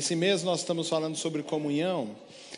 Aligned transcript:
Esse 0.00 0.16
mês 0.16 0.42
nós 0.42 0.60
estamos 0.60 0.88
falando 0.88 1.14
sobre 1.14 1.42
comunhão 1.42 2.16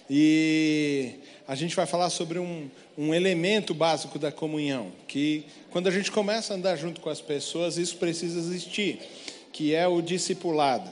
e 0.08 1.14
a 1.48 1.56
gente 1.56 1.74
vai 1.74 1.86
falar 1.86 2.08
sobre 2.08 2.38
um, 2.38 2.70
um 2.96 3.12
elemento 3.12 3.74
básico 3.74 4.16
da 4.16 4.30
comunhão, 4.30 4.92
que 5.08 5.44
quando 5.72 5.88
a 5.88 5.90
gente 5.90 6.12
começa 6.12 6.54
a 6.54 6.56
andar 6.56 6.76
junto 6.76 7.00
com 7.00 7.10
as 7.10 7.20
pessoas, 7.20 7.78
isso 7.78 7.96
precisa 7.96 8.38
existir, 8.38 9.00
que 9.52 9.74
é 9.74 9.88
o 9.88 10.00
discipulado. 10.00 10.88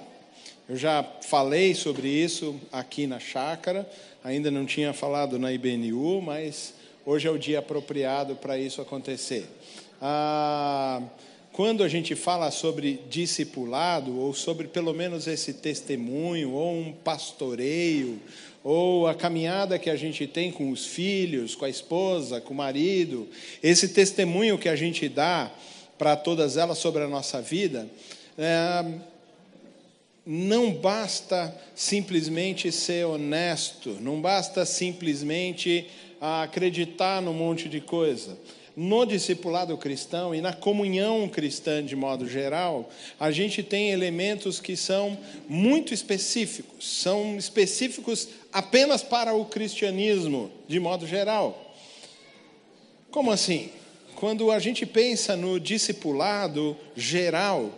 Eu 0.68 0.76
já 0.76 1.04
falei 1.22 1.72
sobre 1.72 2.08
isso 2.08 2.60
aqui 2.72 3.06
na 3.06 3.20
chácara, 3.20 3.88
ainda 4.24 4.50
não 4.50 4.66
tinha 4.66 4.92
falado 4.92 5.38
na 5.38 5.52
IBNU, 5.52 6.20
mas 6.20 6.74
hoje 7.06 7.28
é 7.28 7.30
o 7.30 7.38
dia 7.38 7.60
apropriado 7.60 8.34
para 8.34 8.58
isso 8.58 8.82
acontecer. 8.82 9.48
Ah, 10.02 11.00
quando 11.52 11.82
a 11.82 11.88
gente 11.88 12.14
fala 12.14 12.50
sobre 12.50 13.00
discipulado, 13.10 14.18
ou 14.18 14.32
sobre 14.32 14.68
pelo 14.68 14.94
menos 14.94 15.26
esse 15.26 15.54
testemunho, 15.54 16.52
ou 16.52 16.72
um 16.72 16.92
pastoreio, 16.92 18.20
ou 18.62 19.06
a 19.06 19.14
caminhada 19.14 19.78
que 19.78 19.90
a 19.90 19.96
gente 19.96 20.26
tem 20.26 20.52
com 20.52 20.70
os 20.70 20.86
filhos, 20.86 21.54
com 21.54 21.64
a 21.64 21.68
esposa, 21.68 22.40
com 22.40 22.54
o 22.54 22.56
marido, 22.56 23.28
esse 23.62 23.88
testemunho 23.88 24.58
que 24.58 24.68
a 24.68 24.76
gente 24.76 25.08
dá 25.08 25.50
para 25.98 26.16
todas 26.16 26.56
elas 26.56 26.78
sobre 26.78 27.02
a 27.02 27.08
nossa 27.08 27.42
vida, 27.42 27.88
é, 28.38 28.84
não 30.24 30.72
basta 30.72 31.54
simplesmente 31.74 32.70
ser 32.70 33.06
honesto, 33.06 33.96
não 34.00 34.20
basta 34.20 34.64
simplesmente 34.64 35.88
acreditar 36.20 37.20
num 37.20 37.32
monte 37.32 37.68
de 37.68 37.80
coisa 37.80 38.38
no 38.76 39.04
discipulado 39.04 39.76
cristão 39.76 40.34
e 40.34 40.40
na 40.40 40.52
comunhão 40.52 41.28
cristã 41.28 41.84
de 41.84 41.96
modo 41.96 42.28
geral, 42.28 42.88
a 43.18 43.30
gente 43.30 43.62
tem 43.62 43.90
elementos 43.90 44.60
que 44.60 44.76
são 44.76 45.18
muito 45.48 45.92
específicos, 45.92 47.02
são 47.02 47.36
específicos 47.36 48.28
apenas 48.52 49.02
para 49.02 49.34
o 49.34 49.44
cristianismo 49.44 50.50
de 50.68 50.78
modo 50.78 51.06
geral. 51.06 51.74
Como 53.10 53.30
assim? 53.30 53.70
Quando 54.14 54.50
a 54.50 54.58
gente 54.58 54.84
pensa 54.86 55.36
no 55.36 55.58
discipulado 55.58 56.76
geral, 56.94 57.72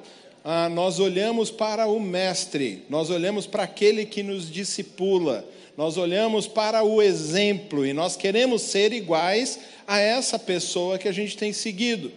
ah, 0.44 0.68
nós 0.68 0.98
olhamos 0.98 1.50
para 1.50 1.86
o 1.86 2.00
mestre, 2.00 2.84
nós 2.90 3.10
olhamos 3.10 3.46
para 3.46 3.62
aquele 3.62 4.04
que 4.04 4.22
nos 4.22 4.50
discipula, 4.50 5.44
nós 5.76 5.96
olhamos 5.96 6.46
para 6.46 6.82
o 6.82 7.00
exemplo 7.00 7.86
e 7.86 7.92
nós 7.92 8.16
queremos 8.16 8.62
ser 8.62 8.92
iguais 8.92 9.58
a 9.86 9.98
essa 9.98 10.38
pessoa 10.38 10.98
que 10.98 11.08
a 11.08 11.12
gente 11.12 11.36
tem 11.36 11.52
seguido. 11.52 12.12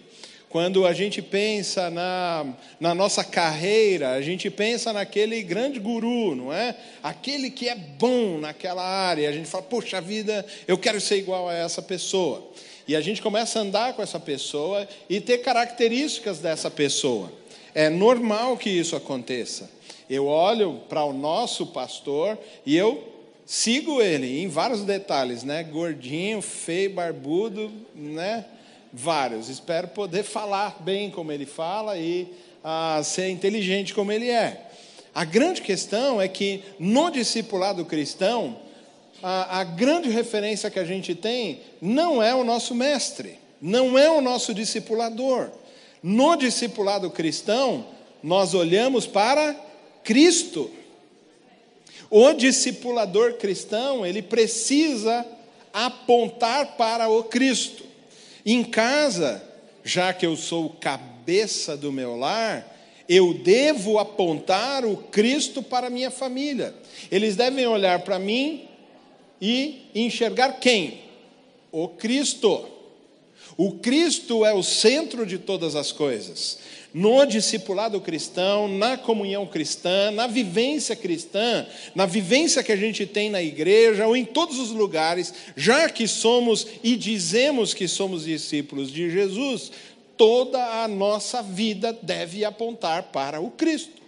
Quando 0.50 0.86
a 0.86 0.94
gente 0.94 1.22
pensa 1.22 1.90
na, 1.90 2.46
na 2.80 2.96
nossa 2.96 3.24
carreira, 3.26 4.12
a 4.12 4.22
gente 4.22 4.50
pensa 4.50 4.94
naquele 4.94 5.44
grande 5.44 5.80
guru, 5.80 6.34
não 6.34 6.54
é? 6.54 6.78
Aquele 7.04 7.50
que 7.50 7.68
é 7.68 7.76
bom 7.76 8.38
naquela 8.38 8.82
área. 8.82 9.28
A 9.28 9.34
gente 9.34 9.50
fala, 9.50 9.64
poxa 9.64 10.00
vida, 10.00 10.46
eu 10.66 10.78
quero 10.78 11.02
ser 11.02 11.18
igual 11.18 11.50
a 11.50 11.54
essa 11.54 11.82
pessoa. 11.82 12.42
E 12.88 12.96
a 12.96 13.02
gente 13.02 13.22
começa 13.22 13.60
a 13.60 13.64
andar 13.64 13.94
com 13.94 14.02
essa 14.02 14.20
pessoa 14.20 14.88
e 15.10 15.20
ter 15.20 15.40
características 15.40 16.40
dessa 16.40 16.72
pessoa. 16.72 17.32
É 17.74 17.90
normal 17.90 18.56
que 18.56 18.70
isso 18.70 18.96
aconteça. 18.96 19.70
Eu 20.10 20.28
olho 20.28 20.82
para 20.88 21.04
o 21.04 21.12
nosso 21.12 21.66
pastor 21.68 22.38
e 22.66 22.78
eu 22.78 23.15
sigo 23.46 24.02
ele 24.02 24.42
em 24.42 24.48
vários 24.48 24.82
detalhes, 24.82 25.44
né? 25.44 25.64
Gordinho, 25.64 26.42
feio, 26.42 26.94
barbudo, 26.94 27.72
né? 27.94 28.46
Vários. 28.92 29.50
Espero 29.50 29.88
poder 29.90 30.24
falar 30.24 30.82
bem 30.82 31.12
como 31.12 31.32
ele 31.32 31.46
fala 31.46 31.98
e 31.98 32.28
ah, 32.64 33.02
ser 33.04 33.30
inteligente 33.30 33.94
como 33.94 34.12
ele 34.12 34.30
é. 34.30 34.70
A 35.14 35.24
grande 35.24 35.62
questão 35.62 36.22
é 36.22 36.28
que 36.28 36.64
no 36.80 37.10
discipulado 37.10 37.86
cristão, 37.86 38.58
a, 39.22 39.60
a 39.60 39.64
grande 39.64 40.10
referência 40.10 40.70
que 40.70 40.80
a 40.80 40.84
gente 40.84 41.16
tem 41.16 41.62
não 41.82 42.22
é 42.22 42.34
o 42.36 42.44
nosso 42.44 42.76
mestre, 42.76 43.40
não 43.62 43.98
é 43.98 44.10
o 44.10 44.20
nosso 44.22 44.54
discipulador. 44.54 45.50
No 46.04 46.36
discipulado 46.36 47.10
cristão, 47.10 47.86
nós 48.22 48.54
olhamos 48.54 49.08
para 49.08 49.56
Cristo. 50.04 50.70
O 52.10 52.34
discipulador 52.34 53.34
cristão, 53.34 54.06
ele 54.06 54.22
precisa 54.22 55.26
apontar 55.74 56.78
para 56.78 57.10
o 57.10 57.24
Cristo. 57.24 57.84
Em 58.46 58.64
casa, 58.64 59.44
já 59.84 60.14
que 60.14 60.26
eu 60.26 60.36
sou 60.36 60.70
cabeça 60.70 61.76
do 61.76 61.92
meu 61.92 62.16
lar, 62.16 62.74
eu 63.08 63.34
devo 63.34 64.00
apontar 64.00 64.86
o 64.86 64.98
Cristo 64.98 65.62
para 65.62 65.88
a 65.88 65.90
minha 65.90 66.10
família. 66.10 66.74
Eles 67.12 67.36
devem 67.36 67.68
olhar 67.68 68.00
para 68.00 68.18
mim 68.18 68.68
e 69.42 69.90
enxergar 69.94 70.54
quem? 70.60 71.02
O 71.72 71.88
Cristo. 71.88 72.68
O 73.58 73.74
Cristo 73.74 74.46
é 74.46 74.54
o 74.54 74.64
centro 74.64 75.26
de 75.26 75.38
todas 75.38 75.76
as 75.76 75.92
coisas 75.92 76.58
no 76.96 77.26
discipulado 77.26 78.00
cristão, 78.00 78.70
na 78.70 78.98
comunhão 78.98 79.46
cristã, 79.46 80.12
na 80.12 80.28
vivência 80.28 80.96
cristã, 80.96 81.68
na 81.94 82.06
vivência 82.06 82.64
que 82.64 82.72
a 82.72 82.76
gente 82.78 83.06
tem 83.06 83.30
na 83.30 83.44
igreja 83.44 84.08
ou 84.08 84.16
em 84.16 84.24
todos 84.24 84.58
os 84.60 84.72
lugares, 84.72 85.34
já 85.58 85.90
que 85.90 86.08
somos 86.08 86.66
e 86.82 86.96
dizemos 86.96 87.74
que 87.74 87.86
somos 87.86 88.24
discípulos 88.24 88.90
de 88.90 89.12
Jesus, 89.12 89.74
toda 90.16 90.84
a 90.84 90.88
nossa 90.88 91.44
vida 91.44 91.92
deve 92.02 92.46
apontar 92.46 93.04
para 93.04 93.42
o 93.42 93.52
Cristo. 93.52 94.02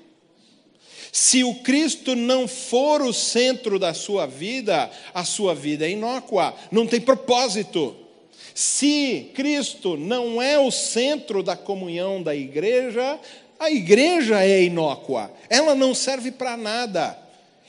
Se 1.12 1.44
o 1.44 1.56
Cristo 1.56 2.16
não 2.16 2.48
for 2.48 3.02
o 3.02 3.12
centro 3.12 3.78
da 3.78 3.94
sua 3.94 4.26
vida, 4.26 4.90
a 5.14 5.26
sua 5.26 5.54
vida 5.54 5.86
é 5.86 5.92
inócua, 5.92 6.56
não 6.72 6.88
tem 6.88 7.02
propósito. 7.02 8.07
Se 8.58 9.30
Cristo 9.36 9.96
não 9.96 10.42
é 10.42 10.58
o 10.58 10.72
centro 10.72 11.44
da 11.44 11.56
comunhão 11.56 12.24
da 12.24 12.36
igreja, 12.36 13.20
a 13.60 13.70
igreja 13.70 14.44
é 14.44 14.64
inócua, 14.64 15.32
ela 15.48 15.76
não 15.76 15.94
serve 15.94 16.32
para 16.32 16.58
nada. 16.58 17.16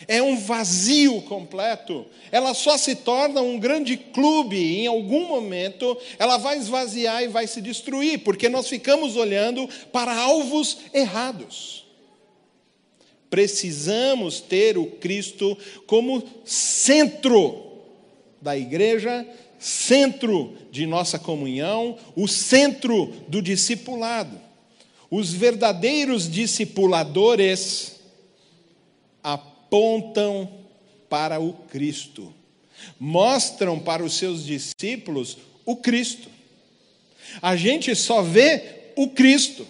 É 0.07 0.23
um 0.23 0.35
vazio 0.39 1.21
completo. 1.21 2.07
Ela 2.33 2.55
só 2.55 2.79
se 2.79 2.95
torna 2.95 3.43
um 3.43 3.59
grande 3.59 3.99
clube. 3.99 4.79
Em 4.79 4.87
algum 4.87 5.29
momento, 5.29 5.95
ela 6.19 6.39
vai 6.39 6.57
esvaziar 6.57 7.23
e 7.23 7.29
vai 7.29 7.47
se 7.47 7.61
destruir, 7.61 8.21
porque 8.21 8.49
nós 8.49 8.67
ficamos 8.67 9.15
olhando 9.15 9.69
para 9.93 10.17
alvos 10.17 10.79
errados. 10.95 11.85
Precisamos 13.29 14.41
ter 14.41 14.79
o 14.79 14.87
Cristo 14.87 15.55
como 15.87 16.25
centro 16.47 17.67
da 18.41 18.57
igreja 18.57 19.27
centro 19.59 20.57
de 20.71 20.87
nossa 20.87 21.19
comunhão, 21.19 21.99
o 22.15 22.29
centro 22.29 23.07
do 23.29 23.43
discipulado. 23.43 24.39
Os 25.11 25.33
verdadeiros 25.33 26.31
discipuladores 26.31 27.97
apontam 29.23 30.49
para 31.09 31.41
o 31.41 31.53
Cristo, 31.53 32.33
mostram 33.01 33.81
para 33.81 34.05
os 34.05 34.15
seus 34.15 34.45
discípulos 34.45 35.39
o 35.65 35.77
Cristo. 35.77 36.29
A 37.41 37.57
gente 37.57 37.95
só 37.95 38.23
vê 38.23 38.93
o 38.97 39.09
Cristo. 39.09 39.67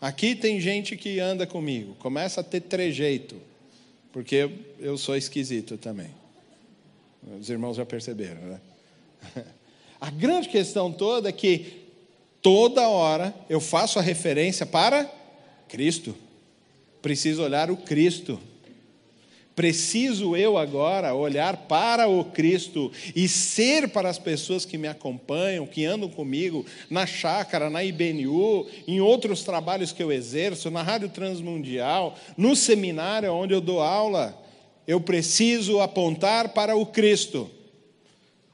Aqui 0.00 0.34
tem 0.34 0.60
gente 0.60 0.96
que 0.96 1.20
anda 1.20 1.46
comigo, 1.46 1.94
começa 1.98 2.40
a 2.40 2.44
ter 2.44 2.60
trejeito, 2.60 3.36
porque 4.12 4.50
eu 4.78 4.96
sou 4.96 5.16
esquisito 5.16 5.76
também. 5.76 6.10
Os 7.26 7.50
irmãos 7.50 7.76
já 7.76 7.84
perceberam, 7.84 8.40
né? 8.42 8.60
A 10.00 10.10
grande 10.10 10.48
questão 10.48 10.92
toda 10.92 11.28
é 11.30 11.32
que 11.32 11.86
toda 12.42 12.88
hora 12.88 13.34
eu 13.48 13.60
faço 13.60 13.98
a 13.98 14.02
referência 14.02 14.66
para 14.66 15.10
Cristo. 15.68 16.14
Preciso 17.00 17.42
olhar 17.42 17.70
o 17.70 17.76
Cristo. 17.76 18.38
Preciso 19.56 20.36
eu 20.36 20.58
agora 20.58 21.14
olhar 21.14 21.56
para 21.56 22.06
o 22.06 22.22
Cristo 22.26 22.92
e 23.16 23.26
ser 23.26 23.88
para 23.88 24.10
as 24.10 24.18
pessoas 24.18 24.66
que 24.66 24.76
me 24.76 24.86
acompanham, 24.86 25.66
que 25.66 25.86
andam 25.86 26.10
comigo 26.10 26.66
na 26.90 27.06
chácara, 27.06 27.70
na 27.70 27.82
IBNU, 27.82 28.66
em 28.86 29.00
outros 29.00 29.42
trabalhos 29.42 29.92
que 29.92 30.02
eu 30.02 30.12
exerço, 30.12 30.70
na 30.70 30.82
Rádio 30.82 31.08
Transmundial, 31.08 32.18
no 32.36 32.54
seminário 32.54 33.32
onde 33.32 33.54
eu 33.54 33.60
dou 33.62 33.80
aula 33.80 34.45
eu 34.86 35.00
preciso 35.00 35.80
apontar 35.80 36.50
para 36.50 36.76
o 36.76 36.86
Cristo. 36.86 37.50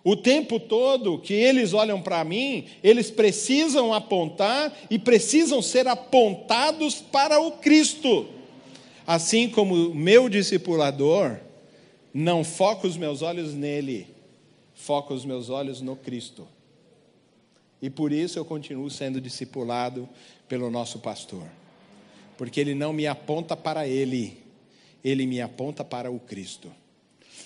O 0.05 0.17
tempo 0.17 0.59
todo 0.59 1.19
que 1.19 1.33
eles 1.33 1.73
olham 1.73 2.03
para 2.03 2.25
mim, 2.25 2.67
eles 2.83 3.11
precisam 3.11 3.95
apontar 3.95 4.77
e 4.91 4.99
precisam 4.99 5.63
ser 5.63 5.87
apontados 5.87 6.97
para 6.97 7.41
o 7.41 7.53
Cristo. 7.53 8.27
Assim 9.07 9.49
como 9.49 9.75
o 9.75 9.95
meu 9.95 10.29
discipulador 10.29 11.39
não 12.13 12.43
foca 12.43 12.87
os 12.87 12.97
meus 12.97 13.23
olhos 13.23 13.55
nele, 13.55 14.09
foca 14.75 15.15
os 15.15 15.25
meus 15.25 15.49
olhos 15.51 15.81
no 15.81 15.95
Cristo. 15.95 16.49
E 17.81 17.89
por 17.89 18.13
isso 18.13 18.39
eu 18.39 18.45
continuo 18.45 18.91
sendo 18.91 19.21
discipulado 19.21 20.09
pelo 20.49 20.71
nosso 20.71 20.99
pastor. 20.99 21.45
Porque 22.37 22.61
ele 22.61 22.75
não 22.75 22.93
me 22.93 23.07
aponta 23.07 23.57
para 23.57 23.87
ele, 23.87 24.42
ele 25.05 25.27
me 25.27 25.41
aponta 25.41 25.85
para 25.85 26.11
o 26.11 26.19
Cristo. 26.19 26.71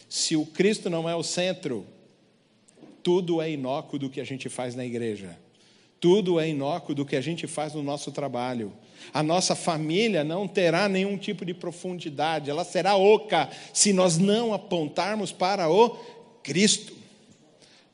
Se 0.08 0.37
o 0.37 0.47
Cristo 0.47 0.88
não 0.88 1.08
é 1.08 1.14
o 1.14 1.23
centro, 1.23 1.87
tudo 3.03 3.41
é 3.41 3.50
inócuo 3.50 3.99
do 3.99 4.11
que 4.11 4.20
a 4.20 4.25
gente 4.25 4.49
faz 4.49 4.75
na 4.75 4.85
igreja. 4.85 5.38
Tudo 5.99 6.38
é 6.38 6.49
inócuo 6.49 6.94
do 6.94 7.05
que 7.05 7.17
a 7.17 7.20
gente 7.20 7.47
faz 7.47 7.73
no 7.75 7.82
nosso 7.82 8.12
trabalho. 8.12 8.73
A 9.12 9.23
nossa 9.23 9.55
família 9.55 10.23
não 10.23 10.47
terá 10.47 10.88
nenhum 10.88 11.17
tipo 11.17 11.44
de 11.44 11.55
profundidade, 11.55 12.50
ela 12.50 12.64
será 12.64 12.97
oca 12.97 13.49
se 13.73 13.93
nós 13.93 14.19
não 14.19 14.52
apontarmos 14.52 15.32
para 15.32 15.70
o 15.70 15.97
Cristo. 16.43 16.94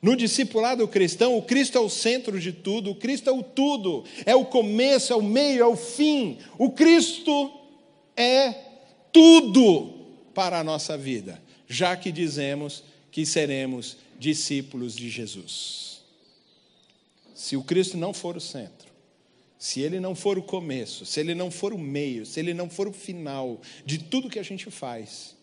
No 0.01 0.17
discipulado 0.17 0.85
cristão, 0.87 1.37
o 1.37 1.41
Cristo 1.41 1.77
é 1.77 1.81
o 1.81 1.89
centro 1.89 2.39
de 2.39 2.51
tudo, 2.51 2.91
o 2.91 2.95
Cristo 2.95 3.29
é 3.29 3.33
o 3.33 3.41
tudo, 3.41 4.03
é 4.25 4.35
o 4.35 4.45
começo, 4.45 5.13
é 5.13 5.15
o 5.15 5.21
meio, 5.21 5.61
é 5.61 5.65
o 5.65 5.77
fim. 5.77 6.39
O 6.57 6.71
Cristo 6.71 7.49
é 8.17 8.53
tudo 9.13 9.93
para 10.33 10.59
a 10.59 10.63
nossa 10.63 10.97
vida, 10.97 11.41
já 11.67 11.95
que 11.95 12.11
dizemos 12.11 12.83
que 13.11 13.25
seremos 13.25 13.97
discípulos 14.19 14.95
de 14.95 15.09
Jesus. 15.09 16.01
Se 17.35 17.55
o 17.55 17.63
Cristo 17.63 17.95
não 17.95 18.13
for 18.13 18.35
o 18.35 18.41
centro, 18.41 18.91
se 19.59 19.79
ele 19.79 19.99
não 19.99 20.15
for 20.15 20.37
o 20.37 20.43
começo, 20.43 21.05
se 21.05 21.19
ele 21.19 21.33
não 21.33 21.49
for 21.49 21.73
o 21.73 21.77
meio, 21.77 22.25
se 22.25 22.39
ele 22.39 22.53
não 22.53 22.69
for 22.69 22.87
o 22.87 22.91
final 22.91 23.61
de 23.85 23.97
tudo 23.97 24.29
que 24.29 24.39
a 24.39 24.43
gente 24.43 24.69
faz, 24.69 25.35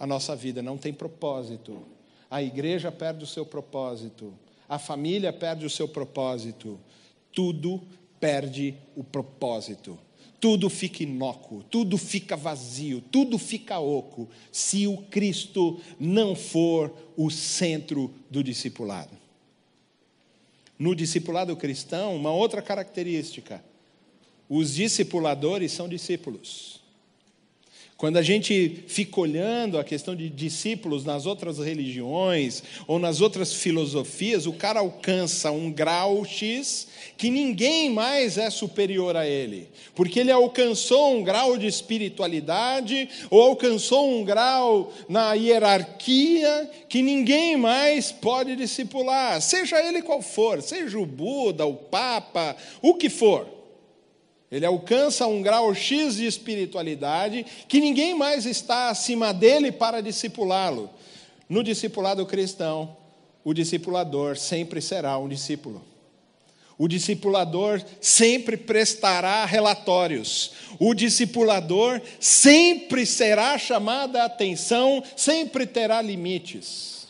a 0.00 0.06
nossa 0.06 0.34
vida 0.34 0.62
não 0.62 0.76
tem 0.76 0.92
propósito, 0.92 1.86
a 2.30 2.42
igreja 2.42 2.90
perde 2.90 3.22
o 3.22 3.26
seu 3.26 3.44
propósito, 3.44 4.32
a 4.68 4.78
família 4.78 5.32
perde 5.32 5.66
o 5.66 5.70
seu 5.70 5.86
propósito, 5.86 6.80
tudo 7.32 7.82
perde 8.18 8.74
o 8.96 9.04
propósito. 9.04 9.98
Tudo 10.42 10.68
fica 10.68 11.04
inócuo, 11.04 11.62
tudo 11.70 11.96
fica 11.96 12.34
vazio, 12.36 13.00
tudo 13.12 13.38
fica 13.38 13.78
oco, 13.78 14.28
se 14.50 14.88
o 14.88 14.96
Cristo 14.96 15.80
não 16.00 16.34
for 16.34 16.92
o 17.16 17.30
centro 17.30 18.12
do 18.28 18.42
discipulado. 18.42 19.16
No 20.76 20.96
discipulado 20.96 21.54
cristão, 21.54 22.16
uma 22.16 22.32
outra 22.32 22.60
característica: 22.60 23.64
os 24.48 24.74
discipuladores 24.74 25.70
são 25.70 25.88
discípulos. 25.88 26.81
Quando 27.96 28.16
a 28.16 28.22
gente 28.22 28.82
fica 28.88 29.20
olhando 29.20 29.78
a 29.78 29.84
questão 29.84 30.16
de 30.16 30.28
discípulos 30.28 31.04
nas 31.04 31.24
outras 31.24 31.58
religiões 31.58 32.60
ou 32.86 32.98
nas 32.98 33.20
outras 33.20 33.52
filosofias, 33.52 34.44
o 34.44 34.52
cara 34.52 34.80
alcança 34.80 35.52
um 35.52 35.70
grau 35.70 36.24
X 36.24 36.88
que 37.16 37.30
ninguém 37.30 37.90
mais 37.90 38.38
é 38.38 38.50
superior 38.50 39.16
a 39.16 39.24
ele, 39.24 39.68
porque 39.94 40.18
ele 40.18 40.32
alcançou 40.32 41.16
um 41.16 41.22
grau 41.22 41.56
de 41.56 41.68
espiritualidade 41.68 43.08
ou 43.30 43.40
alcançou 43.40 44.10
um 44.10 44.24
grau 44.24 44.92
na 45.08 45.34
hierarquia 45.34 46.68
que 46.88 47.02
ninguém 47.02 47.56
mais 47.56 48.10
pode 48.10 48.56
discipular, 48.56 49.40
seja 49.40 49.80
ele 49.80 50.02
qual 50.02 50.20
for, 50.20 50.60
seja 50.60 50.98
o 50.98 51.06
Buda, 51.06 51.64
o 51.66 51.74
Papa, 51.74 52.56
o 52.80 52.94
que 52.94 53.08
for. 53.08 53.61
Ele 54.52 54.66
alcança 54.66 55.26
um 55.26 55.40
grau 55.40 55.74
X 55.74 56.16
de 56.16 56.26
espiritualidade 56.26 57.46
que 57.66 57.80
ninguém 57.80 58.14
mais 58.14 58.44
está 58.44 58.90
acima 58.90 59.32
dele 59.32 59.72
para 59.72 60.02
discipulá-lo. 60.02 60.90
No 61.48 61.64
discipulado 61.64 62.26
cristão, 62.26 62.94
o 63.42 63.54
discipulador 63.54 64.36
sempre 64.36 64.82
será 64.82 65.16
um 65.16 65.26
discípulo. 65.26 65.82
O 66.76 66.86
discipulador 66.86 67.82
sempre 67.98 68.58
prestará 68.58 69.46
relatórios. 69.46 70.52
O 70.78 70.92
discipulador 70.92 72.02
sempre 72.20 73.06
será 73.06 73.56
chamada 73.56 74.22
a 74.22 74.26
atenção, 74.26 75.02
sempre 75.16 75.66
terá 75.66 76.02
limites. 76.02 77.08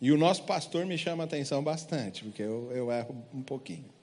E 0.00 0.12
o 0.12 0.18
nosso 0.18 0.44
pastor 0.44 0.86
me 0.86 0.96
chama 0.96 1.24
a 1.24 1.26
atenção 1.26 1.64
bastante, 1.64 2.22
porque 2.22 2.42
eu, 2.42 2.70
eu 2.72 2.92
erro 2.92 3.16
um 3.34 3.42
pouquinho. 3.42 3.93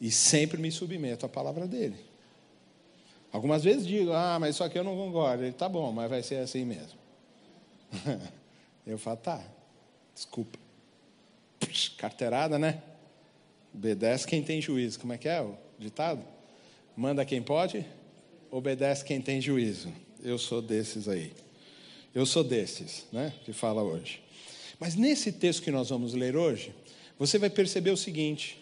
E 0.00 0.10
sempre 0.10 0.60
me 0.60 0.70
submeto 0.70 1.26
à 1.26 1.28
palavra 1.28 1.66
dele. 1.66 1.96
Algumas 3.32 3.64
vezes 3.64 3.86
digo, 3.86 4.12
ah, 4.12 4.38
mas 4.40 4.54
isso 4.54 4.64
aqui 4.64 4.78
eu 4.78 4.84
não 4.84 4.96
concordo. 4.96 5.44
Ele, 5.44 5.52
tá 5.52 5.68
bom, 5.68 5.92
mas 5.92 6.08
vai 6.08 6.22
ser 6.22 6.36
assim 6.36 6.64
mesmo. 6.64 6.98
eu 8.86 8.98
falo, 8.98 9.16
tá, 9.18 9.44
desculpa. 10.14 10.58
Puxa, 11.60 11.90
carteirada, 11.96 12.58
né? 12.58 12.82
Obedece 13.74 14.26
quem 14.26 14.42
tem 14.42 14.60
juízo. 14.60 14.98
Como 14.98 15.12
é 15.12 15.18
que 15.18 15.28
é 15.28 15.42
o 15.42 15.56
ditado? 15.78 16.22
Manda 16.96 17.24
quem 17.24 17.42
pode, 17.42 17.84
obedece 18.50 19.04
quem 19.04 19.20
tem 19.20 19.40
juízo. 19.40 19.92
Eu 20.22 20.38
sou 20.38 20.62
desses 20.62 21.08
aí. 21.08 21.32
Eu 22.14 22.24
sou 22.24 22.42
desses, 22.42 23.06
né? 23.12 23.32
Que 23.44 23.52
fala 23.52 23.82
hoje. 23.82 24.22
Mas 24.80 24.94
nesse 24.94 25.32
texto 25.32 25.62
que 25.62 25.70
nós 25.70 25.90
vamos 25.90 26.14
ler 26.14 26.36
hoje, 26.36 26.74
você 27.18 27.38
vai 27.38 27.50
perceber 27.50 27.90
o 27.90 27.96
seguinte: 27.96 28.58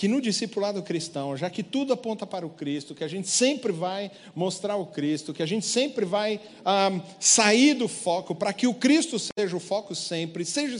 que 0.00 0.08
no 0.08 0.18
discipulado 0.18 0.82
cristão, 0.82 1.36
já 1.36 1.50
que 1.50 1.62
tudo 1.62 1.92
aponta 1.92 2.26
para 2.26 2.46
o 2.46 2.48
Cristo, 2.48 2.94
que 2.94 3.04
a 3.04 3.06
gente 3.08 3.28
sempre 3.28 3.70
vai 3.70 4.10
mostrar 4.34 4.76
o 4.76 4.86
Cristo, 4.86 5.34
que 5.34 5.42
a 5.42 5.46
gente 5.46 5.66
sempre 5.66 6.06
vai 6.06 6.40
ah, 6.64 7.02
sair 7.20 7.74
do 7.74 7.86
foco 7.86 8.34
para 8.34 8.50
que 8.54 8.66
o 8.66 8.72
Cristo 8.72 9.18
seja 9.18 9.54
o 9.54 9.60
foco 9.60 9.94
sempre, 9.94 10.42
seja, 10.46 10.78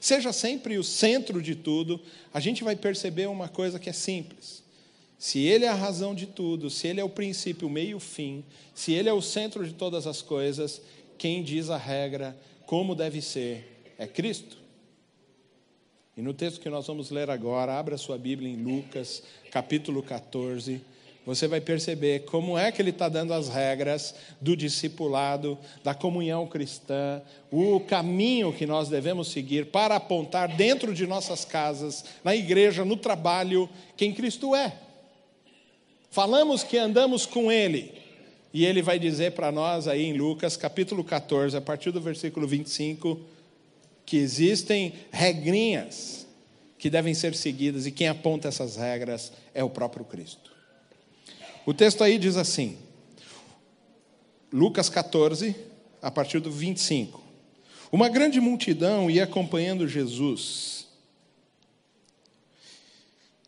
seja 0.00 0.32
sempre 0.32 0.76
o 0.76 0.82
centro 0.82 1.40
de 1.40 1.54
tudo, 1.54 2.00
a 2.34 2.40
gente 2.40 2.64
vai 2.64 2.74
perceber 2.74 3.28
uma 3.28 3.48
coisa 3.48 3.78
que 3.78 3.88
é 3.88 3.92
simples. 3.92 4.60
Se 5.16 5.38
Ele 5.38 5.64
é 5.64 5.68
a 5.68 5.74
razão 5.76 6.12
de 6.12 6.26
tudo, 6.26 6.68
se 6.68 6.88
Ele 6.88 7.00
é 7.00 7.04
o 7.04 7.08
princípio, 7.08 7.68
o 7.68 7.70
meio 7.70 7.90
e 7.90 7.94
o 7.94 8.00
fim, 8.00 8.42
se 8.74 8.92
Ele 8.92 9.08
é 9.08 9.12
o 9.12 9.22
centro 9.22 9.64
de 9.64 9.72
todas 9.72 10.04
as 10.04 10.20
coisas, 10.20 10.82
quem 11.16 11.44
diz 11.44 11.70
a 11.70 11.76
regra, 11.76 12.36
como 12.66 12.96
deve 12.96 13.22
ser, 13.22 13.84
é 13.96 14.08
Cristo. 14.08 14.58
E 16.18 16.20
no 16.20 16.34
texto 16.34 16.60
que 16.60 16.68
nós 16.68 16.84
vamos 16.84 17.12
ler 17.12 17.30
agora, 17.30 17.78
abra 17.78 17.96
sua 17.96 18.18
Bíblia 18.18 18.50
em 18.50 18.56
Lucas, 18.56 19.22
capítulo 19.52 20.02
14. 20.02 20.80
Você 21.24 21.46
vai 21.46 21.60
perceber 21.60 22.24
como 22.24 22.58
é 22.58 22.72
que 22.72 22.82
ele 22.82 22.90
está 22.90 23.08
dando 23.08 23.32
as 23.32 23.48
regras 23.48 24.16
do 24.40 24.56
discipulado, 24.56 25.56
da 25.84 25.94
comunhão 25.94 26.44
cristã, 26.44 27.22
o 27.52 27.78
caminho 27.78 28.52
que 28.52 28.66
nós 28.66 28.88
devemos 28.88 29.28
seguir 29.28 29.66
para 29.66 29.94
apontar 29.94 30.56
dentro 30.56 30.92
de 30.92 31.06
nossas 31.06 31.44
casas, 31.44 32.04
na 32.24 32.34
igreja, 32.34 32.84
no 32.84 32.96
trabalho, 32.96 33.68
quem 33.96 34.12
Cristo 34.12 34.56
é. 34.56 34.74
Falamos 36.10 36.64
que 36.64 36.76
andamos 36.76 37.26
com 37.26 37.52
Ele, 37.52 37.92
e 38.52 38.66
Ele 38.66 38.82
vai 38.82 38.98
dizer 38.98 39.34
para 39.34 39.52
nós 39.52 39.86
aí 39.86 40.04
em 40.04 40.14
Lucas, 40.14 40.56
capítulo 40.56 41.04
14, 41.04 41.56
a 41.56 41.60
partir 41.60 41.92
do 41.92 42.00
versículo 42.00 42.44
25 42.44 43.37
que 44.08 44.16
existem 44.16 44.94
regrinhas 45.12 46.26
que 46.78 46.88
devem 46.88 47.12
ser 47.12 47.34
seguidas 47.34 47.84
e 47.84 47.92
quem 47.92 48.08
aponta 48.08 48.48
essas 48.48 48.76
regras 48.76 49.30
é 49.52 49.62
o 49.62 49.68
próprio 49.68 50.02
Cristo. 50.02 50.50
O 51.66 51.74
texto 51.74 52.02
aí 52.02 52.16
diz 52.16 52.38
assim, 52.38 52.78
Lucas 54.50 54.88
14, 54.88 55.54
a 56.00 56.10
partir 56.10 56.40
do 56.40 56.50
25. 56.50 57.22
Uma 57.92 58.08
grande 58.08 58.40
multidão 58.40 59.10
ia 59.10 59.24
acompanhando 59.24 59.86
Jesus. 59.86 60.86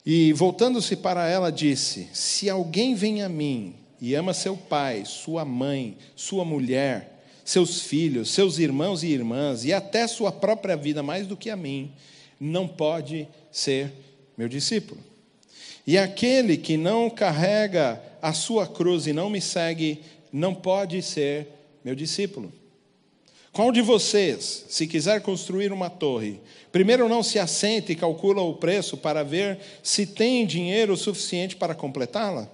E 0.04 0.34
voltando-se 0.34 0.94
para 0.94 1.26
ela, 1.26 1.50
disse: 1.50 2.10
Se 2.12 2.50
alguém 2.50 2.94
vem 2.94 3.22
a 3.22 3.30
mim 3.30 3.76
e 3.98 4.14
ama 4.14 4.34
seu 4.34 4.58
pai, 4.58 5.06
sua 5.06 5.42
mãe, 5.42 5.96
sua 6.14 6.44
mulher, 6.44 7.19
seus 7.50 7.80
filhos, 7.80 8.30
seus 8.30 8.60
irmãos 8.60 9.02
e 9.02 9.08
irmãs, 9.08 9.64
e 9.64 9.72
até 9.72 10.06
sua 10.06 10.30
própria 10.30 10.76
vida 10.76 11.02
mais 11.02 11.26
do 11.26 11.36
que 11.36 11.50
a 11.50 11.56
mim, 11.56 11.90
não 12.38 12.68
pode 12.68 13.26
ser 13.50 13.92
meu 14.38 14.48
discípulo. 14.48 15.00
E 15.84 15.98
aquele 15.98 16.56
que 16.56 16.76
não 16.76 17.10
carrega 17.10 18.00
a 18.22 18.32
sua 18.32 18.68
cruz 18.68 19.08
e 19.08 19.12
não 19.12 19.28
me 19.28 19.40
segue, 19.40 20.00
não 20.32 20.54
pode 20.54 21.02
ser 21.02 21.48
meu 21.84 21.96
discípulo. 21.96 22.52
Qual 23.50 23.72
de 23.72 23.82
vocês, 23.82 24.66
se 24.68 24.86
quiser 24.86 25.20
construir 25.20 25.72
uma 25.72 25.90
torre, 25.90 26.40
primeiro 26.70 27.08
não 27.08 27.20
se 27.20 27.36
assenta 27.36 27.90
e 27.90 27.96
calcula 27.96 28.42
o 28.42 28.54
preço 28.54 28.96
para 28.96 29.24
ver 29.24 29.58
se 29.82 30.06
tem 30.06 30.46
dinheiro 30.46 30.96
suficiente 30.96 31.56
para 31.56 31.74
completá-la? 31.74 32.48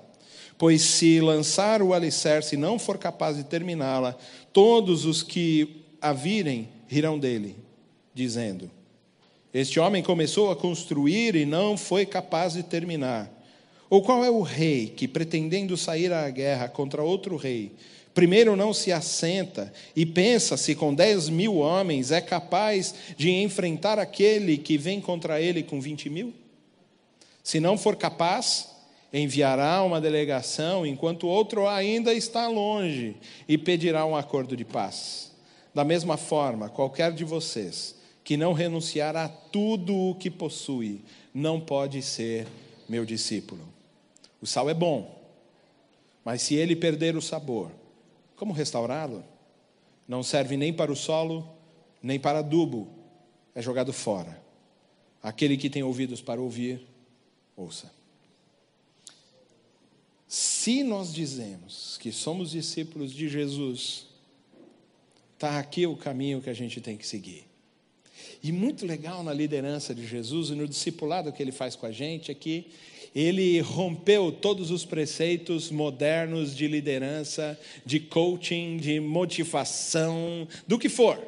Pois 0.57 0.81
se 0.81 1.21
lançar 1.21 1.83
o 1.83 1.93
alicerce 1.93 2.55
e 2.55 2.59
não 2.59 2.79
for 2.79 2.97
capaz 2.97 3.37
de 3.37 3.45
terminá-la, 3.45 4.17
todos 4.57 5.05
os 5.05 5.23
que 5.23 5.83
a 6.01 6.15
virem 6.15 6.67
rirão 6.89 7.19
dele, 7.19 7.57
dizendo: 8.15 8.71
Este 9.53 9.79
homem 9.79 10.03
começou 10.03 10.51
a 10.51 10.57
construir 10.57 11.37
e 11.37 11.45
não 11.45 11.77
foi 11.77 12.07
capaz 12.07 12.55
de 12.55 12.63
terminar. 12.63 13.31
Ou 13.91 14.01
qual 14.01 14.25
é 14.25 14.31
o 14.31 14.41
rei 14.41 14.87
que, 14.87 15.07
pretendendo 15.07 15.77
sair 15.77 16.11
à 16.11 16.31
guerra 16.31 16.71
contra 16.71 17.03
outro 17.03 17.37
rei, 17.37 17.73
primeiro 18.15 18.57
não 18.57 18.73
se 18.73 18.91
assenta 18.91 19.71
e 19.95 20.07
pensa 20.07 20.57
se 20.57 20.75
com 20.75 20.95
dez 20.95 21.29
mil 21.29 21.57
homens 21.57 22.11
é 22.11 22.23
capaz 22.23 22.95
de 23.15 23.31
enfrentar 23.31 23.99
aquele 23.99 24.57
que 24.57 24.79
vem 24.79 25.03
contra 25.03 25.39
ele 25.39 25.63
com 25.63 25.79
vinte 25.83 26.09
mil? 26.09 26.33
Se 27.45 27.61
não 27.61 27.77
for 27.77 27.95
capaz, 27.95 28.71
enviará 29.19 29.83
uma 29.83 30.01
delegação 30.01 30.85
enquanto 30.85 31.27
outro 31.27 31.67
ainda 31.67 32.13
está 32.13 32.49
longe 32.49 33.17
e 33.49 33.57
pedirá 33.57 34.05
um 34.05 34.15
acordo 34.15 34.57
de 34.57 34.65
paz. 34.65 35.33
Da 35.75 35.85
mesma 35.85 36.17
forma, 36.17 36.69
qualquer 36.69 37.13
de 37.13 37.25
vocês 37.25 37.97
que 38.23 38.37
não 38.37 38.53
renunciar 38.53 39.17
a 39.17 39.29
tudo 39.29 39.97
o 39.97 40.15
que 40.15 40.31
possui 40.31 41.03
não 41.33 41.61
pode 41.61 42.03
ser 42.03 42.47
meu 42.89 43.05
discípulo. 43.05 43.67
O 44.41 44.47
sal 44.47 44.69
é 44.69 44.75
bom, 44.75 45.17
mas 46.25 46.43
se 46.43 46.55
ele 46.55 46.77
perder 46.77 47.17
o 47.17 47.23
sabor, 47.23 47.71
como 48.37 48.53
restaurá-lo? 48.53 49.25
Não 50.07 50.23
serve 50.23 50.57
nem 50.57 50.73
para 50.73 50.93
o 50.93 50.97
solo, 50.97 51.49
nem 52.03 52.19
para 52.19 52.41
adubo, 52.41 52.89
é 53.55 53.63
jogado 53.63 53.93
fora. 53.93 54.41
Aquele 55.23 55.57
que 55.57 55.71
tem 55.71 55.83
ouvidos 55.83 56.21
para 56.21 56.41
ouvir, 56.41 56.87
ouça. 57.57 57.91
Se 60.29 60.83
nós 60.83 61.13
dizemos 61.13 61.97
que 62.01 62.11
somos 62.11 62.51
discípulos 62.51 63.13
de 63.13 63.29
Jesus, 63.29 64.07
está 65.35 65.59
aqui 65.59 65.87
o 65.87 65.97
caminho 65.97 66.41
que 66.43 66.51
a 66.51 66.55
gente 66.55 66.81
tem 66.81 66.97
que 66.97 67.07
seguir. 67.07 67.45
E 68.43 68.51
muito 68.51 68.85
legal 68.85 69.23
na 69.23 69.33
liderança 69.33 69.95
de 69.95 70.07
Jesus 70.07 70.51
e 70.51 70.55
no 70.55 70.67
discipulado 70.67 71.33
que 71.33 71.43
ele 71.43 71.53
faz 71.53 71.77
com 71.77 71.87
a 71.87 71.93
gente 71.93 72.31
é 72.31 72.35
que 72.35 72.67
ele 73.15 73.61
rompeu 73.61 74.31
todos 74.31 74.71
os 74.71 74.85
preceitos 74.85 75.71
modernos 75.71 76.55
de 76.55 76.67
liderança, 76.67 77.59
de 77.85 77.99
coaching, 77.99 78.77
de 78.77 79.01
motivação, 79.01 80.47
do 80.67 80.79
que 80.79 80.89
for. 80.89 81.19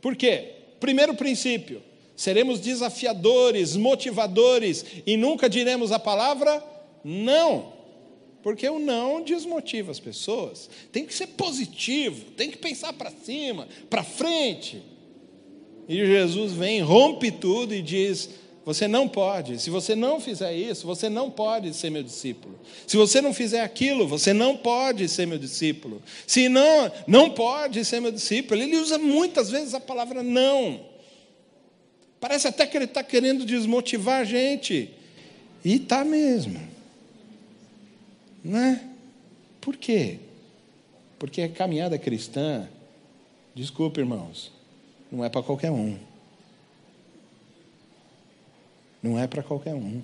Por 0.00 0.16
quê? 0.16 0.52
Primeiro 0.80 1.14
princípio: 1.14 1.82
seremos 2.16 2.58
desafiadores, 2.60 3.76
motivadores 3.76 4.84
e 5.06 5.16
nunca 5.16 5.48
diremos 5.48 5.92
a 5.92 5.98
palavra 5.98 6.64
não. 7.04 7.73
Porque 8.44 8.68
o 8.68 8.78
não 8.78 9.22
desmotiva 9.22 9.90
as 9.90 9.98
pessoas. 9.98 10.68
Tem 10.92 11.06
que 11.06 11.14
ser 11.14 11.28
positivo, 11.28 12.26
tem 12.32 12.50
que 12.50 12.58
pensar 12.58 12.92
para 12.92 13.10
cima, 13.10 13.66
para 13.88 14.04
frente. 14.04 14.82
E 15.88 15.96
Jesus 15.96 16.52
vem, 16.52 16.82
rompe 16.82 17.30
tudo 17.30 17.74
e 17.74 17.80
diz: 17.80 18.28
você 18.62 18.86
não 18.86 19.08
pode. 19.08 19.58
Se 19.58 19.70
você 19.70 19.94
não 19.94 20.20
fizer 20.20 20.54
isso, 20.54 20.86
você 20.86 21.08
não 21.08 21.30
pode 21.30 21.72
ser 21.72 21.88
meu 21.88 22.02
discípulo. 22.02 22.60
Se 22.86 22.98
você 22.98 23.22
não 23.22 23.32
fizer 23.32 23.62
aquilo, 23.62 24.06
você 24.06 24.34
não 24.34 24.58
pode 24.58 25.08
ser 25.08 25.26
meu 25.26 25.38
discípulo. 25.38 26.02
Se 26.26 26.46
não, 26.46 26.92
não 27.06 27.30
pode 27.30 27.82
ser 27.82 27.98
meu 27.98 28.12
discípulo. 28.12 28.60
Ele 28.60 28.76
usa 28.76 28.98
muitas 28.98 29.50
vezes 29.50 29.72
a 29.72 29.80
palavra 29.80 30.22
não. 30.22 30.84
Parece 32.20 32.46
até 32.46 32.66
que 32.66 32.76
ele 32.76 32.84
está 32.84 33.02
querendo 33.02 33.46
desmotivar 33.46 34.20
a 34.20 34.24
gente. 34.24 34.90
E 35.64 35.76
está 35.76 36.04
mesmo. 36.04 36.73
Né? 38.44 38.94
Por 39.60 39.76
quê? 39.76 40.20
Porque 41.18 41.40
a 41.40 41.48
caminhada 41.48 41.98
cristã, 41.98 42.68
desculpe, 43.54 44.00
irmãos, 44.00 44.52
não 45.10 45.24
é 45.24 45.30
para 45.30 45.42
qualquer 45.42 45.70
um. 45.70 45.98
Não 49.02 49.18
é 49.18 49.26
para 49.26 49.42
qualquer 49.42 49.74
um. 49.74 50.02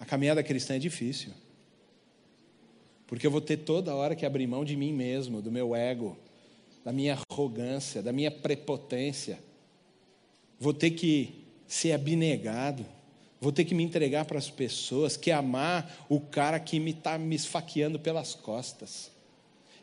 A 0.00 0.04
caminhada 0.04 0.42
cristã 0.42 0.74
é 0.74 0.78
difícil. 0.78 1.32
Porque 3.06 3.26
eu 3.26 3.30
vou 3.30 3.40
ter 3.40 3.58
toda 3.58 3.94
hora 3.94 4.16
que 4.16 4.26
abrir 4.26 4.46
mão 4.46 4.64
de 4.64 4.76
mim 4.76 4.92
mesmo, 4.92 5.40
do 5.40 5.52
meu 5.52 5.76
ego, 5.76 6.16
da 6.84 6.92
minha 6.92 7.18
arrogância, 7.30 8.02
da 8.02 8.12
minha 8.12 8.30
prepotência. 8.30 9.38
Vou 10.58 10.74
ter 10.74 10.90
que 10.90 11.44
ser 11.68 11.92
abnegado. 11.92 12.84
Vou 13.40 13.52
ter 13.52 13.64
que 13.64 13.74
me 13.74 13.82
entregar 13.82 14.24
para 14.24 14.38
as 14.38 14.48
pessoas, 14.48 15.16
que 15.16 15.30
amar 15.30 16.06
o 16.08 16.18
cara 16.20 16.58
que 16.58 16.80
me 16.80 16.92
está 16.92 17.18
me 17.18 17.36
esfaqueando 17.36 17.98
pelas 17.98 18.34
costas. 18.34 19.10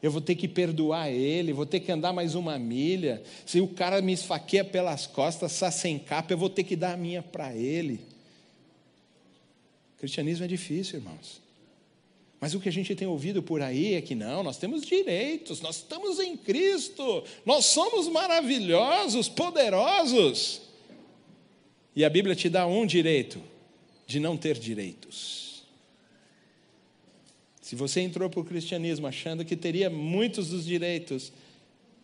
Eu 0.02 0.12
vou 0.12 0.20
ter 0.20 0.36
que 0.36 0.50
perdoar 0.50 1.10
ele, 1.10 1.54
vou 1.54 1.66
ter 1.66 1.80
que 1.80 1.92
andar 1.92 2.12
mais 2.12 2.36
uma 2.36 2.60
milha. 2.60 3.24
Se 3.46 3.62
o 3.62 3.68
cara 3.68 4.02
me 4.02 4.12
esfaqueia 4.12 4.66
pelas 4.66 5.08
costas, 5.08 5.54
está 5.54 5.72
sem 5.72 5.98
capa, 5.98 6.34
eu 6.34 6.38
vou 6.38 6.50
ter 6.50 6.64
que 6.64 6.76
dar 6.76 6.94
a 6.94 6.98
minha 6.98 7.22
para 7.22 7.56
ele. 7.56 8.02
O 9.96 10.00
cristianismo 10.00 10.44
é 10.44 10.48
difícil, 10.48 11.00
irmãos. 11.00 11.42
Mas 12.42 12.54
o 12.54 12.60
que 12.60 12.68
a 12.68 12.72
gente 12.74 12.94
tem 12.94 13.08
ouvido 13.08 13.42
por 13.42 13.62
aí 13.62 13.94
é 13.94 14.02
que 14.02 14.14
não, 14.14 14.44
nós 14.44 14.58
temos 14.58 14.82
direitos, 14.82 15.62
nós 15.62 15.78
estamos 15.78 16.20
em 16.20 16.36
Cristo, 16.36 17.24
nós 17.46 17.68
somos 17.68 18.10
maravilhosos, 18.10 19.30
poderosos. 19.30 20.63
E 21.96 22.04
a 22.04 22.10
Bíblia 22.10 22.36
te 22.36 22.50
dá 22.50 22.66
um 22.66 22.86
direito: 22.86 23.42
de 24.06 24.20
não 24.20 24.38
ter 24.38 24.58
direitos. 24.58 25.64
Se 27.62 27.76
você 27.76 28.02
entrou 28.02 28.30
para 28.30 28.40
o 28.40 28.46
cristianismo 28.46 29.08
achando 29.08 29.46
que 29.46 29.56
teria 29.56 29.90
muitos 29.90 30.50
dos 30.50 30.66
direitos, 30.66 31.32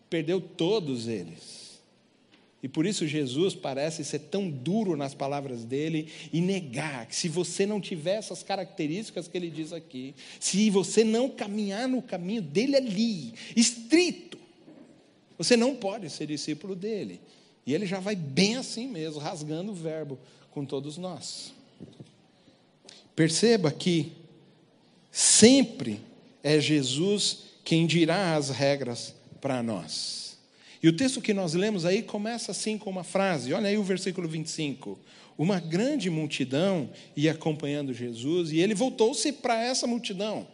perdeu 0.08 0.40
todos 0.40 1.06
eles. 1.06 1.60
E 2.62 2.68
por 2.68 2.84
isso 2.84 3.06
Jesus 3.06 3.54
parece 3.54 4.04
ser 4.04 4.18
tão 4.18 4.50
duro 4.50 4.96
nas 4.96 5.14
palavras 5.14 5.64
dele 5.64 6.08
e 6.32 6.40
negar 6.40 7.06
que 7.06 7.16
se 7.16 7.28
você 7.28 7.64
não 7.64 7.80
tiver 7.80 8.16
essas 8.16 8.42
características 8.42 9.28
que 9.28 9.36
ele 9.36 9.48
diz 9.48 9.72
aqui, 9.72 10.14
se 10.38 10.68
você 10.68 11.02
não 11.02 11.28
caminhar 11.28 11.88
no 11.88 12.02
caminho 12.02 12.42
dele 12.42 12.76
ali, 12.76 13.34
estrito, 13.56 14.38
você 15.38 15.56
não 15.56 15.74
pode 15.74 16.10
ser 16.10 16.26
discípulo 16.26 16.76
dele. 16.76 17.18
E 17.66 17.74
ele 17.74 17.86
já 17.86 18.00
vai 18.00 18.16
bem 18.16 18.56
assim 18.56 18.88
mesmo, 18.88 19.20
rasgando 19.20 19.72
o 19.72 19.74
verbo 19.74 20.18
com 20.50 20.64
todos 20.64 20.96
nós. 20.96 21.52
Perceba 23.14 23.70
que 23.70 24.12
sempre 25.10 26.00
é 26.42 26.58
Jesus 26.58 27.44
quem 27.64 27.86
dirá 27.86 28.34
as 28.36 28.50
regras 28.50 29.14
para 29.40 29.62
nós. 29.62 30.38
E 30.82 30.88
o 30.88 30.96
texto 30.96 31.20
que 31.20 31.34
nós 31.34 31.52
lemos 31.52 31.84
aí 31.84 32.02
começa 32.02 32.52
assim 32.52 32.78
com 32.78 32.88
uma 32.88 33.04
frase, 33.04 33.52
olha 33.52 33.68
aí 33.68 33.76
o 33.76 33.84
versículo 33.84 34.26
25. 34.26 34.98
Uma 35.36 35.60
grande 35.60 36.08
multidão 36.08 36.90
ia 37.14 37.32
acompanhando 37.32 37.92
Jesus 37.92 38.50
e 38.52 38.58
ele 38.58 38.74
voltou-se 38.74 39.32
para 39.32 39.62
essa 39.62 39.86
multidão. 39.86 40.46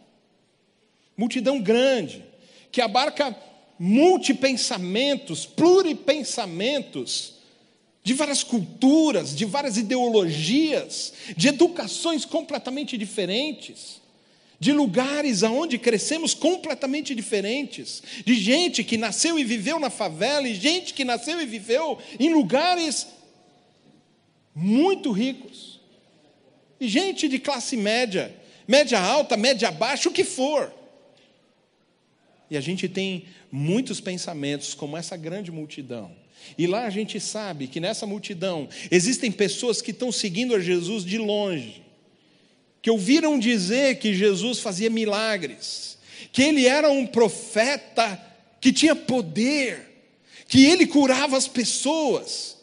Multidão 1.15 1.61
grande, 1.61 2.23
que 2.71 2.81
abarca 2.81 3.35
multipensamentos, 3.79 5.45
pluripensamentos, 5.45 7.37
de 8.07 8.13
várias 8.13 8.41
culturas, 8.41 9.35
de 9.35 9.43
várias 9.43 9.75
ideologias, 9.75 11.13
de 11.35 11.49
educações 11.49 12.23
completamente 12.23 12.97
diferentes, 12.97 14.01
de 14.57 14.71
lugares 14.71 15.43
aonde 15.43 15.77
crescemos 15.77 16.33
completamente 16.33 17.13
diferentes, 17.13 18.01
de 18.25 18.33
gente 18.35 18.81
que 18.81 18.95
nasceu 18.95 19.37
e 19.37 19.43
viveu 19.43 19.77
na 19.77 19.89
favela 19.89 20.47
e 20.47 20.55
gente 20.55 20.93
que 20.93 21.03
nasceu 21.03 21.41
e 21.41 21.45
viveu 21.45 21.99
em 22.17 22.33
lugares 22.33 23.07
muito 24.55 25.11
ricos. 25.11 25.81
E 26.79 26.87
gente 26.87 27.27
de 27.27 27.39
classe 27.39 27.75
média, 27.75 28.33
média 28.65 28.99
alta, 28.99 29.35
média 29.35 29.69
baixa, 29.69 30.07
o 30.07 30.13
que 30.13 30.23
for. 30.23 30.73
E 32.49 32.57
a 32.57 32.61
gente 32.61 32.87
tem 32.87 33.25
muitos 33.51 33.99
pensamentos, 33.99 34.73
como 34.73 34.97
essa 34.97 35.17
grande 35.17 35.51
multidão. 35.51 36.11
E 36.57 36.67
lá 36.67 36.85
a 36.85 36.89
gente 36.89 37.19
sabe 37.19 37.67
que 37.67 37.79
nessa 37.79 38.05
multidão 38.05 38.69
existem 38.89 39.31
pessoas 39.31 39.81
que 39.81 39.91
estão 39.91 40.11
seguindo 40.11 40.55
a 40.55 40.59
Jesus 40.59 41.03
de 41.03 41.17
longe, 41.17 41.81
que 42.81 42.91
ouviram 42.91 43.39
dizer 43.39 43.99
que 43.99 44.13
Jesus 44.13 44.59
fazia 44.59 44.89
milagres, 44.89 45.97
que 46.31 46.43
ele 46.43 46.65
era 46.65 46.89
um 46.89 47.05
profeta 47.05 48.21
que 48.61 48.71
tinha 48.71 48.95
poder, 48.95 50.05
que 50.47 50.65
ele 50.65 50.87
curava 50.87 51.35
as 51.35 51.47
pessoas. 51.47 52.57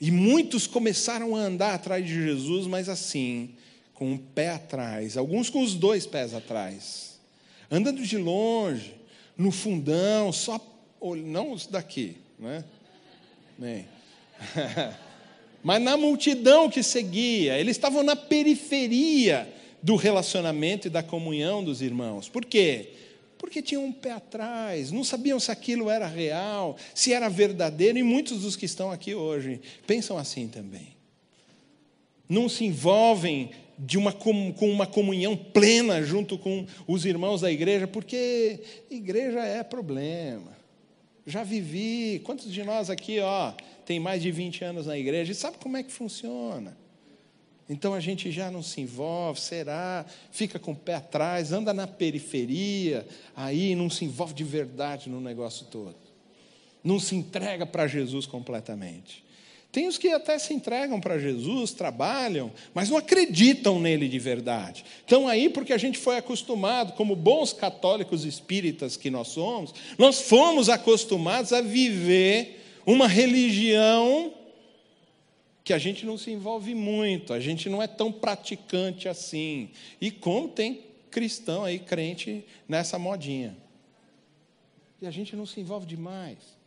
E 0.00 0.10
muitos 0.10 0.66
começaram 0.66 1.34
a 1.34 1.40
andar 1.40 1.74
atrás 1.74 2.06
de 2.06 2.14
Jesus, 2.14 2.66
mas 2.66 2.88
assim, 2.88 3.50
com 3.92 4.12
um 4.12 4.16
pé 4.16 4.50
atrás, 4.50 5.16
alguns 5.16 5.50
com 5.50 5.60
os 5.60 5.74
dois 5.74 6.06
pés 6.06 6.32
atrás, 6.32 7.18
andando 7.70 8.00
de 8.02 8.16
longe, 8.16 8.97
no 9.38 9.52
fundão, 9.52 10.32
só 10.32 10.60
não 11.24 11.52
os 11.52 11.66
daqui, 11.66 12.16
né? 12.36 12.64
Nem. 13.56 13.86
Mas 15.62 15.80
na 15.80 15.96
multidão 15.96 16.68
que 16.68 16.82
seguia, 16.82 17.56
eles 17.56 17.76
estavam 17.76 18.02
na 18.02 18.16
periferia 18.16 19.48
do 19.80 19.94
relacionamento 19.94 20.88
e 20.88 20.90
da 20.90 21.02
comunhão 21.02 21.62
dos 21.62 21.80
irmãos. 21.80 22.28
Por 22.28 22.44
quê? 22.44 22.90
Porque 23.38 23.62
tinham 23.62 23.84
um 23.84 23.92
pé 23.92 24.10
atrás, 24.12 24.90
não 24.90 25.04
sabiam 25.04 25.38
se 25.38 25.52
aquilo 25.52 25.88
era 25.88 26.06
real, 26.06 26.76
se 26.92 27.12
era 27.12 27.28
verdadeiro, 27.28 27.96
e 27.96 28.02
muitos 28.02 28.42
dos 28.42 28.56
que 28.56 28.64
estão 28.66 28.90
aqui 28.90 29.14
hoje 29.14 29.60
pensam 29.86 30.18
assim 30.18 30.48
também. 30.48 30.96
Não 32.28 32.48
se 32.48 32.64
envolvem 32.64 33.50
de 33.78 33.96
uma, 33.96 34.12
com 34.12 34.52
uma 34.62 34.86
comunhão 34.86 35.36
plena 35.36 36.02
junto 36.02 36.36
com 36.36 36.66
os 36.86 37.04
irmãos 37.04 37.42
da 37.42 37.52
igreja, 37.52 37.86
porque 37.86 38.60
igreja 38.90 39.40
é 39.40 39.62
problema. 39.62 40.56
Já 41.24 41.44
vivi, 41.44 42.20
quantos 42.24 42.50
de 42.50 42.64
nós 42.64 42.90
aqui, 42.90 43.20
ó, 43.20 43.52
tem 43.84 44.00
mais 44.00 44.22
de 44.22 44.32
20 44.32 44.64
anos 44.64 44.86
na 44.86 44.98
igreja 44.98 45.32
e 45.32 45.34
sabe 45.34 45.58
como 45.58 45.76
é 45.76 45.82
que 45.82 45.92
funciona? 45.92 46.76
Então 47.68 47.92
a 47.92 48.00
gente 48.00 48.32
já 48.32 48.50
não 48.50 48.62
se 48.62 48.80
envolve, 48.80 49.38
será? 49.38 50.06
Fica 50.32 50.58
com 50.58 50.72
o 50.72 50.76
pé 50.76 50.94
atrás, 50.94 51.52
anda 51.52 51.74
na 51.74 51.86
periferia, 51.86 53.06
aí 53.36 53.74
não 53.74 53.90
se 53.90 54.06
envolve 54.06 54.32
de 54.32 54.42
verdade 54.42 55.10
no 55.10 55.20
negócio 55.20 55.66
todo. 55.66 55.96
Não 56.82 56.98
se 56.98 57.14
entrega 57.14 57.66
para 57.66 57.86
Jesus 57.86 58.24
completamente. 58.24 59.22
Tem 59.70 59.86
os 59.86 59.98
que 59.98 60.08
até 60.08 60.38
se 60.38 60.54
entregam 60.54 60.98
para 60.98 61.18
Jesus, 61.18 61.72
trabalham, 61.72 62.50
mas 62.72 62.88
não 62.88 62.96
acreditam 62.96 63.78
nele 63.78 64.08
de 64.08 64.18
verdade. 64.18 64.84
Então, 65.04 65.28
aí, 65.28 65.48
porque 65.50 65.74
a 65.74 65.78
gente 65.78 65.98
foi 65.98 66.16
acostumado, 66.16 66.94
como 66.94 67.14
bons 67.14 67.52
católicos 67.52 68.24
espíritas 68.24 68.96
que 68.96 69.10
nós 69.10 69.28
somos, 69.28 69.74
nós 69.98 70.22
fomos 70.22 70.70
acostumados 70.70 71.52
a 71.52 71.60
viver 71.60 72.64
uma 72.86 73.06
religião 73.06 74.32
que 75.62 75.74
a 75.74 75.78
gente 75.78 76.06
não 76.06 76.16
se 76.16 76.30
envolve 76.30 76.74
muito, 76.74 77.34
a 77.34 77.40
gente 77.40 77.68
não 77.68 77.82
é 77.82 77.86
tão 77.86 78.10
praticante 78.10 79.06
assim. 79.06 79.68
E 80.00 80.10
como 80.10 80.48
tem 80.48 80.80
cristão 81.10 81.64
aí, 81.64 81.78
crente, 81.78 82.42
nessa 82.66 82.98
modinha. 82.98 83.54
E 85.02 85.06
a 85.06 85.10
gente 85.10 85.36
não 85.36 85.44
se 85.44 85.60
envolve 85.60 85.84
demais. 85.84 86.57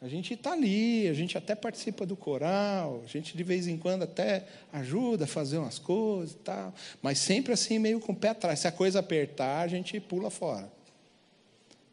A 0.00 0.08
gente 0.08 0.34
está 0.34 0.52
ali, 0.52 1.08
a 1.08 1.14
gente 1.14 1.38
até 1.38 1.54
participa 1.54 2.04
do 2.04 2.14
coral, 2.16 3.02
a 3.02 3.08
gente 3.08 3.36
de 3.36 3.42
vez 3.42 3.66
em 3.66 3.78
quando 3.78 4.02
até 4.02 4.46
ajuda 4.72 5.24
a 5.24 5.26
fazer 5.26 5.56
umas 5.58 5.78
coisas 5.78 6.34
e 6.34 6.38
tal, 6.38 6.74
mas 7.00 7.18
sempre 7.18 7.52
assim 7.52 7.78
meio 7.78 7.98
com 7.98 8.12
o 8.12 8.16
pé 8.16 8.28
atrás. 8.28 8.60
Se 8.60 8.68
a 8.68 8.72
coisa 8.72 8.98
apertar, 9.00 9.62
a 9.62 9.68
gente 9.68 9.98
pula 9.98 10.30
fora. 10.30 10.70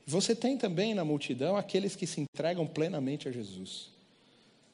Você 0.06 0.36
tem 0.36 0.58
também 0.58 0.94
na 0.94 1.06
multidão 1.06 1.56
aqueles 1.56 1.96
que 1.96 2.06
se 2.06 2.20
entregam 2.20 2.68
plenamente 2.68 3.30
a 3.30 3.32
Jesus 3.32 3.94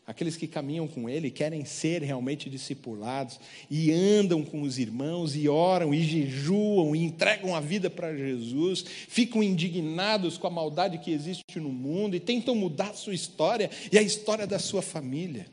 aqueles 0.09 0.35
que 0.35 0.47
caminham 0.47 0.87
com 0.87 1.07
Ele, 1.07 1.29
querem 1.29 1.63
ser 1.63 2.01
realmente 2.01 2.49
discipulados, 2.49 3.39
e 3.69 3.91
andam 3.91 4.43
com 4.43 4.63
os 4.63 4.79
irmãos, 4.79 5.35
e 5.35 5.47
oram, 5.47 5.93
e 5.93 6.01
jejuam, 6.01 6.95
e 6.95 7.03
entregam 7.03 7.55
a 7.55 7.59
vida 7.59 7.91
para 7.91 8.17
Jesus, 8.17 8.83
ficam 9.07 9.43
indignados 9.43 10.35
com 10.35 10.47
a 10.47 10.49
maldade 10.49 10.97
que 10.97 11.11
existe 11.11 11.59
no 11.59 11.69
mundo, 11.69 12.15
e 12.15 12.19
tentam 12.19 12.55
mudar 12.55 12.89
a 12.89 12.93
sua 12.95 13.13
história 13.13 13.69
e 13.91 13.99
a 13.99 14.01
história 14.01 14.47
da 14.47 14.57
sua 14.57 14.81
família. 14.81 15.45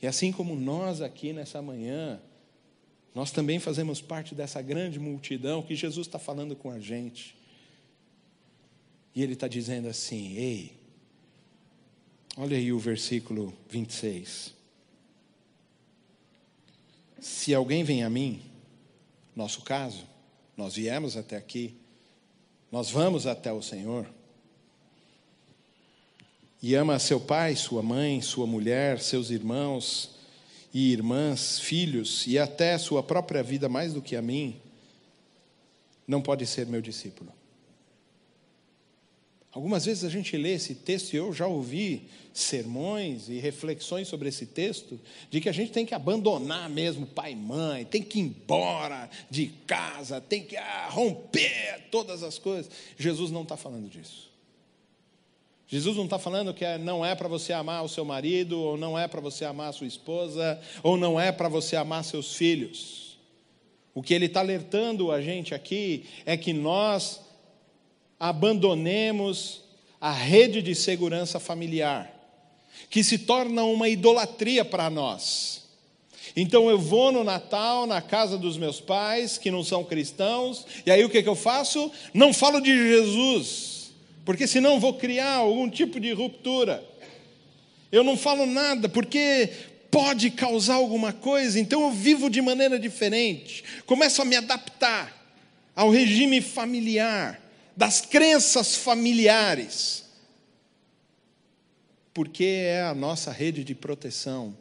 E 0.00 0.06
assim 0.06 0.32
como 0.32 0.56
nós 0.56 1.02
aqui 1.02 1.34
nessa 1.34 1.60
manhã, 1.60 2.18
nós 3.14 3.30
também 3.30 3.58
fazemos 3.58 4.00
parte 4.00 4.34
dessa 4.34 4.62
grande 4.62 4.98
multidão 4.98 5.60
que 5.60 5.76
Jesus 5.76 6.06
está 6.06 6.18
falando 6.18 6.56
com 6.56 6.70
a 6.70 6.80
gente. 6.80 7.36
E 9.14 9.22
Ele 9.22 9.34
está 9.34 9.46
dizendo 9.46 9.86
assim: 9.86 10.34
ei, 10.34 10.72
Olha 12.36 12.56
aí 12.56 12.72
o 12.72 12.78
versículo 12.78 13.54
26. 13.70 14.52
Se 17.20 17.54
alguém 17.54 17.84
vem 17.84 18.02
a 18.02 18.10
mim, 18.10 18.42
nosso 19.36 19.62
caso, 19.62 20.04
nós 20.56 20.74
viemos 20.74 21.16
até 21.16 21.36
aqui, 21.36 21.76
nós 22.72 22.90
vamos 22.90 23.26
até 23.26 23.52
o 23.52 23.62
Senhor, 23.62 24.06
e 26.60 26.74
ama 26.74 26.98
seu 26.98 27.20
pai, 27.20 27.54
sua 27.54 27.82
mãe, 27.82 28.20
sua 28.20 28.46
mulher, 28.46 29.00
seus 29.00 29.30
irmãos 29.30 30.10
e 30.72 30.92
irmãs, 30.92 31.60
filhos, 31.60 32.26
e 32.26 32.36
até 32.36 32.76
sua 32.78 33.00
própria 33.00 33.44
vida 33.44 33.68
mais 33.68 33.92
do 33.92 34.02
que 34.02 34.16
a 34.16 34.22
mim, 34.22 34.60
não 36.06 36.20
pode 36.20 36.44
ser 36.46 36.66
meu 36.66 36.82
discípulo. 36.82 37.32
Algumas 39.54 39.84
vezes 39.84 40.02
a 40.02 40.08
gente 40.08 40.36
lê 40.36 40.54
esse 40.54 40.74
texto 40.74 41.12
e 41.12 41.16
eu 41.16 41.32
já 41.32 41.46
ouvi 41.46 42.08
sermões 42.32 43.28
e 43.28 43.38
reflexões 43.38 44.08
sobre 44.08 44.28
esse 44.28 44.46
texto 44.46 45.00
de 45.30 45.40
que 45.40 45.48
a 45.48 45.52
gente 45.52 45.70
tem 45.70 45.86
que 45.86 45.94
abandonar 45.94 46.68
mesmo 46.68 47.06
pai 47.06 47.32
e 47.32 47.36
mãe, 47.36 47.84
tem 47.84 48.02
que 48.02 48.18
ir 48.18 48.22
embora 48.22 49.08
de 49.30 49.46
casa, 49.64 50.20
tem 50.20 50.42
que 50.42 50.56
ah, 50.56 50.88
romper 50.90 51.84
todas 51.88 52.24
as 52.24 52.36
coisas. 52.36 52.68
Jesus 52.98 53.30
não 53.30 53.42
está 53.42 53.56
falando 53.56 53.88
disso. 53.88 54.28
Jesus 55.68 55.96
não 55.96 56.04
está 56.04 56.18
falando 56.18 56.52
que 56.52 56.64
é, 56.64 56.76
não 56.76 57.06
é 57.06 57.14
para 57.14 57.28
você 57.28 57.52
amar 57.52 57.84
o 57.84 57.88
seu 57.88 58.04
marido, 58.04 58.58
ou 58.58 58.76
não 58.76 58.98
é 58.98 59.06
para 59.06 59.20
você 59.20 59.44
amar 59.44 59.70
a 59.70 59.72
sua 59.72 59.86
esposa, 59.86 60.60
ou 60.82 60.96
não 60.96 61.18
é 61.18 61.30
para 61.30 61.48
você 61.48 61.76
amar 61.76 62.02
seus 62.02 62.34
filhos. 62.34 63.18
O 63.94 64.02
que 64.02 64.12
ele 64.12 64.26
está 64.26 64.40
alertando 64.40 65.12
a 65.12 65.22
gente 65.22 65.54
aqui 65.54 66.06
é 66.26 66.36
que 66.36 66.52
nós 66.52 67.23
abandonemos 68.24 69.60
a 70.00 70.10
rede 70.10 70.62
de 70.62 70.74
segurança 70.74 71.38
familiar, 71.38 72.10
que 72.88 73.04
se 73.04 73.18
torna 73.18 73.64
uma 73.64 73.86
idolatria 73.86 74.64
para 74.64 74.88
nós. 74.88 75.64
Então 76.34 76.70
eu 76.70 76.78
vou 76.78 77.12
no 77.12 77.22
Natal 77.22 77.86
na 77.86 78.00
casa 78.00 78.38
dos 78.38 78.56
meus 78.56 78.80
pais, 78.80 79.36
que 79.36 79.50
não 79.50 79.62
são 79.62 79.84
cristãos, 79.84 80.64
e 80.86 80.90
aí 80.90 81.04
o 81.04 81.10
que, 81.10 81.22
que 81.22 81.28
eu 81.28 81.34
faço? 81.34 81.92
Não 82.14 82.32
falo 82.32 82.62
de 82.62 82.74
Jesus, 82.74 83.92
porque 84.24 84.46
senão 84.46 84.80
vou 84.80 84.94
criar 84.94 85.34
algum 85.34 85.68
tipo 85.68 86.00
de 86.00 86.10
ruptura. 86.12 86.82
Eu 87.92 88.02
não 88.02 88.16
falo 88.16 88.46
nada, 88.46 88.88
porque 88.88 89.50
pode 89.90 90.30
causar 90.30 90.76
alguma 90.76 91.12
coisa, 91.12 91.60
então 91.60 91.82
eu 91.82 91.90
vivo 91.90 92.30
de 92.30 92.40
maneira 92.40 92.78
diferente, 92.78 93.62
começo 93.84 94.22
a 94.22 94.24
me 94.24 94.34
adaptar 94.34 95.14
ao 95.76 95.90
regime 95.90 96.40
familiar 96.40 97.43
das 97.76 98.00
crenças 98.00 98.76
familiares, 98.76 100.04
porque 102.12 102.44
é 102.44 102.82
a 102.82 102.94
nossa 102.94 103.32
rede 103.32 103.64
de 103.64 103.74
proteção, 103.74 104.56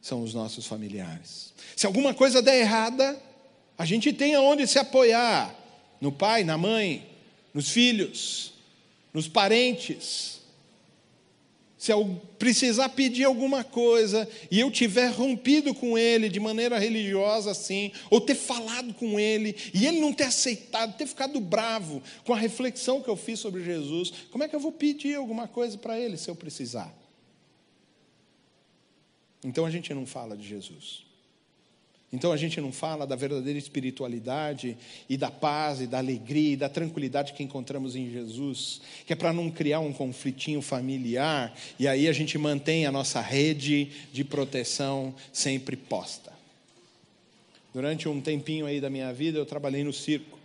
são 0.00 0.22
os 0.22 0.32
nossos 0.32 0.66
familiares. 0.66 1.52
Se 1.76 1.86
alguma 1.86 2.14
coisa 2.14 2.40
der 2.40 2.60
errada, 2.60 3.20
a 3.76 3.84
gente 3.84 4.12
tem 4.12 4.34
aonde 4.34 4.66
se 4.66 4.78
apoiar: 4.78 5.54
no 6.00 6.10
pai, 6.10 6.44
na 6.44 6.56
mãe, 6.56 7.06
nos 7.52 7.68
filhos, 7.70 8.54
nos 9.12 9.28
parentes. 9.28 10.37
Se 11.78 11.92
eu 11.92 12.20
precisar 12.40 12.88
pedir 12.88 13.22
alguma 13.22 13.62
coisa 13.62 14.28
e 14.50 14.58
eu 14.58 14.68
tiver 14.68 15.10
rompido 15.12 15.72
com 15.72 15.96
ele 15.96 16.28
de 16.28 16.40
maneira 16.40 16.76
religiosa 16.76 17.52
assim, 17.52 17.92
ou 18.10 18.20
ter 18.20 18.34
falado 18.34 18.92
com 18.94 19.18
ele 19.18 19.54
e 19.72 19.86
ele 19.86 20.00
não 20.00 20.12
ter 20.12 20.24
aceitado, 20.24 20.96
ter 20.96 21.06
ficado 21.06 21.40
bravo 21.40 22.02
com 22.24 22.34
a 22.34 22.36
reflexão 22.36 23.00
que 23.00 23.08
eu 23.08 23.16
fiz 23.16 23.38
sobre 23.38 23.62
Jesus, 23.62 24.12
como 24.32 24.42
é 24.42 24.48
que 24.48 24.56
eu 24.56 24.60
vou 24.60 24.72
pedir 24.72 25.14
alguma 25.14 25.46
coisa 25.46 25.78
para 25.78 25.98
ele 25.98 26.16
se 26.16 26.28
eu 26.28 26.34
precisar? 26.34 26.92
Então 29.44 29.64
a 29.64 29.70
gente 29.70 29.94
não 29.94 30.04
fala 30.04 30.36
de 30.36 30.46
Jesus. 30.46 31.07
Então 32.10 32.32
a 32.32 32.36
gente 32.38 32.58
não 32.58 32.72
fala 32.72 33.06
da 33.06 33.14
verdadeira 33.14 33.58
espiritualidade 33.58 34.78
e 35.08 35.16
da 35.16 35.30
paz 35.30 35.82
e 35.82 35.86
da 35.86 35.98
alegria 35.98 36.54
e 36.54 36.56
da 36.56 36.68
tranquilidade 36.68 37.34
que 37.34 37.42
encontramos 37.42 37.94
em 37.94 38.10
Jesus, 38.10 38.80
que 39.06 39.12
é 39.12 39.16
para 39.16 39.32
não 39.32 39.50
criar 39.50 39.80
um 39.80 39.92
conflitinho 39.92 40.62
familiar 40.62 41.54
e 41.78 41.86
aí 41.86 42.08
a 42.08 42.12
gente 42.12 42.38
mantém 42.38 42.86
a 42.86 42.92
nossa 42.92 43.20
rede 43.20 43.90
de 44.10 44.24
proteção 44.24 45.14
sempre 45.32 45.76
posta. 45.76 46.32
Durante 47.74 48.08
um 48.08 48.22
tempinho 48.22 48.64
aí 48.64 48.80
da 48.80 48.88
minha 48.88 49.12
vida 49.12 49.38
eu 49.38 49.44
trabalhei 49.44 49.84
no 49.84 49.92
circo 49.92 50.38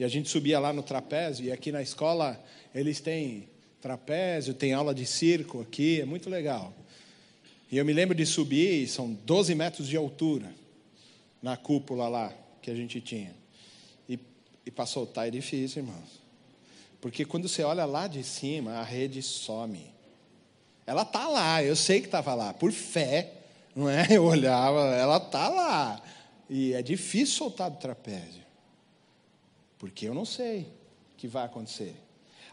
e 0.00 0.04
a 0.04 0.08
gente 0.08 0.30
subia 0.30 0.58
lá 0.58 0.72
no 0.72 0.82
trapézio 0.82 1.44
e 1.44 1.52
aqui 1.52 1.70
na 1.70 1.82
escola 1.82 2.42
eles 2.74 3.00
têm 3.00 3.46
trapézio, 3.82 4.54
tem 4.54 4.72
aula 4.72 4.94
de 4.94 5.04
circo 5.04 5.60
aqui, 5.60 6.00
é 6.00 6.06
muito 6.06 6.30
legal. 6.30 6.72
E 7.70 7.76
eu 7.76 7.84
me 7.84 7.92
lembro 7.92 8.14
de 8.14 8.24
subir, 8.24 8.88
são 8.88 9.12
12 9.26 9.54
metros 9.54 9.86
de 9.86 9.96
altura 9.96 10.50
na 11.42 11.56
cúpula 11.56 12.08
lá 12.08 12.32
que 12.62 12.70
a 12.70 12.74
gente 12.74 13.00
tinha. 13.00 13.34
E, 14.08 14.18
e 14.64 14.70
para 14.70 14.86
soltar 14.86 15.28
é 15.28 15.30
difícil, 15.30 15.82
irmãos. 15.82 16.20
Porque 17.00 17.24
quando 17.24 17.48
você 17.48 17.62
olha 17.62 17.84
lá 17.84 18.06
de 18.06 18.22
cima, 18.24 18.72
a 18.72 18.82
rede 18.82 19.22
some. 19.22 19.94
Ela 20.86 21.02
está 21.02 21.28
lá, 21.28 21.62
eu 21.62 21.76
sei 21.76 22.00
que 22.00 22.06
estava 22.06 22.34
lá, 22.34 22.54
por 22.54 22.72
fé, 22.72 23.32
não 23.74 23.88
é? 23.88 24.06
Eu 24.16 24.24
olhava, 24.24 24.94
ela 24.94 25.18
está 25.18 25.48
lá. 25.48 26.02
E 26.48 26.72
é 26.72 26.82
difícil 26.82 27.36
soltar 27.36 27.70
do 27.70 27.76
trapézio. 27.76 28.44
Porque 29.78 30.06
eu 30.06 30.14
não 30.14 30.24
sei 30.24 30.62
o 31.12 31.16
que 31.16 31.26
vai 31.26 31.44
acontecer. 31.44 31.94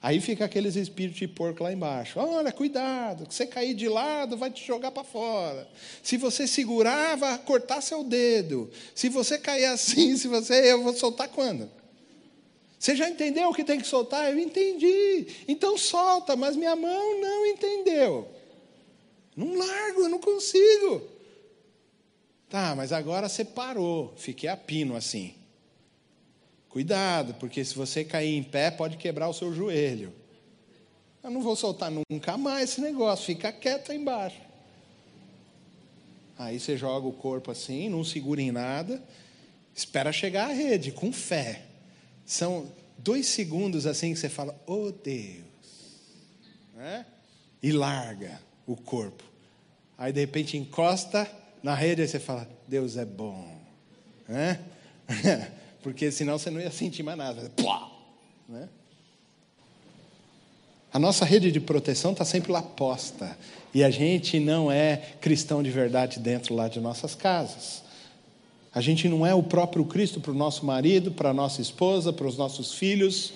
Aí 0.04 0.20
fica 0.20 0.44
aqueles 0.44 0.76
espíritos 0.76 1.18
de 1.18 1.30
porco 1.30 1.64
lá 1.64 1.72
embaixo. 1.72 2.20
Olha, 2.20 2.52
cuidado, 2.52 3.26
que 3.26 3.34
você 3.34 3.48
cair 3.48 3.74
de 3.74 3.88
lado 3.88 4.36
vai 4.36 4.52
te 4.52 4.62
jogar 4.62 4.92
para 4.92 5.06
fora. 5.06 5.66
Se 6.04 6.18
você 6.18 6.46
segurar, 6.46 7.16
vai 7.16 7.38
cortar 7.38 7.80
seu 7.80 8.04
dedo. 8.04 8.70
Se 8.94 9.08
você 9.08 9.38
cair 9.38 9.64
assim, 9.64 10.18
se 10.20 10.28
você, 10.28 10.74
eu 10.74 10.84
vou 10.84 10.94
soltar 10.94 11.30
quando? 11.30 11.72
Você 12.78 12.98
já 12.98 13.10
entendeu 13.10 13.48
o 13.48 13.54
que 13.54 13.64
tem 13.64 13.80
que 13.80 13.88
soltar? 13.88 14.30
Eu 14.30 14.38
entendi. 14.38 15.26
Então 15.48 15.78
solta, 15.78 16.36
mas 16.36 16.58
minha 16.58 16.76
mão 16.76 17.22
não 17.22 17.46
entendeu. 17.46 18.28
Não 19.38 19.56
largo, 19.56 20.10
não 20.10 20.20
consigo. 20.20 21.02
Tá, 22.50 22.76
mas 22.76 22.92
agora 22.92 23.30
você 23.30 23.46
parou. 23.46 24.14
Fiquei 24.18 24.50
a 24.50 24.58
pino 24.58 24.98
assim. 24.98 25.34
Cuidado, 26.74 27.36
porque 27.36 27.64
se 27.64 27.76
você 27.76 28.04
cair 28.04 28.36
em 28.36 28.42
pé, 28.42 28.72
pode 28.72 28.98
quebrar 28.98 29.30
o 29.30 29.34
seu 29.34 29.54
joelho. 29.54 30.12
Eu 31.24 31.30
não 31.30 31.40
vou 31.40 31.56
soltar 31.56 31.92
nunca 32.10 32.36
mais 32.36 32.72
esse 32.72 32.82
negócio, 32.82 33.28
fica 33.28 33.52
quieto 33.52 33.92
aí 33.92 33.98
embaixo. 34.00 34.42
Aí 36.36 36.60
você 36.60 36.76
joga 36.76 37.08
o 37.08 37.14
corpo 37.14 37.52
assim, 37.52 37.90
não 37.90 38.04
segura 38.04 38.42
em 38.42 38.52
nada, 38.52 39.00
espera 39.76 40.12
chegar 40.12 40.50
a 40.50 40.52
rede, 40.52 40.92
com 40.92 41.14
fé. 41.14 41.62
São 42.26 42.68
dois 42.98 43.28
segundos 43.28 43.86
assim 43.86 44.12
que 44.12 44.20
você 44.20 44.28
fala, 44.28 44.60
oh 44.66 44.92
Deus, 44.92 45.46
né? 46.74 47.06
e 47.62 47.72
larga 47.72 48.42
o 48.66 48.76
corpo. 48.76 49.24
Aí 49.96 50.12
de 50.12 50.22
repente 50.22 50.58
encosta 50.58 51.30
na 51.62 51.76
rede 51.76 52.02
e 52.02 52.08
você 52.08 52.20
fala, 52.20 52.50
Deus 52.68 52.98
é 52.98 53.06
bom. 53.06 53.62
Né? 54.28 54.60
Porque 55.84 56.10
senão 56.12 56.40
você 56.40 56.50
não 56.50 56.62
ia 56.62 56.72
sentir 56.72 57.04
mais 57.04 57.18
nada. 57.18 57.52
Né? 58.48 58.68
A 60.94 60.98
nossa 60.98 61.26
rede 61.26 61.52
de 61.52 61.60
proteção 61.60 62.14
está 62.14 62.24
sempre 62.24 62.52
lá 62.52 62.62
posta. 62.62 63.38
E 63.74 63.84
a 63.84 63.90
gente 63.90 64.40
não 64.40 64.72
é 64.72 64.98
cristão 65.20 65.62
de 65.62 65.70
verdade 65.70 66.20
dentro 66.20 66.56
lá 66.56 66.68
de 66.68 66.80
nossas 66.80 67.14
casas. 67.14 67.84
A 68.74 68.80
gente 68.82 69.10
não 69.10 69.26
é 69.26 69.36
o 69.36 69.44
próprio 69.44 69.84
Cristo 69.86 70.20
para 70.22 70.32
o 70.32 70.36
nosso 70.36 70.66
marido, 70.66 71.12
para 71.12 71.30
a 71.30 71.34
nossa 71.34 71.62
esposa, 71.62 72.14
para 72.14 72.26
os 72.26 72.38
nossos 72.38 72.74
filhos. 72.74 73.34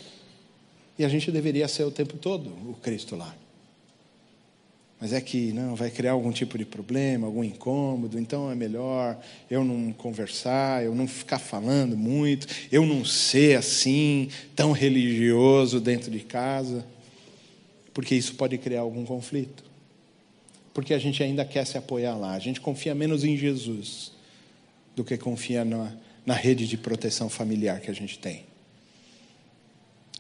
E 0.98 1.04
a 1.04 1.10
gente 1.10 1.32
deveria 1.32 1.68
ser 1.68 1.84
o 1.84 1.92
tempo 1.92 2.18
todo 2.18 2.50
o 2.70 2.76
Cristo 2.82 3.16
lá. 3.16 3.36
Mas 5.00 5.14
é 5.14 5.22
que 5.22 5.54
não 5.54 5.76
vai 5.76 5.92
criar 5.92 6.14
algum 6.14 6.32
tipo 6.32 6.58
de 6.58 6.66
problema, 6.66 7.28
algum 7.28 7.44
incômodo, 7.44 8.20
então 8.20 8.50
é 8.50 8.56
melhor 8.56 9.20
eu 9.50 9.64
não 9.64 9.94
conversar, 9.94 10.84
eu 10.84 10.96
não 10.96 11.08
ficar 11.08 11.38
falando 11.38 11.96
muito, 11.96 12.48
eu 12.72 12.86
não 12.86 13.06
ser 13.06 13.58
assim, 13.58 14.30
tão 14.56 14.72
religioso 14.72 15.80
dentro 15.80 16.10
de 16.10 16.22
casa 16.22 16.84
porque 17.98 18.14
isso 18.14 18.36
pode 18.36 18.60
criar 18.60 18.82
algum 18.82 19.04
conflito. 19.04 19.64
Porque 20.72 20.94
a 20.94 21.00
gente 21.00 21.24
ainda 21.24 21.44
quer 21.44 21.66
se 21.66 21.80
apoiar 21.80 22.16
lá, 22.16 22.36
a 22.36 22.40
gente 22.40 22.62
confia 22.62 22.94
menos 22.94 23.24
em 23.24 23.36
Jesus 23.36 24.12
do 24.96 25.04
que 25.04 25.18
confia 25.18 25.66
na, 25.66 25.92
na 26.24 26.36
rede 26.36 26.68
de 26.68 26.78
proteção 26.78 27.28
familiar 27.28 27.82
que 27.82 27.90
a 27.90 27.94
gente 27.96 28.20
tem. 28.20 28.46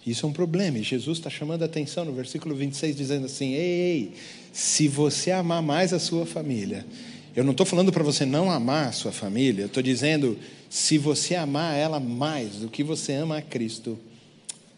Isso 0.07 0.25
é 0.25 0.29
um 0.29 0.31
problema, 0.31 0.77
e 0.77 0.83
Jesus 0.83 1.17
está 1.17 1.29
chamando 1.29 1.63
a 1.63 1.65
atenção 1.65 2.05
no 2.05 2.13
versículo 2.13 2.55
26, 2.55 2.95
dizendo 2.95 3.25
assim: 3.25 3.53
ei, 3.55 3.79
ei, 3.81 4.13
se 4.53 4.87
você 4.87 5.31
amar 5.31 5.61
mais 5.61 5.91
a 5.91 5.99
sua 5.99 6.25
família, 6.25 6.85
eu 7.35 7.43
não 7.43 7.51
estou 7.51 7.65
falando 7.65 7.91
para 7.91 8.03
você 8.03 8.25
não 8.25 8.49
amar 8.49 8.87
a 8.87 8.91
sua 8.93 9.11
família, 9.11 9.63
eu 9.63 9.67
estou 9.67 9.83
dizendo, 9.83 10.39
se 10.69 10.97
você 10.97 11.35
amar 11.35 11.75
ela 11.75 11.99
mais 11.99 12.55
do 12.55 12.69
que 12.69 12.83
você 12.83 13.13
ama 13.13 13.37
a 13.37 13.41
Cristo, 13.41 13.99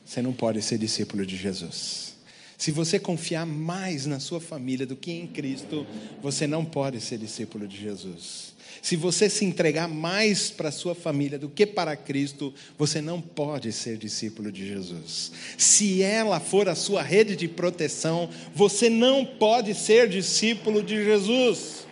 você 0.04 0.20
não 0.20 0.34
pode 0.34 0.64
ser 0.64 0.80
discípulo 0.80 1.24
de 1.24 1.38
Jesus. 1.38 2.16
Se 2.60 2.72
você 2.72 3.00
confiar 3.00 3.46
mais 3.46 4.06
na 4.06 4.20
sua 4.20 4.42
família 4.42 4.86
do 4.86 4.98
que 4.98 5.14
em 5.14 5.26
Cristo, 5.26 5.88
você 6.22 6.46
não 6.46 6.66
pode 6.66 7.00
ser 7.00 7.18
discípulo 7.18 7.66
de 7.66 7.78
Jesus. 7.78 8.54
Se 8.82 8.98
você 8.98 9.30
se 9.30 9.46
entregar 9.46 9.88
mais 9.88 10.52
para 10.52 10.68
a 10.68 10.72
sua 10.72 10.94
família 10.94 11.40
do 11.40 11.48
que 11.48 11.66
para 11.66 11.96
Cristo, 11.96 12.54
você 12.78 13.00
não 13.00 13.22
pode 13.22 13.72
ser 13.72 13.96
discípulo 13.98 14.52
de 14.52 14.68
Jesus. 14.68 15.32
Se 15.58 16.02
ela 16.02 16.42
for 16.42 16.68
a 16.68 16.76
sua 16.76 17.02
rede 17.02 17.34
de 17.38 17.48
proteção, 17.48 18.30
você 18.54 18.90
não 18.90 19.24
pode 19.24 19.74
ser 19.74 20.10
discípulo 20.10 20.84
de 20.84 21.02
Jesus. 21.02 21.88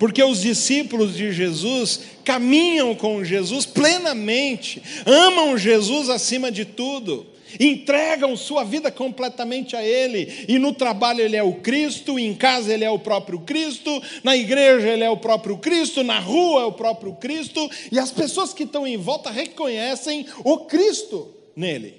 Porque 0.00 0.20
os 0.20 0.40
discípulos 0.40 1.14
de 1.14 1.32
Jesus 1.32 2.00
caminham 2.24 2.92
com 2.96 3.24
Jesus 3.24 3.66
plenamente, 3.66 4.82
amam 5.06 5.56
Jesus 5.56 6.08
acima 6.08 6.50
de 6.50 6.64
tudo 6.64 7.31
entregam 7.58 8.36
sua 8.36 8.64
vida 8.64 8.90
completamente 8.90 9.76
a 9.76 9.82
Ele, 9.82 10.46
e 10.48 10.58
no 10.58 10.72
trabalho 10.72 11.20
Ele 11.20 11.36
é 11.36 11.42
o 11.42 11.54
Cristo, 11.54 12.18
em 12.18 12.34
casa 12.34 12.72
Ele 12.72 12.84
é 12.84 12.90
o 12.90 12.98
próprio 12.98 13.40
Cristo, 13.40 13.90
na 14.22 14.36
igreja 14.36 14.88
Ele 14.88 15.04
é 15.04 15.10
o 15.10 15.16
próprio 15.16 15.58
Cristo, 15.58 16.02
na 16.02 16.18
rua 16.18 16.62
é 16.62 16.64
o 16.64 16.72
próprio 16.72 17.14
Cristo, 17.14 17.68
e 17.90 17.98
as 17.98 18.10
pessoas 18.10 18.52
que 18.52 18.64
estão 18.64 18.86
em 18.86 18.96
volta 18.96 19.30
reconhecem 19.30 20.26
o 20.44 20.58
Cristo 20.66 21.34
nele, 21.54 21.94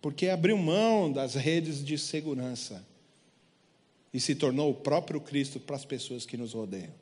porque 0.00 0.28
abriu 0.28 0.56
mão 0.56 1.10
das 1.10 1.34
redes 1.34 1.84
de 1.84 1.96
segurança 1.98 2.84
e 4.12 4.20
se 4.20 4.34
tornou 4.34 4.70
o 4.70 4.74
próprio 4.74 5.20
Cristo 5.20 5.58
para 5.58 5.76
as 5.76 5.84
pessoas 5.84 6.26
que 6.26 6.36
nos 6.36 6.52
rodeiam. 6.52 6.92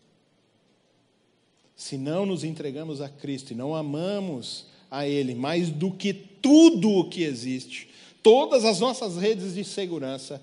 Se 1.74 1.96
não 1.96 2.26
nos 2.26 2.44
entregamos 2.44 3.00
a 3.00 3.09
Cristo 3.09 3.52
e 3.52 3.56
não 3.56 3.74
amamos 3.74 4.66
a 4.90 5.07
Ele 5.07 5.35
mais 5.35 5.70
do 5.70 5.90
que 5.90 6.12
tudo 6.12 6.90
o 6.90 7.09
que 7.09 7.22
existe, 7.22 7.88
todas 8.22 8.64
as 8.64 8.81
nossas 8.81 9.16
redes 9.16 9.55
de 9.55 9.64
segurança, 9.64 10.42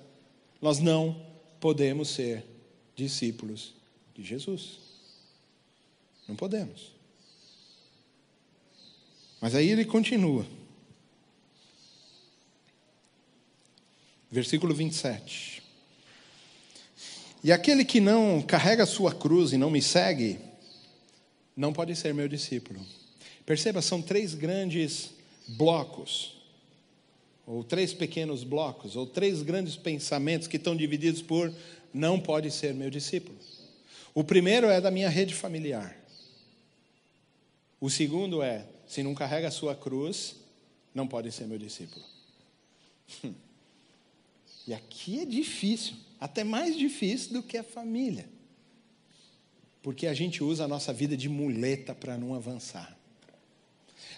nós 0.62 0.80
não 0.80 1.22
podemos 1.60 2.10
ser 2.10 2.46
discípulos 2.96 3.74
de 4.16 4.24
Jesus. 4.24 4.80
Não 6.28 6.36
podemos. 6.36 6.92
Mas 9.40 9.56
aí 9.56 9.70
ele 9.70 9.86
continua. 9.86 10.46
Versículo 14.30 14.74
27. 14.74 15.64
E 17.44 17.52
aquele 17.52 17.86
que 17.86 18.02
não 18.02 18.42
carrega 18.42 18.86
sua 18.86 19.14
cruz 19.14 19.54
e 19.54 19.58
não 19.58 19.70
me 19.70 19.82
segue, 19.82 20.40
não 21.56 21.72
pode 21.72 21.96
ser 21.96 22.14
meu 22.14 22.28
discípulo. 22.28 22.80
Perceba, 23.48 23.82
são 23.82 24.02
três 24.02 24.34
grandes 24.34 25.12
blocos, 25.48 26.36
ou 27.46 27.64
três 27.64 27.94
pequenos 27.94 28.44
blocos, 28.44 28.98
ou 28.98 29.08
três 29.08 29.42
grandes 29.42 29.78
pensamentos 29.78 30.50
que 30.50 30.58
estão 30.58 30.76
divididos 30.76 31.22
por 31.22 31.56
não 31.94 32.20
pode 32.20 32.52
ser 32.52 32.74
meu 32.74 32.90
discípulo. 32.90 33.38
O 34.14 34.22
primeiro 34.22 34.68
é 34.68 34.82
da 34.82 34.92
minha 34.92 35.08
rede 35.08 35.34
familiar. 35.34 35.98
O 37.80 37.90
segundo 37.90 38.44
é, 38.44 38.68
se 38.86 39.02
não 39.02 39.16
carrega 39.16 39.48
a 39.48 39.52
sua 39.52 39.74
cruz, 39.74 40.36
não 40.94 41.08
pode 41.08 41.32
ser 41.32 41.48
meu 41.48 41.58
discípulo. 41.58 42.04
E 44.68 44.74
aqui 44.74 45.22
é 45.22 45.26
difícil, 45.26 45.96
até 46.20 46.44
mais 46.44 46.78
difícil 46.78 47.32
do 47.32 47.42
que 47.42 47.58
a 47.58 47.64
família. 47.64 48.28
Porque 49.82 50.06
a 50.06 50.14
gente 50.14 50.44
usa 50.44 50.66
a 50.66 50.68
nossa 50.68 50.92
vida 50.92 51.16
de 51.16 51.30
muleta 51.30 51.96
para 51.96 52.18
não 52.18 52.36
avançar. 52.36 52.97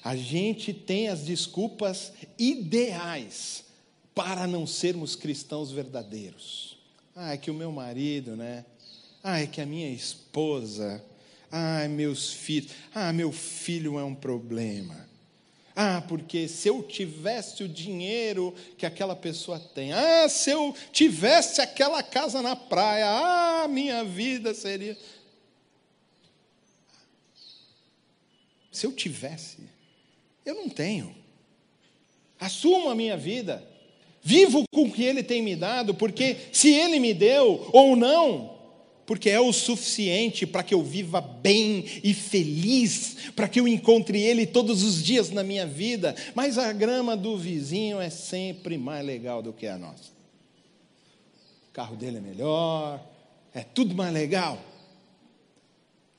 A 0.03 0.15
gente 0.15 0.73
tem 0.73 1.09
as 1.09 1.21
desculpas 1.21 2.13
ideais 2.37 3.65
para 4.15 4.47
não 4.47 4.65
sermos 4.65 5.15
cristãos 5.15 5.71
verdadeiros. 5.71 6.77
Ah, 7.15 7.33
é 7.33 7.37
que 7.37 7.51
o 7.51 7.53
meu 7.53 7.71
marido, 7.71 8.35
né? 8.35 8.65
Ah, 9.23 9.41
é 9.41 9.47
que 9.47 9.59
a 9.59 9.65
minha 9.65 9.89
esposa. 9.89 11.03
Ah, 11.51 11.87
meus 11.89 12.31
filhos. 12.31 12.71
Ah, 12.93 13.11
meu 13.11 13.31
filho 13.31 13.99
é 13.99 14.03
um 14.03 14.15
problema. 14.15 15.07
Ah, 15.75 16.03
porque 16.07 16.47
se 16.47 16.67
eu 16.67 16.83
tivesse 16.83 17.63
o 17.63 17.69
dinheiro 17.69 18.53
que 18.77 18.85
aquela 18.85 19.15
pessoa 19.15 19.59
tem. 19.59 19.93
Ah, 19.93 20.27
se 20.27 20.49
eu 20.49 20.75
tivesse 20.91 21.61
aquela 21.61 22.03
casa 22.03 22.41
na 22.41 22.55
praia. 22.55 23.05
Ah, 23.05 23.67
minha 23.67 24.03
vida 24.03 24.53
seria. 24.53 24.97
Se 28.71 28.85
eu 28.85 28.91
tivesse. 28.91 29.78
Eu 30.49 30.55
não 30.55 30.67
tenho. 30.67 31.15
Assumo 32.39 32.89
a 32.89 32.95
minha 32.95 33.15
vida. 33.15 33.63
Vivo 34.19 34.63
com 34.73 34.85
o 34.85 34.91
que 34.91 35.03
Ele 35.03 35.21
tem 35.21 35.43
me 35.43 35.55
dado, 35.55 35.93
porque 35.93 36.35
se 36.51 36.73
Ele 36.73 36.99
me 36.99 37.13
deu 37.13 37.69
ou 37.71 37.95
não, 37.95 38.57
porque 39.05 39.29
é 39.29 39.39
o 39.39 39.53
suficiente 39.53 40.47
para 40.47 40.63
que 40.63 40.73
eu 40.73 40.81
viva 40.81 41.21
bem 41.21 41.85
e 42.03 42.15
feliz, 42.15 43.31
para 43.35 43.47
que 43.47 43.59
eu 43.59 43.67
encontre 43.67 44.19
Ele 44.19 44.47
todos 44.47 44.81
os 44.81 45.03
dias 45.03 45.29
na 45.29 45.43
minha 45.43 45.67
vida. 45.67 46.15
Mas 46.33 46.57
a 46.57 46.73
grama 46.73 47.15
do 47.15 47.37
vizinho 47.37 48.01
é 48.01 48.09
sempre 48.09 48.75
mais 48.75 49.05
legal 49.05 49.43
do 49.43 49.53
que 49.53 49.67
a 49.67 49.77
nossa. 49.77 50.11
O 51.69 51.73
carro 51.73 51.95
dele 51.95 52.17
é 52.17 52.21
melhor, 52.21 53.07
é 53.53 53.61
tudo 53.61 53.93
mais 53.93 54.11
legal. 54.11 54.59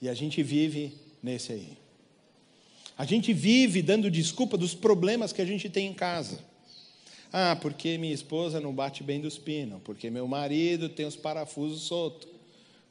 E 0.01 0.09
a 0.09 0.14
gente 0.14 0.40
vive 0.40 0.95
nesse 1.21 1.53
aí. 1.53 1.80
A 3.01 3.07
gente 3.07 3.33
vive 3.33 3.81
dando 3.81 4.11
desculpa 4.11 4.59
dos 4.59 4.75
problemas 4.75 5.33
que 5.33 5.41
a 5.41 5.45
gente 5.47 5.71
tem 5.71 5.87
em 5.87 5.95
casa. 5.95 6.39
Ah, 7.33 7.57
porque 7.59 7.97
minha 7.97 8.13
esposa 8.13 8.61
não 8.61 8.75
bate 8.75 9.03
bem 9.03 9.23
dos 9.23 9.39
pinos, 9.39 9.81
porque 9.83 10.11
meu 10.11 10.29
marido 10.29 10.87
tem 10.87 11.07
os 11.07 11.17
parafusos 11.17 11.85
soltos, 11.85 12.29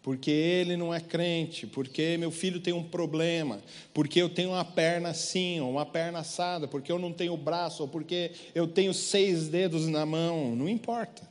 porque 0.02 0.32
ele 0.32 0.76
não 0.76 0.92
é 0.92 1.00
crente, 1.00 1.68
porque 1.68 2.18
meu 2.18 2.32
filho 2.32 2.60
tem 2.60 2.74
um 2.74 2.84
problema, 2.84 3.62
porque 3.94 4.20
eu 4.20 4.30
tenho 4.30 4.50
uma 4.50 4.66
perna 4.66 5.10
assim, 5.10 5.60
ou 5.60 5.70
uma 5.70 5.86
perna 5.86 6.22
assada, 6.22 6.68
porque 6.68 6.92
eu 6.92 6.98
não 6.98 7.14
tenho 7.14 7.38
braço, 7.38 7.84
ou 7.84 7.88
porque 7.88 8.32
eu 8.56 8.68
tenho 8.68 8.96
seis 8.96 9.48
dedos 9.48 9.86
na 9.86 10.08
mão, 10.08 10.56
não 10.56 10.68
importa. 10.68 11.22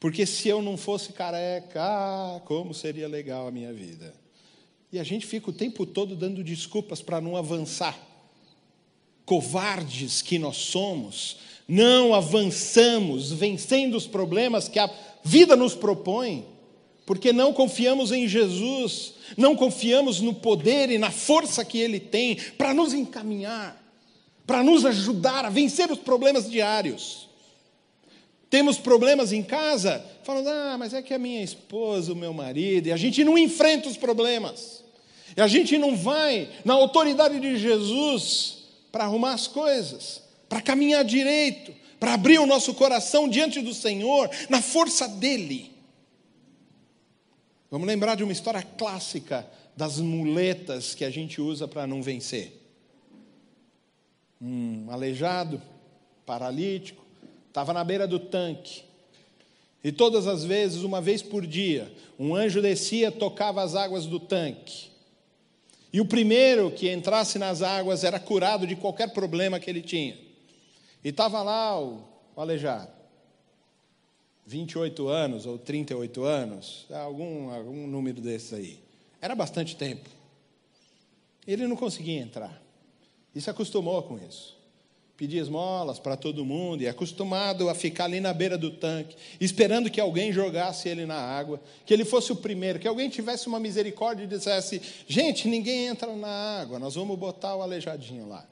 Porque 0.00 0.24
se 0.24 0.48
eu 0.48 0.62
não 0.62 0.78
fosse 0.78 1.12
careca, 1.12 1.82
ah, 1.82 2.40
como 2.46 2.72
seria 2.72 3.06
legal 3.06 3.46
a 3.46 3.50
minha 3.50 3.74
vida. 3.74 4.19
E 4.92 4.98
a 4.98 5.04
gente 5.04 5.26
fica 5.26 5.50
o 5.50 5.52
tempo 5.52 5.86
todo 5.86 6.16
dando 6.16 6.42
desculpas 6.42 7.00
para 7.00 7.20
não 7.20 7.36
avançar. 7.36 7.98
Covardes 9.24 10.20
que 10.22 10.38
nós 10.38 10.56
somos, 10.56 11.36
não 11.68 12.12
avançamos 12.12 13.30
vencendo 13.30 13.96
os 13.96 14.06
problemas 14.06 14.68
que 14.68 14.78
a 14.78 14.90
vida 15.22 15.54
nos 15.54 15.74
propõe, 15.74 16.44
porque 17.06 17.32
não 17.32 17.52
confiamos 17.52 18.10
em 18.10 18.26
Jesus, 18.26 19.14
não 19.36 19.54
confiamos 19.54 20.20
no 20.20 20.34
poder 20.34 20.90
e 20.90 20.98
na 20.98 21.12
força 21.12 21.64
que 21.64 21.78
Ele 21.78 22.00
tem 22.00 22.36
para 22.58 22.74
nos 22.74 22.92
encaminhar, 22.92 23.80
para 24.44 24.64
nos 24.64 24.84
ajudar 24.84 25.44
a 25.44 25.50
vencer 25.50 25.90
os 25.92 25.98
problemas 25.98 26.50
diários. 26.50 27.28
Temos 28.48 28.78
problemas 28.78 29.32
em 29.32 29.44
casa, 29.44 30.04
falando, 30.24 30.48
ah, 30.48 30.76
mas 30.76 30.92
é 30.92 31.00
que 31.00 31.14
a 31.14 31.18
minha 31.18 31.40
esposa, 31.40 32.12
o 32.12 32.16
meu 32.16 32.32
marido, 32.32 32.88
e 32.88 32.92
a 32.92 32.96
gente 32.96 33.22
não 33.22 33.38
enfrenta 33.38 33.88
os 33.88 33.96
problemas, 33.96 34.79
e 35.36 35.40
a 35.40 35.46
gente 35.46 35.78
não 35.78 35.96
vai 35.96 36.48
na 36.64 36.74
autoridade 36.74 37.38
de 37.38 37.56
Jesus 37.56 38.64
para 38.90 39.04
arrumar 39.04 39.32
as 39.32 39.46
coisas, 39.46 40.22
para 40.48 40.60
caminhar 40.60 41.04
direito, 41.04 41.72
para 41.98 42.14
abrir 42.14 42.38
o 42.38 42.46
nosso 42.46 42.74
coração 42.74 43.28
diante 43.28 43.60
do 43.60 43.74
Senhor, 43.74 44.30
na 44.48 44.60
força 44.60 45.06
dEle. 45.06 45.70
Vamos 47.70 47.86
lembrar 47.86 48.16
de 48.16 48.24
uma 48.24 48.32
história 48.32 48.62
clássica 48.62 49.46
das 49.76 49.98
muletas 50.00 50.94
que 50.94 51.04
a 51.04 51.10
gente 51.10 51.40
usa 51.40 51.68
para 51.68 51.86
não 51.86 52.02
vencer. 52.02 52.60
Um 54.40 54.90
aleijado, 54.90 55.62
paralítico, 56.26 57.04
estava 57.48 57.72
na 57.72 57.84
beira 57.84 58.08
do 58.08 58.18
tanque. 58.18 58.82
E 59.82 59.92
todas 59.92 60.26
as 60.26 60.44
vezes, 60.44 60.82
uma 60.82 61.00
vez 61.00 61.22
por 61.22 61.46
dia, 61.46 61.92
um 62.18 62.34
anjo 62.34 62.60
descia, 62.60 63.12
tocava 63.12 63.62
as 63.62 63.74
águas 63.74 64.06
do 64.06 64.18
tanque. 64.18 64.89
E 65.92 66.00
o 66.00 66.04
primeiro 66.04 66.70
que 66.70 66.90
entrasse 66.90 67.38
nas 67.38 67.62
águas 67.62 68.04
era 68.04 68.20
curado 68.20 68.66
de 68.66 68.76
qualquer 68.76 69.12
problema 69.12 69.58
que 69.58 69.68
ele 69.68 69.82
tinha. 69.82 70.16
E 71.02 71.08
estava 71.08 71.42
lá 71.42 71.80
o, 71.80 72.04
o 72.36 72.40
aleijado. 72.40 72.92
28 74.46 75.08
anos 75.08 75.46
ou 75.46 75.58
38 75.58 76.22
anos, 76.24 76.86
algum, 76.90 77.50
algum 77.50 77.86
número 77.86 78.20
desses 78.20 78.52
aí. 78.52 78.80
Era 79.20 79.34
bastante 79.34 79.76
tempo. 79.76 80.08
Ele 81.46 81.66
não 81.66 81.76
conseguia 81.76 82.20
entrar. 82.20 82.60
E 83.34 83.40
se 83.40 83.48
acostumou 83.48 84.02
com 84.02 84.18
isso. 84.18 84.59
Pedia 85.20 85.38
esmolas 85.38 85.98
para 85.98 86.16
todo 86.16 86.46
mundo 86.46 86.80
e 86.82 86.88
acostumado 86.88 87.68
a 87.68 87.74
ficar 87.74 88.04
ali 88.04 88.20
na 88.20 88.32
beira 88.32 88.56
do 88.56 88.70
tanque, 88.70 89.14
esperando 89.38 89.90
que 89.90 90.00
alguém 90.00 90.32
jogasse 90.32 90.88
ele 90.88 91.04
na 91.04 91.14
água, 91.14 91.60
que 91.84 91.92
ele 91.92 92.06
fosse 92.06 92.32
o 92.32 92.36
primeiro, 92.36 92.78
que 92.78 92.88
alguém 92.88 93.10
tivesse 93.10 93.46
uma 93.46 93.60
misericórdia 93.60 94.24
e 94.24 94.26
dissesse: 94.26 94.80
gente, 95.06 95.46
ninguém 95.46 95.88
entra 95.88 96.16
na 96.16 96.62
água, 96.62 96.78
nós 96.78 96.94
vamos 96.94 97.18
botar 97.18 97.54
o 97.54 97.60
aleijadinho 97.60 98.26
lá. 98.30 98.46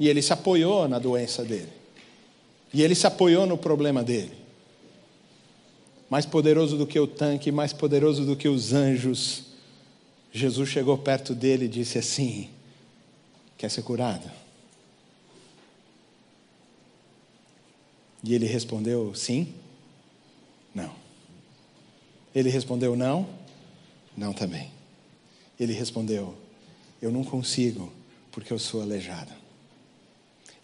E 0.00 0.08
ele 0.08 0.22
se 0.22 0.32
apoiou 0.32 0.88
na 0.88 0.98
doença 0.98 1.44
dele. 1.44 1.68
E 2.72 2.80
ele 2.80 2.94
se 2.94 3.06
apoiou 3.06 3.46
no 3.46 3.58
problema 3.58 4.02
dele. 4.02 4.32
Mais 6.08 6.24
poderoso 6.24 6.78
do 6.78 6.86
que 6.86 6.98
o 6.98 7.06
tanque, 7.06 7.52
mais 7.52 7.74
poderoso 7.74 8.24
do 8.24 8.34
que 8.34 8.48
os 8.48 8.72
anjos, 8.72 9.44
Jesus 10.32 10.70
chegou 10.70 10.96
perto 10.96 11.34
dele 11.34 11.66
e 11.66 11.68
disse 11.68 11.98
assim: 11.98 12.48
Quer 13.62 13.70
ser 13.70 13.82
curado? 13.82 14.28
E 18.24 18.34
ele 18.34 18.44
respondeu: 18.44 19.14
Sim, 19.14 19.54
não. 20.74 20.92
Ele 22.34 22.50
respondeu: 22.50 22.96
Não, 22.96 23.24
não 24.16 24.32
também. 24.32 24.68
Ele 25.60 25.72
respondeu: 25.72 26.34
Eu 27.00 27.12
não 27.12 27.22
consigo, 27.22 27.92
porque 28.32 28.52
eu 28.52 28.58
sou 28.58 28.82
aleijado. 28.82 29.30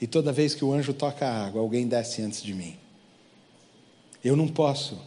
E 0.01 0.09
toda 0.09 0.33
vez 0.33 0.57
que 0.57 0.65
o 0.65 0.73
anjo 0.73 0.93
toca 0.93 1.25
a 1.25 1.47
água, 1.47 1.61
alguém 1.61 1.87
desce 1.87 2.21
antes 2.21 2.43
de 2.43 2.53
mim. 2.53 2.77
Eu 4.25 4.35
não 4.35 4.49
posso, 4.49 5.01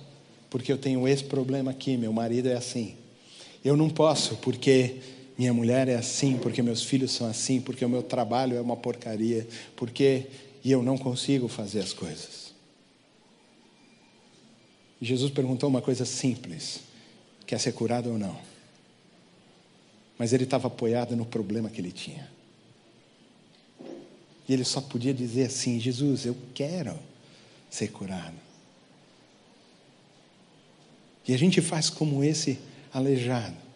porque 0.49 0.71
eu 0.71 0.77
tenho 0.77 1.05
esse 1.09 1.25
problema 1.25 1.71
aqui, 1.71 1.97
meu 1.97 2.13
marido 2.13 2.47
é 2.47 2.55
assim. 2.55 2.95
Eu 3.65 3.75
não 3.75 3.89
posso, 3.89 4.37
porque 4.37 5.01
minha 5.41 5.55
mulher 5.55 5.87
é 5.87 5.95
assim, 5.95 6.37
porque 6.37 6.61
meus 6.61 6.83
filhos 6.83 7.13
são 7.13 7.25
assim, 7.25 7.59
porque 7.59 7.83
o 7.83 7.89
meu 7.89 8.03
trabalho 8.03 8.55
é 8.55 8.61
uma 8.61 8.77
porcaria, 8.77 9.47
porque 9.75 10.27
e 10.63 10.71
eu 10.71 10.83
não 10.83 10.99
consigo 10.99 11.47
fazer 11.47 11.79
as 11.79 11.93
coisas. 11.93 12.53
Jesus 15.01 15.31
perguntou 15.31 15.67
uma 15.67 15.81
coisa 15.81 16.05
simples: 16.05 16.81
quer 17.47 17.59
ser 17.59 17.71
curado 17.71 18.11
ou 18.11 18.19
não? 18.19 18.39
Mas 20.15 20.31
ele 20.31 20.43
estava 20.43 20.67
apoiado 20.67 21.15
no 21.15 21.25
problema 21.25 21.71
que 21.71 21.81
ele 21.81 21.91
tinha. 21.91 22.29
E 24.47 24.53
ele 24.53 24.63
só 24.63 24.79
podia 24.79 25.11
dizer 25.11 25.47
assim: 25.47 25.79
Jesus, 25.79 26.23
eu 26.23 26.37
quero 26.53 26.99
ser 27.67 27.87
curado. 27.87 28.37
E 31.27 31.33
a 31.33 31.37
gente 31.37 31.61
faz 31.61 31.89
como 31.89 32.23
esse 32.23 32.59
aleijado. 32.93 33.70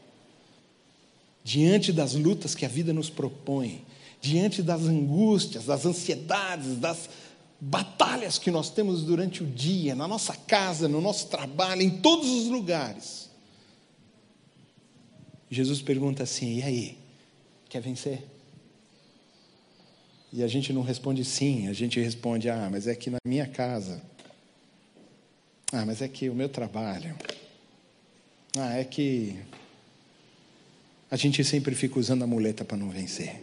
Diante 1.45 1.93
das 1.93 2.15
lutas 2.15 2.55
que 2.55 2.65
a 2.65 2.67
vida 2.67 2.91
nos 2.91 3.07
propõe, 3.07 3.85
diante 4.19 4.63
das 4.63 4.81
angústias, 4.81 5.65
das 5.65 5.85
ansiedades, 5.85 6.77
das 6.77 7.07
batalhas 7.61 8.39
que 8.39 8.49
nós 8.49 8.71
temos 8.71 9.03
durante 9.03 9.43
o 9.43 9.45
dia, 9.45 9.93
na 9.93 10.07
nossa 10.07 10.35
casa, 10.35 10.87
no 10.87 10.99
nosso 10.99 11.27
trabalho, 11.27 11.83
em 11.83 12.01
todos 12.01 12.27
os 12.27 12.47
lugares. 12.47 13.29
Jesus 15.51 15.83
pergunta 15.83 16.23
assim: 16.23 16.57
e 16.57 16.63
aí? 16.63 16.97
Quer 17.69 17.81
vencer? 17.81 18.23
E 20.33 20.41
a 20.41 20.47
gente 20.47 20.73
não 20.73 20.81
responde 20.81 21.23
sim, 21.23 21.67
a 21.67 21.73
gente 21.73 21.99
responde: 21.99 22.49
ah, 22.49 22.67
mas 22.71 22.87
é 22.87 22.95
que 22.95 23.11
na 23.11 23.19
minha 23.23 23.45
casa. 23.45 24.01
Ah, 25.71 25.85
mas 25.85 26.01
é 26.01 26.07
que 26.07 26.27
o 26.27 26.33
meu 26.33 26.49
trabalho. 26.49 27.15
Ah, 28.57 28.73
é 28.79 28.83
que. 28.83 29.39
A 31.15 31.17
gente 31.17 31.45
sempre 31.45 31.73
fica 31.73 31.97
usando 31.97 32.23
a 32.23 32.27
muleta 32.27 32.65
para 32.65 32.75
não 32.75 32.89
vencer. 32.89 33.41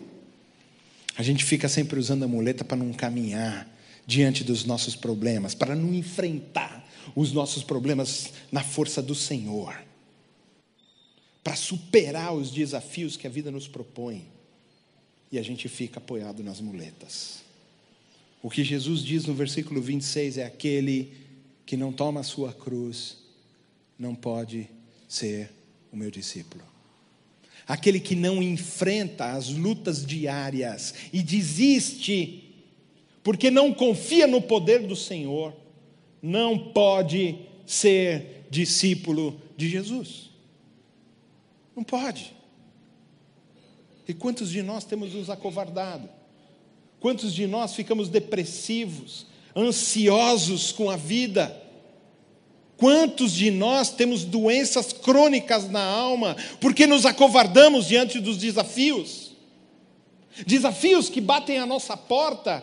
A 1.16 1.22
gente 1.22 1.42
fica 1.42 1.70
sempre 1.70 1.98
usando 1.98 2.22
a 2.22 2.28
muleta 2.28 2.62
para 2.62 2.76
não 2.76 2.92
caminhar 2.92 3.66
diante 4.06 4.44
dos 4.44 4.66
nossos 4.66 4.94
problemas, 4.94 5.54
para 5.54 5.74
não 5.74 5.94
enfrentar 5.94 6.86
os 7.16 7.32
nossos 7.32 7.64
problemas 7.64 8.34
na 8.52 8.62
força 8.62 9.00
do 9.00 9.14
Senhor, 9.14 9.74
para 11.42 11.56
superar 11.56 12.34
os 12.34 12.50
desafios 12.50 13.16
que 13.16 13.26
a 13.26 13.30
vida 13.30 13.50
nos 13.50 13.66
propõe 13.66 14.26
e 15.30 15.38
a 15.38 15.42
gente 15.42 15.66
fica 15.66 15.98
apoiado 15.98 16.44
nas 16.44 16.60
muletas. 16.60 17.40
O 18.42 18.50
que 18.50 18.62
Jesus 18.62 19.00
diz 19.02 19.24
no 19.24 19.32
versículo 19.32 19.80
26 19.80 20.36
é: 20.36 20.44
aquele 20.44 21.10
que 21.64 21.78
não 21.78 21.90
toma 21.90 22.20
a 22.20 22.22
sua 22.22 22.52
cruz 22.52 23.16
não 23.98 24.14
pode 24.14 24.68
ser 25.08 25.50
o 25.90 25.96
meu 25.96 26.10
discípulo. 26.10 26.71
Aquele 27.66 28.00
que 28.00 28.14
não 28.14 28.42
enfrenta 28.42 29.32
as 29.32 29.48
lutas 29.48 30.04
diárias 30.04 30.94
e 31.12 31.22
desiste, 31.22 32.54
porque 33.22 33.50
não 33.50 33.72
confia 33.72 34.26
no 34.26 34.42
poder 34.42 34.86
do 34.86 34.96
Senhor, 34.96 35.54
não 36.20 36.58
pode 36.58 37.38
ser 37.66 38.46
discípulo 38.50 39.40
de 39.56 39.68
Jesus. 39.68 40.30
Não 41.74 41.82
pode. 41.82 42.34
E 44.06 44.12
quantos 44.12 44.50
de 44.50 44.62
nós 44.62 44.84
temos 44.84 45.14
nos 45.14 45.30
acovardado? 45.30 46.08
Quantos 47.00 47.32
de 47.32 47.46
nós 47.46 47.74
ficamos 47.74 48.08
depressivos, 48.08 49.26
ansiosos 49.56 50.70
com 50.70 50.90
a 50.90 50.96
vida? 50.96 51.61
Quantos 52.82 53.32
de 53.32 53.48
nós 53.48 53.90
temos 53.90 54.24
doenças 54.24 54.92
crônicas 54.92 55.70
na 55.70 55.84
alma 55.84 56.36
porque 56.60 56.84
nos 56.84 57.06
acovardamos 57.06 57.86
diante 57.86 58.18
dos 58.18 58.38
desafios? 58.38 59.30
Desafios 60.44 61.08
que 61.08 61.20
batem 61.20 61.58
à 61.58 61.64
nossa 61.64 61.96
porta 61.96 62.60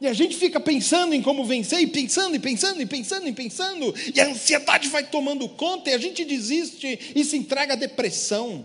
e 0.00 0.08
a 0.08 0.12
gente 0.12 0.34
fica 0.34 0.58
pensando 0.58 1.14
em 1.14 1.22
como 1.22 1.44
vencer, 1.44 1.78
e 1.78 1.86
pensando, 1.86 2.34
e 2.34 2.40
pensando, 2.40 2.82
e 2.82 2.86
pensando, 2.86 3.28
e 3.28 3.32
pensando, 3.32 3.94
e 4.12 4.20
a 4.20 4.26
ansiedade 4.26 4.88
vai 4.88 5.08
tomando 5.08 5.48
conta, 5.48 5.90
e 5.90 5.94
a 5.94 5.98
gente 5.98 6.24
desiste 6.24 6.98
e 7.14 7.24
se 7.24 7.36
entrega 7.36 7.74
à 7.74 7.76
depressão. 7.76 8.64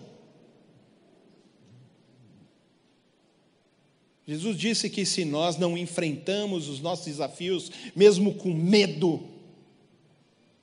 Jesus 4.25 4.57
disse 4.57 4.89
que 4.89 5.05
se 5.05 5.23
nós 5.23 5.57
não 5.57 5.77
enfrentamos 5.77 6.67
os 6.67 6.79
nossos 6.79 7.05
desafios, 7.05 7.71
mesmo 7.95 8.33
com 8.33 8.51
medo, 8.51 9.36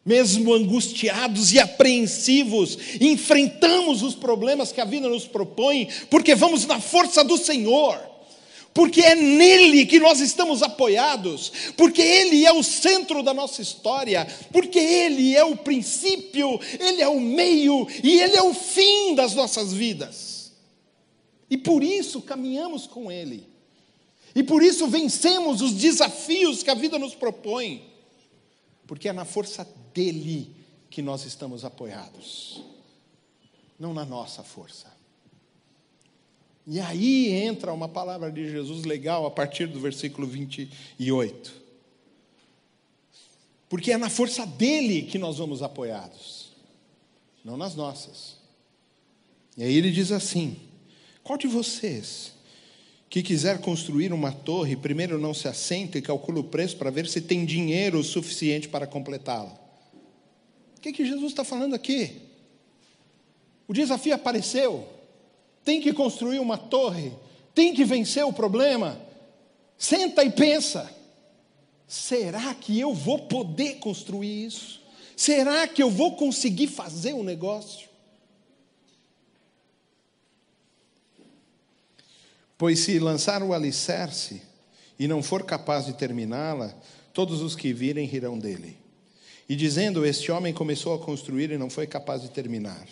mesmo 0.04 0.52
angustiados 0.52 1.52
e 1.52 1.58
apreensivos, 1.58 2.78
enfrentamos 3.00 4.02
os 4.02 4.14
problemas 4.14 4.70
que 4.70 4.80
a 4.80 4.84
vida 4.84 5.08
nos 5.08 5.26
propõe, 5.26 5.88
porque 6.10 6.34
vamos 6.34 6.66
na 6.66 6.80
força 6.80 7.24
do 7.24 7.38
Senhor, 7.38 7.98
porque 8.74 9.00
é 9.00 9.14
nele 9.14 9.86
que 9.86 10.00
nós 10.00 10.20
estamos 10.20 10.62
apoiados, 10.62 11.52
porque 11.76 12.02
Ele 12.02 12.44
é 12.44 12.52
o 12.52 12.62
centro 12.62 13.22
da 13.22 13.32
nossa 13.32 13.62
história, 13.62 14.26
porque 14.52 14.78
Ele 14.78 15.34
é 15.34 15.44
o 15.44 15.56
princípio, 15.56 16.60
Ele 16.78 17.00
é 17.00 17.08
o 17.08 17.20
meio 17.20 17.86
e 18.02 18.20
Ele 18.20 18.36
é 18.36 18.42
o 18.42 18.52
fim 18.52 19.14
das 19.14 19.34
nossas 19.34 19.72
vidas. 19.72 20.52
E 21.48 21.56
por 21.56 21.84
isso 21.84 22.20
caminhamos 22.20 22.86
com 22.86 23.10
Ele. 23.12 23.46
E 24.34 24.42
por 24.42 24.62
isso 24.62 24.88
vencemos 24.88 25.60
os 25.62 25.72
desafios 25.72 26.62
que 26.62 26.70
a 26.70 26.74
vida 26.74 26.98
nos 26.98 27.14
propõe, 27.14 27.84
porque 28.86 29.08
é 29.08 29.12
na 29.12 29.24
força 29.24 29.66
dele 29.92 30.54
que 30.90 31.02
nós 31.02 31.24
estamos 31.24 31.64
apoiados, 31.64 32.62
não 33.78 33.92
na 33.92 34.04
nossa 34.04 34.42
força. 34.42 34.92
E 36.66 36.80
aí 36.80 37.30
entra 37.30 37.72
uma 37.72 37.88
palavra 37.88 38.30
de 38.30 38.50
Jesus 38.50 38.84
legal 38.84 39.26
a 39.26 39.30
partir 39.30 39.66
do 39.66 39.80
versículo 39.80 40.26
28. 40.26 41.62
Porque 43.68 43.92
é 43.92 43.96
na 43.96 44.08
força 44.08 44.46
dele 44.46 45.02
que 45.02 45.18
nós 45.18 45.38
vamos 45.38 45.62
apoiados, 45.62 46.52
não 47.44 47.56
nas 47.56 47.74
nossas. 47.74 48.36
E 49.56 49.64
aí 49.64 49.74
ele 49.76 49.90
diz 49.90 50.10
assim: 50.12 50.56
qual 51.22 51.38
de 51.38 51.46
vocês 51.46 52.33
que 53.14 53.22
quiser 53.22 53.60
construir 53.60 54.12
uma 54.12 54.32
torre, 54.32 54.74
primeiro 54.74 55.20
não 55.20 55.32
se 55.32 55.46
assenta 55.46 55.96
e 55.96 56.02
calcula 56.02 56.40
o 56.40 56.42
preço 56.42 56.76
para 56.76 56.90
ver 56.90 57.06
se 57.06 57.20
tem 57.20 57.44
dinheiro 57.44 58.02
suficiente 58.02 58.68
para 58.68 58.88
completá-la? 58.88 59.56
O 60.76 60.80
que, 60.80 60.92
que 60.92 61.06
Jesus 61.06 61.30
está 61.30 61.44
falando 61.44 61.76
aqui? 61.76 62.22
O 63.68 63.72
desafio 63.72 64.16
apareceu, 64.16 64.88
tem 65.64 65.80
que 65.80 65.92
construir 65.92 66.40
uma 66.40 66.58
torre, 66.58 67.12
tem 67.54 67.72
que 67.72 67.84
vencer 67.84 68.24
o 68.24 68.32
problema. 68.32 69.00
Senta 69.78 70.24
e 70.24 70.30
pensa: 70.32 70.92
será 71.86 72.52
que 72.52 72.80
eu 72.80 72.92
vou 72.92 73.20
poder 73.20 73.76
construir 73.76 74.44
isso? 74.44 74.82
Será 75.16 75.68
que 75.68 75.80
eu 75.80 75.88
vou 75.88 76.16
conseguir 76.16 76.66
fazer 76.66 77.12
o 77.12 77.18
um 77.18 77.22
negócio? 77.22 77.88
Pois 82.56 82.80
se 82.80 82.98
lançar 82.98 83.42
o 83.42 83.52
alicerce 83.52 84.42
e 84.98 85.08
não 85.08 85.22
for 85.22 85.44
capaz 85.44 85.86
de 85.86 85.94
terminá-la, 85.94 86.72
todos 87.12 87.42
os 87.42 87.56
que 87.56 87.72
virem 87.72 88.06
rirão 88.06 88.38
dele. 88.38 88.76
E 89.48 89.56
dizendo: 89.56 90.06
Este 90.06 90.30
homem 90.30 90.54
começou 90.54 90.94
a 90.94 90.98
construir 90.98 91.50
e 91.50 91.58
não 91.58 91.68
foi 91.68 91.86
capaz 91.86 92.22
de 92.22 92.30
terminar. 92.30 92.86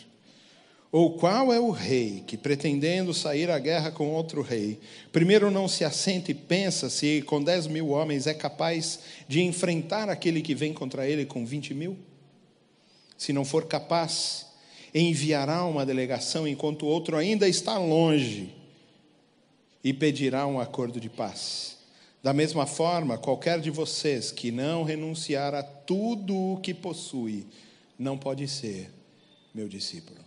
Ou 0.91 1.15
qual 1.17 1.51
é 1.53 1.59
o 1.59 1.71
rei 1.71 2.23
que, 2.27 2.37
pretendendo 2.37 3.15
sair 3.15 3.51
à 3.51 3.59
guerra 3.59 3.91
com 3.91 4.11
outro 4.11 4.43
rei, 4.43 4.79
primeiro 5.11 5.51
não 5.51 5.67
se 5.67 5.85
assenta 5.85 6.31
e 6.31 6.35
pensa 6.35 6.91
se 6.91 7.23
com 7.23 7.43
dez 7.43 7.67
mil 7.67 7.89
homens 7.89 8.27
é 8.27 8.35
capaz 8.35 9.01
de 9.27 9.41
enfrentar 9.41 10.11
aquele 10.11 10.43
que 10.43 10.55
vem 10.55 10.75
contra 10.75 11.09
ele 11.09 11.25
com 11.25 11.47
vinte 11.47 11.73
mil? 11.73 11.97
Se 13.17 13.33
não 13.33 13.45
for 13.45 13.65
capaz, 13.65 14.47
enviará 14.95 15.65
uma 15.65 15.87
delegação 15.87 16.47
enquanto 16.47 16.83
o 16.83 16.89
outro 16.89 17.17
ainda 17.17 17.49
está 17.49 17.79
longe 17.79 18.62
e 19.83 19.93
pedirá 19.93 20.47
um 20.47 20.61
acordo 20.61 21.01
de 21.01 21.09
paz. 21.09 21.79
Da 22.23 22.33
mesma 22.33 22.67
forma, 22.67 23.19
qualquer 23.19 23.61
de 23.61 23.71
vocês 23.71 24.31
que 24.31 24.53
não 24.53 24.85
renunciar 24.85 25.55
a 25.55 25.63
tudo 25.63 26.37
o 26.37 26.61
que 26.61 26.73
possui, 26.73 27.47
não 27.99 28.17
pode 28.17 28.47
ser 28.47 28.91
meu 29.53 29.69
discípulo. 29.69 30.21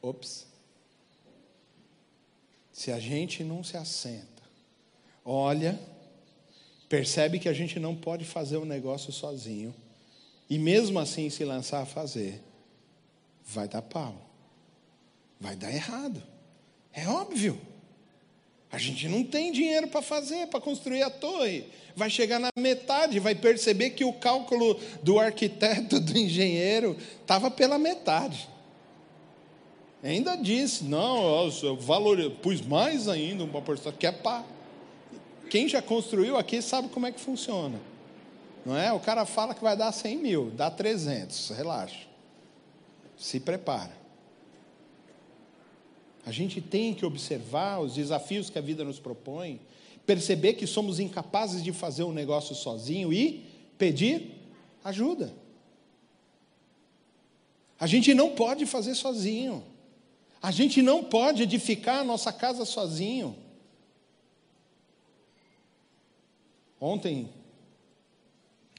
Ops. 0.00 0.46
Se 2.72 2.92
a 2.92 3.00
gente 3.00 3.42
não 3.42 3.62
se 3.64 3.76
assenta, 3.76 4.42
olha, 5.24 5.78
percebe 6.88 7.38
que 7.38 7.48
a 7.48 7.52
gente 7.52 7.78
não 7.78 7.94
pode 7.94 8.24
fazer 8.24 8.56
o 8.56 8.62
um 8.62 8.64
negócio 8.64 9.12
sozinho, 9.12 9.74
e 10.48 10.58
mesmo 10.58 10.98
assim 10.98 11.28
se 11.28 11.44
lançar 11.44 11.82
a 11.82 11.86
fazer, 11.86 12.42
vai 13.44 13.68
dar 13.68 13.82
pau, 13.82 14.14
vai 15.38 15.54
dar 15.56 15.72
errado. 15.72 16.22
É 16.92 17.06
óbvio. 17.08 17.60
A 18.72 18.78
gente 18.78 19.08
não 19.08 19.24
tem 19.24 19.50
dinheiro 19.50 19.88
para 19.88 20.00
fazer, 20.00 20.46
para 20.46 20.60
construir 20.60 21.02
a 21.02 21.10
torre. 21.10 21.64
Vai 21.96 22.08
chegar 22.08 22.38
na 22.38 22.50
metade, 22.56 23.18
vai 23.18 23.34
perceber 23.34 23.90
que 23.90 24.04
o 24.04 24.12
cálculo 24.12 24.78
do 25.02 25.18
arquiteto, 25.18 25.98
do 25.98 26.16
engenheiro, 26.16 26.96
estava 27.20 27.50
pela 27.50 27.78
metade. 27.78 28.48
Ainda 30.02 30.36
disse, 30.36 30.84
não, 30.84 31.50
eu 31.62 31.76
valor, 31.76 32.18
pus 32.42 32.60
mais 32.60 33.08
ainda 33.08 33.44
uma 33.44 33.60
porcentagem, 33.60 33.98
que 33.98 34.06
é 34.06 34.12
para. 34.12 34.44
Quem 35.50 35.68
já 35.68 35.82
construiu 35.82 36.36
aqui 36.36 36.62
sabe 36.62 36.88
como 36.88 37.06
é 37.06 37.12
que 37.12 37.20
funciona. 37.20 37.78
Não 38.64 38.76
é? 38.76 38.92
O 38.92 39.00
cara 39.00 39.26
fala 39.26 39.52
que 39.52 39.62
vai 39.62 39.76
dar 39.76 39.90
100 39.90 40.16
mil, 40.18 40.50
dá 40.52 40.70
300, 40.70 41.50
relaxa. 41.50 42.06
Se 43.16 43.40
prepara. 43.40 43.99
A 46.24 46.32
gente 46.32 46.60
tem 46.60 46.94
que 46.94 47.06
observar 47.06 47.80
os 47.80 47.94
desafios 47.94 48.50
que 48.50 48.58
a 48.58 48.62
vida 48.62 48.84
nos 48.84 48.98
propõe, 48.98 49.60
perceber 50.06 50.54
que 50.54 50.66
somos 50.66 51.00
incapazes 51.00 51.62
de 51.62 51.72
fazer 51.72 52.04
um 52.04 52.12
negócio 52.12 52.54
sozinho 52.54 53.12
e 53.12 53.46
pedir 53.78 54.32
ajuda. 54.84 55.32
A 57.78 57.86
gente 57.86 58.12
não 58.12 58.34
pode 58.34 58.66
fazer 58.66 58.94
sozinho. 58.94 59.64
A 60.42 60.50
gente 60.50 60.82
não 60.82 61.02
pode 61.04 61.42
edificar 61.42 62.00
a 62.00 62.04
nossa 62.04 62.32
casa 62.32 62.64
sozinho. 62.64 63.36
Ontem, 66.78 67.28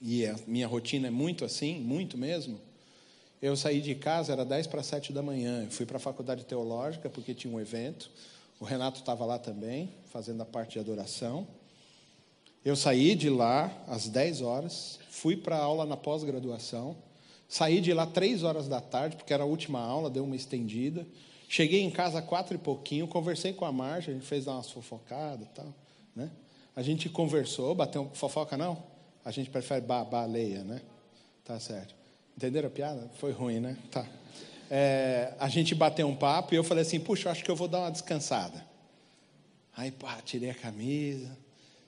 e 0.02 0.26
a 0.26 0.36
minha 0.48 0.68
rotina 0.68 1.08
é 1.08 1.12
muito 1.12 1.46
assim, 1.46 1.80
muito 1.80 2.18
mesmo. 2.18 2.60
Eu 3.42 3.56
saí 3.56 3.82
de 3.82 3.96
casa, 3.96 4.32
era 4.32 4.46
10 4.46 4.68
para 4.68 4.84
7 4.84 5.12
da 5.12 5.24
manhã. 5.24 5.64
Eu 5.64 5.72
fui 5.72 5.86
para 5.86 5.98
a 5.98 6.00
faculdade 6.00 6.46
teológica 6.46 7.10
porque 7.10 7.34
tinha 7.34 7.52
um 7.52 7.60
evento. 7.60 8.12
O 8.60 8.66
Renato 8.66 9.00
estava 9.00 9.26
lá 9.26 9.40
também, 9.40 9.92
fazendo 10.12 10.42
a 10.42 10.46
parte 10.46 10.74
de 10.74 10.80
adoração. 10.80 11.48
Eu 12.64 12.76
saí 12.76 13.16
de 13.16 13.28
lá 13.28 13.76
às 13.88 14.08
10 14.08 14.44
horas, 14.44 15.00
fui 15.10 15.36
para 15.36 15.58
a 15.58 15.64
aula 15.64 15.84
na 15.88 15.98
pós-graduação. 15.98 16.96
Saí 17.50 17.82
de 17.82 17.92
lá 17.92 18.06
três 18.06 18.44
horas 18.44 18.68
da 18.68 18.80
tarde, 18.80 19.16
porque 19.16 19.34
era 19.34 19.42
a 19.42 19.48
última 19.48 19.80
aula, 19.80 20.12
deu 20.12 20.24
uma 20.24 20.36
estendida. 20.36 21.06
Cheguei 21.50 21.82
em 21.82 21.90
casa 21.90 22.22
quatro 22.22 22.54
e 22.56 22.60
pouquinho, 22.60 23.08
conversei 23.08 23.52
com 23.52 23.66
a 23.66 23.72
Marja, 23.72 24.12
a 24.12 24.14
gente 24.14 24.26
fez 24.26 24.46
umas 24.46 24.70
fofocadas 24.70 25.48
e 25.48 25.50
tal. 25.50 25.74
Né? 26.16 26.30
A 26.76 26.84
gente 26.84 27.10
conversou, 27.10 27.74
bateu 27.74 28.10
fofoca 28.14 28.56
não? 28.56 28.84
A 29.26 29.32
gente 29.32 29.50
prefere 29.50 29.82
ba 29.82 30.06
baleia, 30.06 30.64
né? 30.64 30.82
Tá 31.44 31.60
certo. 31.60 32.01
Entenderam 32.36 32.68
a 32.68 32.72
piada? 32.72 33.12
Foi 33.20 33.32
ruim, 33.32 33.60
né? 33.60 33.78
Tá. 33.92 34.06
É, 34.70 35.34
a 35.38 35.50
gente 35.50 35.76
bateu 35.76 36.08
um 36.08 36.16
papo 36.16 36.54
e 36.54 36.58
eu 36.58 36.64
falei 36.64 36.84
assim: 36.84 37.00
puxa, 37.00 37.30
acho 37.30 37.44
que 37.44 37.52
eu 37.52 37.56
vou 37.56 37.68
dar 37.68 37.80
uma 37.80 37.92
descansada. 37.92 38.66
Aí, 39.76 39.92
pá, 39.92 40.22
tirei 40.24 40.50
a 40.50 40.56
camisa, 40.56 41.38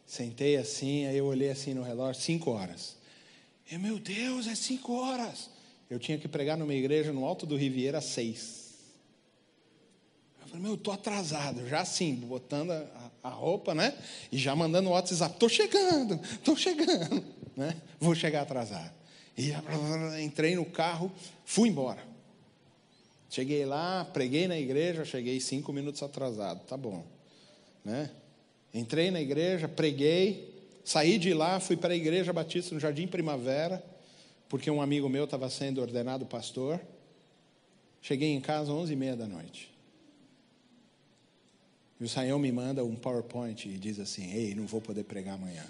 sentei 0.05 0.57
assim, 0.57 1.05
aí 1.05 1.17
eu 1.17 1.25
olhei 1.25 1.49
assim 1.49 1.73
no 1.73 1.81
relógio: 1.81 2.21
cinco 2.21 2.51
horas. 2.51 2.97
E, 3.71 3.77
meu 3.77 3.97
Deus, 3.97 4.47
é 4.47 4.55
cinco 4.55 4.93
horas. 4.93 5.49
Eu 5.89 5.97
tinha 5.97 6.17
que 6.17 6.27
pregar 6.27 6.57
numa 6.57 6.73
igreja 6.73 7.13
no 7.13 7.23
alto 7.23 7.45
do 7.45 7.55
Riviera 7.55 7.99
às 7.99 8.05
seis. 8.05 8.73
Eu 10.41 10.47
falei, 10.47 10.63
meu, 10.63 10.71
eu 10.71 10.77
tô 10.77 10.91
atrasado, 10.91 11.65
já 11.69 11.81
assim, 11.81 12.15
botando 12.15 12.71
a, 12.71 13.11
a 13.23 13.29
roupa, 13.29 13.73
né? 13.73 13.97
E 14.29 14.37
já 14.37 14.55
mandando 14.55 14.89
o 14.89 14.91
WhatsApp: 14.91 15.39
tô 15.39 15.47
chegando, 15.47 16.19
tô 16.43 16.53
chegando, 16.55 17.23
né? 17.55 17.81
Vou 17.97 18.13
chegar 18.13 18.41
atrasado. 18.41 19.02
E 19.37 19.51
entrei 20.23 20.55
no 20.55 20.65
carro, 20.65 21.11
fui 21.45 21.69
embora. 21.69 22.03
Cheguei 23.29 23.65
lá, 23.65 24.05
preguei 24.05 24.47
na 24.47 24.59
igreja, 24.59 25.03
cheguei 25.03 25.39
cinco 25.39 25.73
minutos 25.73 26.03
atrasado, 26.03 26.59
tá 26.65 26.77
bom. 26.77 27.03
Né? 27.83 28.11
Entrei 28.73 29.09
na 29.09 29.19
igreja, 29.19 29.67
preguei, 29.67 30.53
saí 30.85 31.17
de 31.17 31.33
lá, 31.33 31.59
fui 31.59 31.75
para 31.75 31.93
a 31.93 31.97
igreja 31.97 32.31
batista 32.31 32.75
no 32.75 32.79
Jardim 32.79 33.07
Primavera, 33.07 33.83
porque 34.47 34.69
um 34.69 34.81
amigo 34.81 35.09
meu 35.09 35.23
estava 35.23 35.49
sendo 35.49 35.81
ordenado 35.81 36.25
pastor. 36.27 36.79
Cheguei 38.01 38.29
em 38.29 38.41
casa 38.41 38.63
às 38.63 38.69
onze 38.69 38.93
e 38.93 38.95
meia 38.95 39.15
da 39.15 39.25
noite. 39.25 39.73
E 41.99 42.03
o 42.03 42.09
Saião 42.09 42.37
me 42.37 42.51
manda 42.51 42.83
um 42.83 42.95
PowerPoint 42.95 43.67
e 43.67 43.77
diz 43.77 43.99
assim: 43.99 44.31
Ei, 44.31 44.53
não 44.53 44.67
vou 44.67 44.81
poder 44.81 45.05
pregar 45.05 45.35
amanhã. 45.35 45.65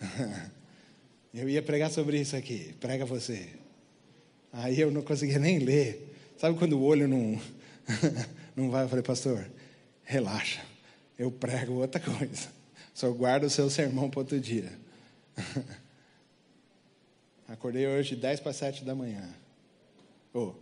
Eu 1.34 1.48
ia 1.48 1.60
pregar 1.60 1.90
sobre 1.90 2.20
isso 2.20 2.36
aqui, 2.36 2.72
prega 2.78 3.04
você. 3.04 3.48
Aí 4.52 4.78
eu 4.78 4.92
não 4.92 5.02
conseguia 5.02 5.40
nem 5.40 5.58
ler. 5.58 6.14
Sabe 6.38 6.56
quando 6.56 6.74
o 6.74 6.82
olho 6.84 7.08
não, 7.08 7.40
não 8.54 8.70
vai? 8.70 8.84
Eu 8.84 8.88
falei, 8.88 9.02
pastor, 9.02 9.44
relaxa, 10.04 10.62
eu 11.18 11.32
prego 11.32 11.72
outra 11.72 12.00
coisa. 12.00 12.48
Só 12.94 13.10
guarda 13.10 13.48
o 13.48 13.50
seu 13.50 13.68
sermão 13.68 14.08
para 14.08 14.20
outro 14.20 14.38
dia. 14.38 14.72
Acordei 17.48 17.86
hoje 17.88 18.14
10 18.14 18.38
para 18.38 18.52
7 18.52 18.84
da 18.84 18.94
manhã. 18.94 19.28
Oh, 20.32 20.52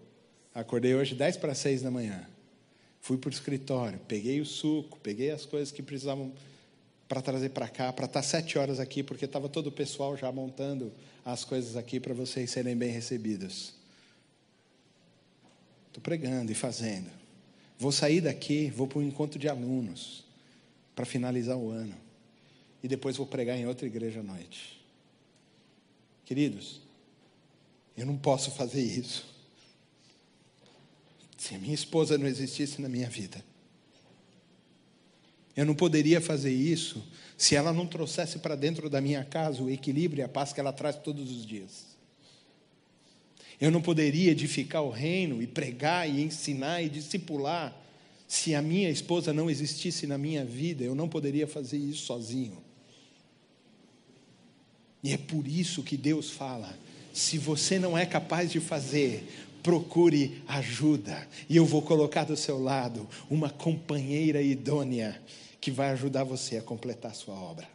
acordei 0.55 0.95
hoje 0.95 1.15
10 1.15 1.37
para 1.37 1.55
6 1.55 1.83
da 1.83 1.91
manhã. 1.91 2.27
Fui 3.01 3.19
para 3.19 3.29
o 3.29 3.33
escritório, 3.33 4.01
peguei 4.09 4.41
o 4.41 4.47
suco, 4.47 4.99
peguei 5.01 5.31
as 5.31 5.45
coisas 5.45 5.71
que 5.71 5.83
precisavam 5.83 6.33
para 7.13 7.21
trazer 7.21 7.51
para 7.51 7.69
cá, 7.69 7.93
para 7.93 8.07
estar 8.07 8.23
tá 8.23 8.27
sete 8.27 8.57
horas 8.57 8.81
aqui, 8.81 9.03
porque 9.03 9.27
estava 9.27 9.47
todo 9.47 9.67
o 9.67 9.71
pessoal 9.71 10.17
já 10.17 10.33
montando 10.33 10.91
as 11.23 11.45
coisas 11.45 11.77
aqui 11.77 12.01
para 12.01 12.15
vocês 12.15 12.51
serem 12.51 12.75
bem 12.75 12.91
recebidos. 12.91 13.75
Estou 15.89 16.03
pregando 16.03 16.51
e 16.51 16.55
fazendo. 16.55 17.11
Vou 17.79 17.93
sair 17.93 18.23
daqui, 18.23 18.71
vou 18.71 18.87
para 18.87 18.99
um 18.99 19.03
encontro 19.03 19.39
de 19.39 19.47
alunos 19.47 20.25
para 20.97 21.05
finalizar 21.05 21.59
o 21.59 21.69
ano. 21.69 21.95
E 22.83 22.89
depois 22.89 23.19
vou 23.19 23.27
pregar 23.27 23.59
em 23.59 23.67
outra 23.67 23.87
igreja 23.87 24.21
à 24.21 24.23
noite. 24.23 24.83
Queridos, 26.25 26.81
Eu 27.95 28.07
não 28.07 28.17
posso 28.17 28.51
fazer 28.53 28.83
isso. 28.83 29.27
Se 31.37 31.55
a 31.55 31.59
minha 31.59 31.75
esposa 31.75 32.17
não 32.17 32.27
existisse 32.27 32.81
na 32.81 32.89
minha 32.89 33.11
vida, 33.11 33.45
eu 35.57 35.65
não 35.67 35.75
poderia 35.75 36.21
fazer 36.21 36.53
isso 36.53 37.03
se 37.37 37.55
ela 37.55 37.73
não 37.73 37.87
trouxesse 37.87 38.39
para 38.39 38.55
dentro 38.55 38.89
da 38.89 39.01
minha 39.01 39.25
casa 39.25 39.63
o 39.63 39.71
equilíbrio 39.71 40.23
e 40.23 40.25
a 40.25 40.29
paz 40.29 40.53
que 40.53 40.61
ela 40.61 40.73
traz 40.73 40.97
todos 40.97 41.31
os 41.31 41.45
dias. 41.45 41.93
Eu 43.61 43.71
não 43.71 43.83
poderia 43.83 44.33
edificar 44.33 44.83
o 44.83 44.91
reino 44.91 45.43
e 45.43 45.47
pregar 45.47 46.09
e 46.09 46.23
ensinar 46.23 46.83
e 46.83 46.89
discipular 46.89 47.77
se 48.27 48.55
a 48.55 48.63
minha 48.63 48.91
esposa 48.91 49.33
não 49.33 49.51
existisse 49.51 50.07
na 50.07 50.17
minha 50.17 50.45
vida. 50.45 50.83
Eu 50.83 50.95
não 50.95 51.09
poderia 51.09 51.47
fazer 51.47 51.77
isso 51.77 52.07
sozinho. 52.07 52.63
E 55.03 55.13
é 55.13 55.19
por 55.19 55.47
isso 55.47 55.83
que 55.83 55.97
Deus 55.97 56.31
fala: 56.31 56.77
se 57.13 57.39
você 57.39 57.79
não 57.79 57.97
é 57.97 58.07
capaz 58.07 58.51
de 58.51 58.59
fazer, 58.59 59.29
procure 59.63 60.43
ajuda, 60.49 61.29
e 61.49 61.57
eu 61.57 61.65
vou 61.65 61.83
colocar 61.83 62.25
do 62.25 62.37
seu 62.37 62.61
lado 62.61 63.09
uma 63.31 63.49
companheira 63.49 64.43
idônea 64.43 65.23
que 65.61 65.71
vai 65.71 65.91
ajudar 65.91 66.25
você 66.25 66.57
a 66.57 66.63
completar 66.63 67.13
a 67.13 67.15
sua 67.15 67.35
obra. 67.35 67.69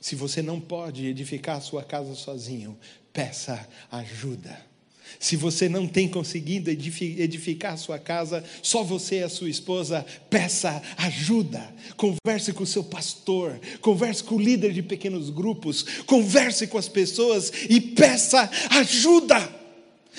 Se 0.00 0.14
você 0.14 0.42
não 0.42 0.60
pode 0.60 1.06
edificar 1.06 1.56
a 1.56 1.60
sua 1.60 1.84
casa 1.84 2.14
sozinho, 2.14 2.78
peça 3.12 3.68
ajuda. 3.90 4.71
Se 5.18 5.36
você 5.36 5.68
não 5.68 5.86
tem 5.86 6.08
conseguido 6.08 6.70
edificar 6.70 7.78
sua 7.78 7.98
casa, 7.98 8.44
só 8.62 8.82
você 8.82 9.20
e 9.20 9.22
a 9.22 9.28
sua 9.28 9.50
esposa, 9.50 10.04
peça 10.28 10.82
ajuda. 10.96 11.62
Converse 11.96 12.52
com 12.52 12.62
o 12.62 12.66
seu 12.66 12.84
pastor, 12.84 13.60
converse 13.80 14.22
com 14.22 14.36
o 14.36 14.40
líder 14.40 14.72
de 14.72 14.82
pequenos 14.82 15.30
grupos, 15.30 15.82
converse 16.06 16.66
com 16.66 16.78
as 16.78 16.88
pessoas 16.88 17.52
e 17.68 17.80
peça 17.80 18.50
ajuda. 18.70 19.62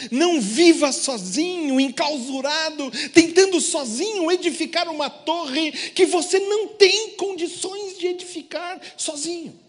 Não 0.09 0.41
viva 0.41 0.91
sozinho, 0.91 1.79
enclausurado, 1.79 2.91
tentando 3.13 3.61
sozinho 3.61 4.31
edificar 4.31 4.89
uma 4.89 5.09
torre 5.09 5.71
que 5.71 6.05
você 6.05 6.39
não 6.39 6.69
tem 6.69 7.11
condições 7.11 7.99
de 7.99 8.07
edificar 8.07 8.81
sozinho. 8.97 9.59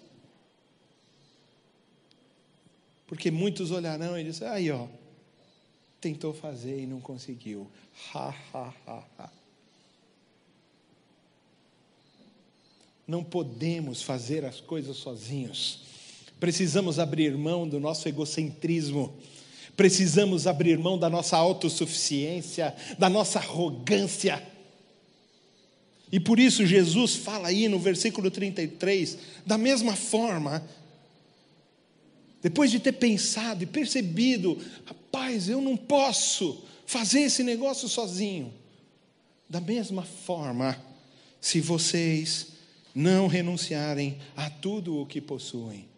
Porque 3.06 3.30
muitos 3.30 3.70
olharão 3.70 4.18
e 4.18 4.24
dizem: 4.24 4.48
aí, 4.48 4.70
ó, 4.70 4.86
tentou 6.04 6.34
fazer 6.34 6.80
e 6.80 6.86
não 6.86 7.00
conseguiu. 7.00 7.66
Ha, 8.14 8.34
ha, 8.52 8.74
ha, 8.86 9.02
ha. 9.18 9.30
Não 13.06 13.24
podemos 13.24 14.02
fazer 14.02 14.44
as 14.44 14.60
coisas 14.60 14.96
sozinhos. 14.96 15.80
Precisamos 16.38 16.98
abrir 16.98 17.36
mão 17.36 17.66
do 17.68 17.80
nosso 17.80 18.08
egocentrismo 18.08 19.14
Precisamos 19.76 20.46
abrir 20.46 20.78
mão 20.78 20.96
da 20.96 21.10
nossa 21.10 21.36
autossuficiência, 21.36 22.74
da 22.96 23.08
nossa 23.08 23.40
arrogância. 23.40 24.40
E 26.12 26.20
por 26.20 26.38
isso 26.38 26.64
Jesus 26.64 27.16
fala 27.16 27.48
aí 27.48 27.66
no 27.66 27.78
versículo 27.78 28.30
33, 28.30 29.18
da 29.44 29.58
mesma 29.58 29.96
forma, 29.96 30.64
depois 32.44 32.70
de 32.70 32.78
ter 32.78 32.92
pensado 32.92 33.62
e 33.62 33.66
percebido, 33.66 34.62
rapaz, 34.84 35.48
eu 35.48 35.62
não 35.62 35.78
posso 35.78 36.62
fazer 36.84 37.20
esse 37.20 37.42
negócio 37.42 37.88
sozinho. 37.88 38.52
Da 39.48 39.62
mesma 39.62 40.02
forma, 40.02 40.78
se 41.40 41.58
vocês 41.58 42.48
não 42.94 43.28
renunciarem 43.28 44.18
a 44.36 44.50
tudo 44.50 45.00
o 45.00 45.06
que 45.06 45.22
possuem. 45.22 45.88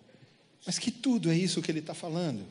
Mas 0.64 0.78
que 0.78 0.92
tudo 0.92 1.32
é 1.32 1.36
isso 1.36 1.60
que 1.60 1.68
ele 1.68 1.80
está 1.80 1.94
falando? 1.94 2.46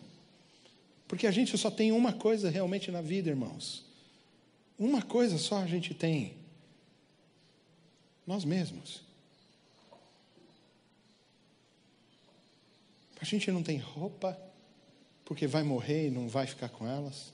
Porque 1.07 1.25
a 1.25 1.31
gente 1.31 1.57
só 1.57 1.71
tem 1.71 1.93
uma 1.93 2.11
coisa 2.11 2.49
realmente 2.49 2.91
na 2.91 3.01
vida, 3.01 3.29
irmãos. 3.29 3.85
Uma 4.77 5.01
coisa 5.01 5.37
só 5.37 5.59
a 5.59 5.67
gente 5.67 5.93
tem. 5.93 6.33
Nós 8.27 8.43
mesmos. 8.43 9.04
A 13.19 13.25
gente 13.25 13.51
não 13.51 13.63
tem 13.63 13.77
roupa, 13.77 14.37
porque 15.23 15.47
vai 15.47 15.63
morrer 15.63 16.07
e 16.07 16.11
não 16.11 16.27
vai 16.27 16.45
ficar 16.45 16.69
com 16.69 16.87
elas. 16.87 17.33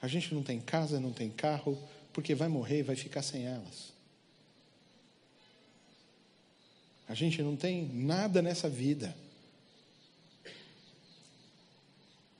A 0.00 0.08
gente 0.08 0.34
não 0.34 0.42
tem 0.42 0.60
casa, 0.60 1.00
não 1.00 1.12
tem 1.12 1.30
carro, 1.30 1.78
porque 2.12 2.34
vai 2.34 2.48
morrer 2.48 2.80
e 2.80 2.82
vai 2.82 2.96
ficar 2.96 3.22
sem 3.22 3.46
elas. 3.46 3.92
A 7.08 7.14
gente 7.14 7.42
não 7.42 7.56
tem 7.56 7.88
nada 7.92 8.40
nessa 8.42 8.68
vida. 8.68 9.14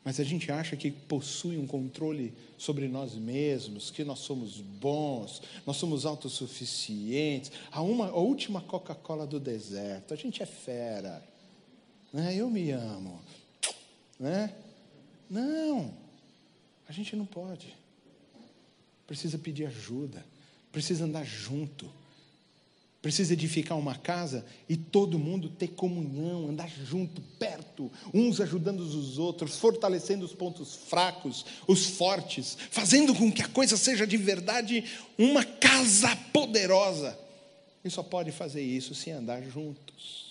mas 0.04 0.20
a 0.20 0.24
gente 0.24 0.52
acha 0.52 0.76
que 0.76 0.90
possui 0.90 1.56
um 1.56 1.66
controle 1.66 2.34
sobre 2.58 2.86
nós 2.86 3.14
mesmos, 3.14 3.90
que 3.90 4.04
nós 4.04 4.18
somos 4.18 4.60
bons, 4.60 5.40
nós 5.66 5.78
somos 5.78 6.04
autossuficientes. 6.04 7.50
A, 7.72 7.80
uma, 7.80 8.08
a 8.08 8.16
última 8.16 8.60
Coca-Cola 8.60 9.26
do 9.26 9.40
deserto, 9.40 10.12
a 10.12 10.16
gente 10.16 10.42
é 10.42 10.46
fera. 10.46 11.26
Né? 12.14 12.34
Eu 12.34 12.48
me 12.48 12.70
amo. 12.70 13.20
Né? 14.18 14.54
Não, 15.28 15.92
a 16.88 16.92
gente 16.92 17.14
não 17.14 17.26
pode. 17.26 17.76
Precisa 19.06 19.36
pedir 19.36 19.66
ajuda, 19.66 20.24
precisa 20.72 21.04
andar 21.04 21.24
junto 21.24 21.90
Precisa 23.04 23.34
edificar 23.34 23.76
uma 23.76 23.96
casa 23.96 24.46
e 24.66 24.78
todo 24.78 25.18
mundo 25.18 25.50
ter 25.50 25.68
comunhão, 25.68 26.48
andar 26.48 26.70
junto, 26.86 27.20
perto, 27.38 27.92
uns 28.14 28.40
ajudando 28.40 28.80
os 28.80 29.18
outros, 29.18 29.58
fortalecendo 29.58 30.24
os 30.24 30.32
pontos 30.32 30.74
fracos, 30.74 31.44
os 31.68 31.84
fortes, 31.84 32.56
fazendo 32.70 33.14
com 33.14 33.30
que 33.30 33.42
a 33.42 33.48
coisa 33.48 33.76
seja 33.76 34.06
de 34.06 34.16
verdade 34.16 34.84
uma 35.18 35.44
casa 35.44 36.16
poderosa. 36.32 37.14
E 37.84 37.90
só 37.90 38.02
pode 38.02 38.32
fazer 38.32 38.62
isso 38.62 38.94
se 38.94 39.10
andar 39.10 39.42
juntos. 39.42 40.23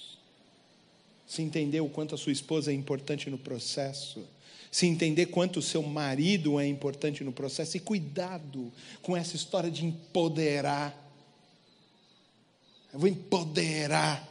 Se 1.33 1.41
entender 1.41 1.81
o 1.81 1.89
quanto 1.89 2.15
a 2.15 2.17
sua 2.17 2.31
esposa 2.31 2.71
é 2.71 2.75
importante 2.75 3.29
no 3.29 3.37
processo, 3.37 4.23
se 4.69 4.85
entender 4.85 5.27
quanto 5.27 5.59
o 5.59 5.61
seu 5.61 5.81
marido 5.81 6.59
é 6.59 6.67
importante 6.67 7.23
no 7.23 7.31
processo, 7.31 7.77
e 7.77 7.79
cuidado 7.79 8.71
com 9.01 9.15
essa 9.15 9.35
história 9.35 9.71
de 9.71 9.85
empoderar 9.85 11.03
eu 12.93 12.99
vou 12.99 13.09
empoderar. 13.09 14.29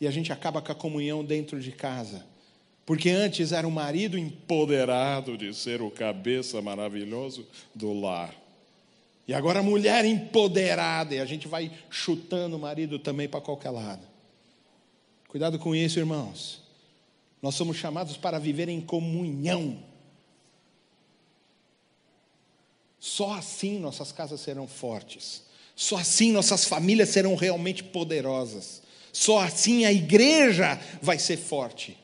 E 0.00 0.06
a 0.06 0.10
gente 0.10 0.32
acaba 0.32 0.60
com 0.60 0.72
a 0.72 0.74
comunhão 0.74 1.24
dentro 1.24 1.60
de 1.60 1.70
casa. 1.70 2.26
Porque 2.84 3.08
antes 3.08 3.52
era 3.52 3.66
o 3.66 3.70
marido 3.70 4.18
empoderado 4.18 5.38
de 5.38 5.54
ser 5.54 5.80
o 5.80 5.90
cabeça 5.90 6.60
maravilhoso 6.60 7.46
do 7.74 7.92
lar. 7.98 8.34
E 9.28 9.34
agora 9.34 9.60
a 9.60 9.62
mulher 9.62 10.04
empoderada, 10.04 11.14
e 11.14 11.20
a 11.20 11.24
gente 11.24 11.48
vai 11.48 11.70
chutando 11.88 12.56
o 12.56 12.58
marido 12.58 12.98
também 12.98 13.28
para 13.28 13.40
qualquer 13.40 13.70
lado. 13.70 14.15
Cuidado 15.36 15.58
com 15.58 15.74
isso, 15.74 15.98
irmãos. 15.98 16.62
Nós 17.42 17.54
somos 17.54 17.76
chamados 17.76 18.16
para 18.16 18.38
viver 18.38 18.70
em 18.70 18.80
comunhão. 18.80 19.78
Só 22.98 23.34
assim 23.34 23.78
nossas 23.78 24.10
casas 24.10 24.40
serão 24.40 24.66
fortes. 24.66 25.42
Só 25.74 25.96
assim 25.96 26.32
nossas 26.32 26.64
famílias 26.64 27.10
serão 27.10 27.34
realmente 27.34 27.84
poderosas. 27.84 28.80
Só 29.12 29.40
assim 29.40 29.84
a 29.84 29.92
igreja 29.92 30.80
vai 31.02 31.18
ser 31.18 31.36
forte. 31.36 31.98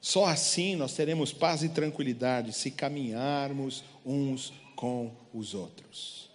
Só 0.00 0.24
assim 0.24 0.76
nós 0.76 0.94
teremos 0.94 1.34
paz 1.34 1.62
e 1.62 1.68
tranquilidade 1.68 2.54
se 2.54 2.70
caminharmos 2.70 3.84
uns 4.02 4.50
com 4.74 5.12
os 5.34 5.52
outros. 5.52 6.30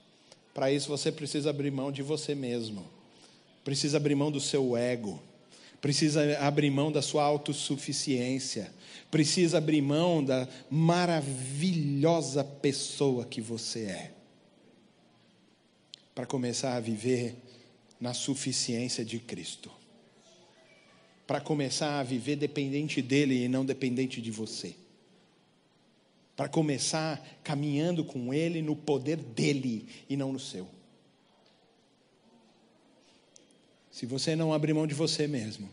Para 0.54 0.72
isso 0.72 0.88
você 0.88 1.12
precisa 1.12 1.50
abrir 1.50 1.72
mão 1.72 1.92
de 1.92 2.04
você 2.04 2.36
mesmo, 2.36 2.86
precisa 3.64 3.98
abrir 3.98 4.14
mão 4.14 4.32
do 4.32 4.40
seu 4.40 4.78
ego, 4.78 5.20
precisa 5.82 6.38
abrir 6.40 6.70
mão 6.70 6.92
da 6.92 7.02
sua 7.02 7.24
autossuficiência, 7.24 8.72
precisa 9.10 9.58
abrir 9.58 9.82
mão 9.82 10.24
da 10.24 10.48
maravilhosa 10.70 12.44
pessoa 12.44 13.26
que 13.26 13.42
você 13.42 13.86
é 13.86 14.12
para 16.14 16.26
começar 16.26 16.76
a 16.76 16.80
viver 16.80 17.36
na 18.00 18.14
suficiência 18.14 19.04
de 19.04 19.20
Cristo. 19.20 19.72
Para 21.26 21.40
começar 21.40 22.00
a 22.00 22.04
viver 22.04 22.36
dependente 22.36 23.02
dele 23.02 23.46
e 23.46 23.48
não 23.48 23.66
dependente 23.66 24.22
de 24.22 24.30
você. 24.30 24.76
Para 26.36 26.50
começar 26.50 27.40
caminhando 27.44 28.04
com 28.04 28.34
ele 28.34 28.62
no 28.62 28.76
poder 28.76 29.18
dele 29.18 29.88
e 30.10 30.18
não 30.18 30.34
no 30.34 30.40
seu. 30.40 30.68
Se 34.02 34.08
você 34.08 34.36
não 34.36 34.52
abrir 34.52 34.74
mão 34.74 34.88
de 34.88 34.96
você 34.96 35.28
mesmo, 35.28 35.70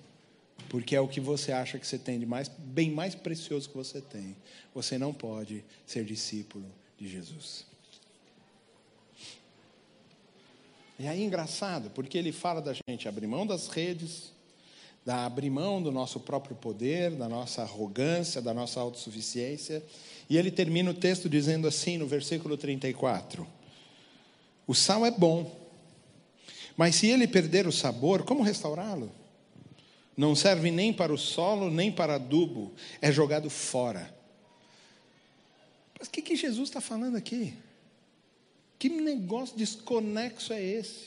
porque 0.68 0.94
é 0.94 1.00
o 1.00 1.08
que 1.08 1.18
você 1.18 1.50
acha 1.50 1.78
que 1.78 1.86
você 1.86 1.96
tem 1.96 2.18
de 2.18 2.26
mais, 2.26 2.46
bem 2.46 2.90
mais 2.90 3.14
precioso 3.14 3.70
que 3.70 3.74
você 3.74 4.02
tem, 4.02 4.36
você 4.74 4.98
não 4.98 5.14
pode 5.14 5.64
ser 5.86 6.04
discípulo 6.04 6.66
de 6.98 7.08
Jesus. 7.08 7.64
E 10.98 11.06
aí 11.06 11.24
engraçado, 11.24 11.88
porque 11.88 12.18
ele 12.18 12.30
fala 12.30 12.60
da 12.60 12.74
gente 12.86 13.08
abrir 13.08 13.26
mão 13.26 13.46
das 13.46 13.68
redes, 13.68 14.30
da 15.06 15.24
abrir 15.24 15.48
mão 15.48 15.82
do 15.82 15.90
nosso 15.90 16.20
próprio 16.20 16.54
poder, 16.54 17.12
da 17.12 17.30
nossa 17.30 17.62
arrogância, 17.62 18.42
da 18.42 18.52
nossa 18.52 18.78
autossuficiência. 18.78 19.82
E 20.28 20.36
ele 20.36 20.50
termina 20.50 20.90
o 20.90 20.94
texto 20.94 21.30
dizendo 21.30 21.66
assim, 21.66 21.96
no 21.96 22.06
versículo 22.06 22.58
34: 22.58 23.46
O 24.66 24.74
sal 24.74 25.06
é 25.06 25.10
bom, 25.10 25.67
mas 26.78 26.94
se 26.94 27.08
ele 27.08 27.26
perder 27.26 27.66
o 27.66 27.72
sabor, 27.72 28.22
como 28.22 28.40
restaurá-lo? 28.40 29.10
Não 30.16 30.36
serve 30.36 30.70
nem 30.70 30.92
para 30.92 31.12
o 31.12 31.18
solo, 31.18 31.72
nem 31.72 31.90
para 31.90 32.14
adubo, 32.14 32.72
é 33.02 33.10
jogado 33.10 33.50
fora. 33.50 34.16
Mas 35.98 36.06
o 36.06 36.10
que, 36.12 36.22
que 36.22 36.36
Jesus 36.36 36.68
está 36.68 36.80
falando 36.80 37.16
aqui? 37.16 37.52
Que 38.78 38.88
negócio 38.88 39.56
desconexo 39.56 40.52
é 40.52 40.62
esse? 40.62 41.06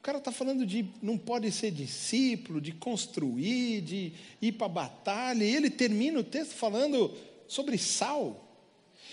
O 0.00 0.02
cara 0.02 0.18
está 0.18 0.32
falando 0.32 0.66
de 0.66 0.84
não 1.00 1.16
pode 1.16 1.52
ser 1.52 1.70
discípulo, 1.70 2.60
de 2.60 2.72
construir, 2.72 3.82
de 3.82 4.14
ir 4.42 4.50
para 4.50 4.66
a 4.66 4.70
batalha, 4.70 5.44
e 5.44 5.54
ele 5.54 5.70
termina 5.70 6.18
o 6.18 6.24
texto 6.24 6.54
falando 6.54 7.14
sobre 7.46 7.78
sal. 7.78 8.44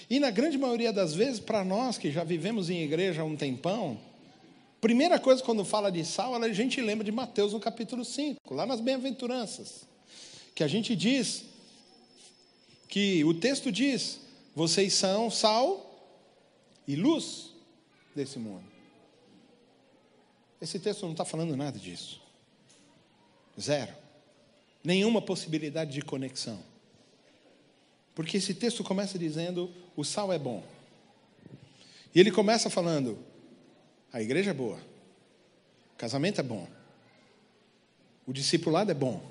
E 0.09 0.19
na 0.19 0.31
grande 0.31 0.57
maioria 0.57 0.91
das 0.91 1.13
vezes, 1.13 1.39
para 1.39 1.63
nós 1.63 1.99
que 1.99 2.11
já 2.11 2.23
vivemos 2.23 2.71
em 2.71 2.81
igreja 2.81 3.21
há 3.21 3.25
um 3.25 3.35
tempão, 3.35 3.99
primeira 4.83 5.17
coisa 5.17 5.41
quando 5.41 5.63
fala 5.63 5.89
de 5.89 6.03
sal, 6.03 6.35
a 6.35 6.51
gente 6.51 6.81
lembra 6.81 7.05
de 7.05 7.11
Mateus 7.11 7.53
no 7.53 7.59
capítulo 7.61 8.03
5, 8.03 8.53
lá 8.53 8.65
nas 8.65 8.81
bem-aventuranças, 8.81 9.85
que 10.53 10.61
a 10.61 10.67
gente 10.67 10.93
diz 10.93 11.45
que 12.89 13.23
o 13.23 13.33
texto 13.33 13.71
diz: 13.71 14.19
vocês 14.53 14.93
são 14.93 15.31
sal 15.31 15.89
e 16.85 16.97
luz 16.97 17.51
desse 18.13 18.37
mundo. 18.37 18.65
Esse 20.59 20.77
texto 20.77 21.03
não 21.03 21.13
está 21.13 21.23
falando 21.23 21.55
nada 21.55 21.79
disso. 21.79 22.21
Zero. 23.57 23.93
Nenhuma 24.83 25.21
possibilidade 25.21 25.93
de 25.93 26.01
conexão. 26.01 26.59
Porque 28.13 28.35
esse 28.35 28.53
texto 28.53 28.83
começa 28.83 29.17
dizendo: 29.17 29.71
o 29.95 30.03
sal 30.03 30.33
é 30.33 30.37
bom. 30.37 30.61
E 32.13 32.19
ele 32.19 32.31
começa 32.31 32.69
falando: 32.69 33.17
a 34.13 34.21
igreja 34.21 34.51
é 34.51 34.53
boa, 34.53 34.77
o 35.95 35.97
casamento 35.97 36.39
é 36.39 36.43
bom, 36.43 36.67
o 38.27 38.31
discipulado 38.31 38.91
é 38.91 38.93
bom, 38.93 39.21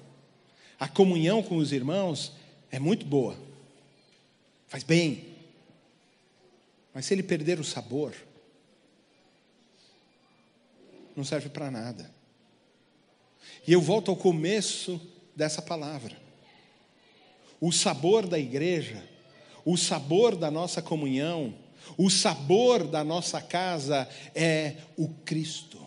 a 0.78 0.88
comunhão 0.88 1.42
com 1.42 1.56
os 1.56 1.70
irmãos 1.70 2.32
é 2.68 2.80
muito 2.80 3.06
boa, 3.06 3.38
faz 4.66 4.82
bem. 4.82 5.30
Mas 6.92 7.06
se 7.06 7.14
ele 7.14 7.22
perder 7.22 7.58
o 7.58 7.64
sabor, 7.64 8.12
não 11.16 11.24
serve 11.24 11.48
para 11.48 11.70
nada. 11.70 12.10
E 13.66 13.72
eu 13.72 13.80
volto 13.80 14.10
ao 14.10 14.16
começo 14.16 15.00
dessa 15.36 15.62
palavra. 15.62 16.16
O 17.60 17.70
sabor 17.70 18.26
da 18.26 18.38
igreja, 18.38 19.02
o 19.64 19.76
sabor 19.76 20.36
da 20.36 20.50
nossa 20.50 20.82
comunhão, 20.82 21.54
o 21.97 22.11
sabor 22.11 22.84
da 22.84 23.05
nossa 23.05 23.40
casa 23.40 24.09
é 24.34 24.76
o 24.97 25.09
Cristo. 25.24 25.78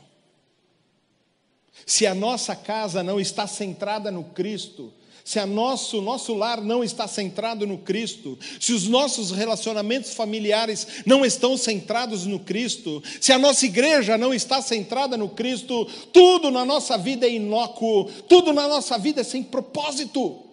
Se 1.85 2.07
a 2.07 2.15
nossa 2.15 2.55
casa 2.55 3.03
não 3.03 3.19
está 3.19 3.45
centrada 3.45 4.09
no 4.11 4.23
Cristo, 4.23 4.91
se 5.25 5.39
a 5.39 5.45
nosso 5.45 6.01
nosso 6.01 6.35
lar 6.35 6.61
não 6.61 6.83
está 6.83 7.07
centrado 7.07 7.65
no 7.65 7.79
Cristo, 7.79 8.37
se 8.59 8.73
os 8.73 8.87
nossos 8.87 9.31
relacionamentos 9.31 10.13
familiares 10.13 10.87
não 11.03 11.25
estão 11.25 11.57
centrados 11.57 12.27
no 12.27 12.39
Cristo, 12.39 13.01
se 13.19 13.31
a 13.33 13.39
nossa 13.39 13.65
igreja 13.65 14.19
não 14.19 14.31
está 14.31 14.61
centrada 14.61 15.17
no 15.17 15.29
Cristo, 15.29 15.85
tudo 16.13 16.51
na 16.51 16.63
nossa 16.63 16.95
vida 16.95 17.25
é 17.25 17.33
inócuo, 17.33 18.05
tudo 18.29 18.53
na 18.53 18.67
nossa 18.67 18.99
vida 18.99 19.21
é 19.21 19.23
sem 19.23 19.41
propósito. 19.41 20.43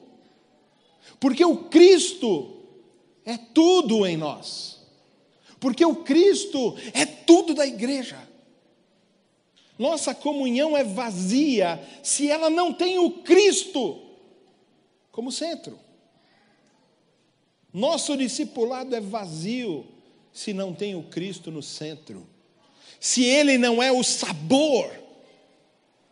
Porque 1.20 1.44
o 1.44 1.56
Cristo 1.56 2.56
é 3.24 3.36
tudo 3.36 4.06
em 4.06 4.16
nós. 4.16 4.81
Porque 5.62 5.84
o 5.84 5.94
Cristo 5.94 6.74
é 6.92 7.06
tudo 7.06 7.54
da 7.54 7.64
igreja. 7.64 8.18
Nossa 9.78 10.12
comunhão 10.12 10.76
é 10.76 10.82
vazia 10.82 11.80
se 12.02 12.28
ela 12.28 12.50
não 12.50 12.72
tem 12.72 12.98
o 12.98 13.22
Cristo 13.22 14.02
como 15.12 15.30
centro. 15.30 15.78
Nosso 17.72 18.16
discipulado 18.16 18.96
é 18.96 19.00
vazio 19.00 19.86
se 20.32 20.52
não 20.52 20.74
tem 20.74 20.96
o 20.96 21.04
Cristo 21.04 21.48
no 21.52 21.62
centro. 21.62 22.26
Se 22.98 23.22
ele 23.22 23.56
não 23.56 23.80
é 23.80 23.92
o 23.92 24.02
sabor 24.02 24.90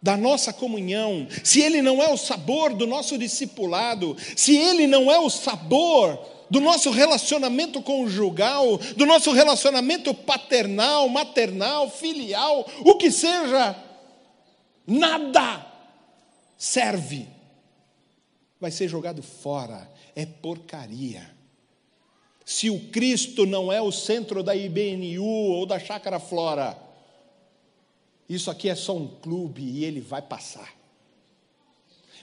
da 0.01 0.17
nossa 0.17 0.53
comunhão, 0.53 1.27
se 1.43 1.61
ele 1.61 1.83
não 1.83 2.01
é 2.01 2.09
o 2.09 2.17
sabor 2.17 2.73
do 2.73 2.87
nosso 2.87 3.19
discipulado, 3.19 4.17
se 4.37 4.57
ele 4.57 4.87
não 4.87 5.11
é 5.11 5.19
o 5.19 5.29
sabor 5.29 6.40
do 6.51 6.61
nosso 6.61 6.91
relacionamento 6.91 7.81
conjugal, 7.81 8.77
do 8.97 9.07
nosso 9.07 9.31
relacionamento 9.33 10.13
paternal, 10.13 11.09
maternal, 11.09 11.89
filial, 11.89 12.69
o 12.81 12.97
que 12.97 13.11
seja, 13.11 13.77
nada 14.87 15.67
serve 16.59 17.41
vai 18.61 18.71
ser 18.71 18.87
jogado 18.89 19.23
fora, 19.23 19.91
é 20.15 20.27
porcaria. 20.27 21.35
Se 22.45 22.69
o 22.69 22.91
Cristo 22.91 23.47
não 23.47 23.73
é 23.73 23.81
o 23.81 23.91
centro 23.91 24.43
da 24.43 24.55
IBNU 24.55 25.25
ou 25.25 25.65
da 25.65 25.79
Chácara 25.79 26.21
Flora, 26.21 26.77
isso 28.29 28.51
aqui 28.51 28.69
é 28.69 28.75
só 28.75 28.95
um 28.95 29.07
clube 29.07 29.63
e 29.63 29.85
ele 29.85 30.01
vai 30.01 30.21
passar. 30.21 30.80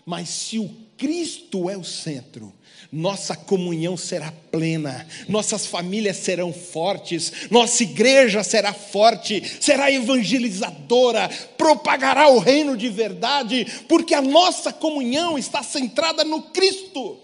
Mas 0.08 0.30
se 0.30 0.58
o 0.58 0.74
Cristo 0.96 1.70
é 1.70 1.76
o 1.76 1.84
centro, 1.84 2.54
nossa 2.90 3.36
comunhão 3.36 3.98
será 3.98 4.32
plena, 4.32 5.06
nossas 5.28 5.66
famílias 5.66 6.16
serão 6.16 6.54
fortes, 6.54 7.50
nossa 7.52 7.84
igreja 7.84 8.42
será 8.42 8.72
forte, 8.72 9.44
será 9.60 9.92
evangelizadora, 9.92 11.28
propagará 11.58 12.30
o 12.30 12.40
reino 12.40 12.78
de 12.78 12.88
verdade, 12.88 13.66
porque 13.90 14.14
a 14.14 14.22
nossa 14.22 14.72
comunhão 14.72 15.38
está 15.38 15.62
centrada 15.62 16.24
no 16.24 16.42
Cristo. 16.42 17.20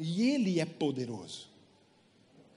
E 0.00 0.28
Ele 0.28 0.58
é 0.58 0.64
poderoso. 0.64 1.51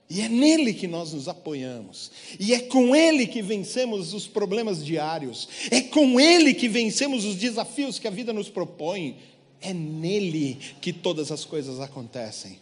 E 0.08 0.20
é 0.20 0.28
nele 0.28 0.72
que 0.72 0.86
nós 0.86 1.12
nos 1.12 1.26
apoiamos. 1.26 2.12
E 2.38 2.54
é 2.54 2.60
com 2.60 2.94
ele 2.94 3.26
que 3.26 3.42
vencemos 3.42 4.12
os 4.12 4.26
problemas 4.28 4.84
diários. 4.84 5.48
É 5.70 5.80
com 5.80 6.20
ele 6.20 6.54
que 6.54 6.68
vencemos 6.68 7.24
os 7.24 7.34
desafios 7.36 7.98
que 7.98 8.06
a 8.06 8.10
vida 8.10 8.32
nos 8.32 8.48
propõe. 8.48 9.18
É 9.60 9.74
nele 9.74 10.58
que 10.80 10.92
todas 10.92 11.32
as 11.32 11.44
coisas 11.44 11.80
acontecem. 11.80 12.60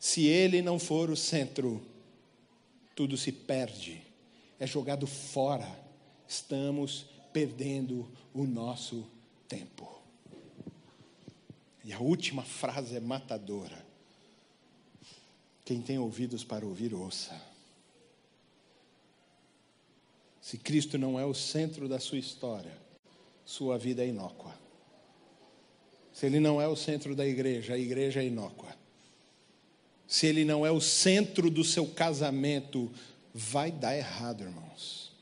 Se 0.00 0.26
ele 0.26 0.62
não 0.62 0.78
for 0.78 1.10
o 1.10 1.16
centro, 1.16 1.82
tudo 2.94 3.18
se 3.18 3.32
perde. 3.32 4.00
É 4.58 4.66
jogado 4.66 5.06
fora. 5.06 5.68
Estamos 6.26 7.06
perdendo 7.32 8.08
o 8.32 8.44
nosso 8.44 9.06
tempo. 9.46 9.98
E 11.84 11.92
a 11.92 11.98
última 11.98 12.42
frase 12.42 12.96
é 12.96 13.00
matadora. 13.00 13.87
Quem 15.68 15.82
tem 15.82 15.98
ouvidos 15.98 16.44
para 16.44 16.64
ouvir, 16.64 16.94
ouça. 16.94 17.38
Se 20.40 20.56
Cristo 20.56 20.96
não 20.96 21.20
é 21.20 21.26
o 21.26 21.34
centro 21.34 21.86
da 21.86 22.00
sua 22.00 22.16
história, 22.16 22.72
sua 23.44 23.76
vida 23.76 24.02
é 24.02 24.08
inócua. 24.08 24.58
Se 26.10 26.24
Ele 26.24 26.40
não 26.40 26.58
é 26.58 26.66
o 26.66 26.74
centro 26.74 27.14
da 27.14 27.26
igreja, 27.26 27.74
a 27.74 27.78
igreja 27.78 28.22
é 28.22 28.24
inócua. 28.24 28.74
Se 30.06 30.26
Ele 30.26 30.42
não 30.42 30.64
é 30.64 30.70
o 30.70 30.80
centro 30.80 31.50
do 31.50 31.62
seu 31.62 31.86
casamento, 31.86 32.90
vai 33.34 33.70
dar 33.70 33.94
errado, 33.94 34.44
irmãos. 34.44 35.12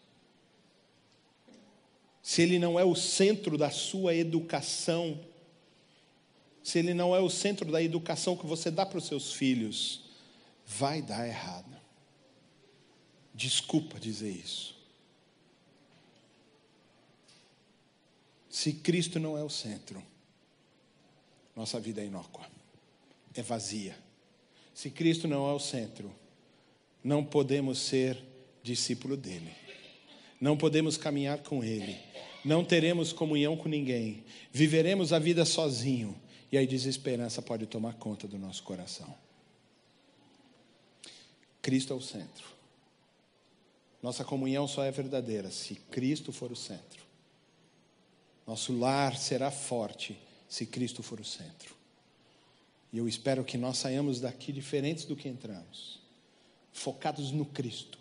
Se 2.23 2.41
Ele 2.41 2.61
não 2.61 2.79
é 2.79 2.85
o 2.85 2.95
centro 2.95 3.59
da 3.59 3.73
sua 3.73 4.15
educação, 4.15 5.19
se 6.63 6.79
Ele 6.79 6.95
não 6.95 7.17
é 7.17 7.19
o 7.19 7.29
centro 7.29 7.73
da 7.73 7.83
educação 7.83 8.37
que 8.37 8.47
você 8.47 8.71
dá 8.71 8.87
para 8.87 8.99
os 8.99 9.07
seus 9.07 9.33
filhos, 9.33 10.06
vai 10.67 11.01
dar 11.01 11.27
errado. 11.27 11.77
Desculpa 13.33 14.01
dizer 14.01 14.31
isso. 14.31 14.75
Se 18.51 18.73
Cristo 18.73 19.21
não 19.21 19.39
é 19.39 19.45
o 19.45 19.51
centro, 19.51 20.03
nossa 21.55 21.79
vida 21.79 22.01
é 22.03 22.07
inócua, 22.07 22.47
é 23.35 23.43
vazia. 23.43 23.97
Se 24.75 24.91
Cristo 24.91 25.29
não 25.29 25.49
é 25.49 25.53
o 25.53 25.61
centro, 25.61 26.11
não 27.05 27.25
podemos 27.25 27.79
ser 27.79 28.19
discípulo 28.63 29.17
dele, 29.17 29.53
não 30.41 30.57
podemos 30.57 30.97
caminhar 30.97 31.39
com 31.39 31.63
ele, 31.63 31.99
não 32.45 32.65
teremos 32.65 33.13
comunhão 33.13 33.57
com 33.57 33.69
ninguém, 33.69 34.25
viveremos 34.51 35.13
a 35.13 35.19
vida 35.19 35.45
sozinho, 35.45 36.19
e 36.51 36.57
aí 36.57 36.67
desesperança 36.67 37.43
pode 37.43 37.67
tomar 37.67 37.95
conta 37.95 38.27
do 38.27 38.39
nosso 38.39 38.63
coração. 38.63 39.26
Cristo 41.67 41.93
é 41.93 41.97
o 41.97 42.01
centro. 42.01 42.47
Nossa 44.01 44.25
comunhão 44.25 44.69
só 44.69 44.85
é 44.85 44.91
verdadeira 44.93 45.51
se 45.51 45.75
Cristo 45.75 46.31
for 46.31 46.53
o 46.53 46.55
centro. 46.55 47.03
Nosso 48.47 48.79
lar 48.79 49.17
será 49.17 49.51
forte 49.51 50.17
se 50.49 50.65
Cristo 50.65 51.03
for 51.03 51.19
o 51.19 51.25
centro. 51.25 51.75
E 52.93 52.99
eu 52.99 53.09
espero 53.09 53.43
que 53.43 53.59
nós 53.59 53.79
saiamos 53.79 54.21
daqui 54.21 54.53
diferentes 54.53 55.07
do 55.07 55.17
que 55.17 55.29
entramos, 55.29 55.99
focados 56.73 57.33
no 57.33 57.45
Cristo, 57.45 57.99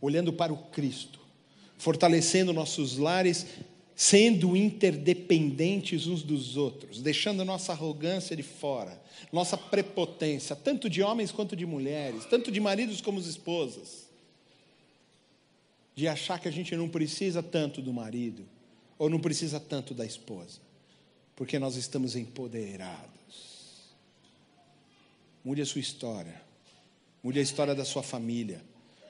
olhando 0.00 0.32
para 0.32 0.52
o 0.52 0.56
Cristo, 0.56 1.20
fortalecendo 1.78 2.52
nossos 2.52 2.96
lares, 2.96 3.46
sendo 4.00 4.56
interdependentes 4.56 6.06
uns 6.06 6.22
dos 6.22 6.56
outros, 6.56 7.02
deixando 7.02 7.44
nossa 7.44 7.72
arrogância 7.72 8.34
de 8.34 8.42
fora, 8.42 8.98
nossa 9.30 9.58
prepotência, 9.58 10.56
tanto 10.56 10.88
de 10.88 11.02
homens 11.02 11.30
quanto 11.30 11.54
de 11.54 11.66
mulheres, 11.66 12.24
tanto 12.24 12.50
de 12.50 12.58
maridos 12.60 13.02
como 13.02 13.20
de 13.20 13.28
esposas, 13.28 14.08
de 15.94 16.08
achar 16.08 16.40
que 16.40 16.48
a 16.48 16.50
gente 16.50 16.74
não 16.74 16.88
precisa 16.88 17.42
tanto 17.42 17.82
do 17.82 17.92
marido 17.92 18.42
ou 18.98 19.10
não 19.10 19.20
precisa 19.20 19.60
tanto 19.60 19.92
da 19.92 20.06
esposa, 20.06 20.60
porque 21.36 21.58
nós 21.58 21.76
estamos 21.76 22.16
empoderados. 22.16 23.90
Mude 25.44 25.60
a 25.60 25.66
sua 25.66 25.82
história, 25.82 26.40
mude 27.22 27.38
a 27.38 27.42
história 27.42 27.74
da 27.74 27.84
sua 27.84 28.02
família, 28.02 28.62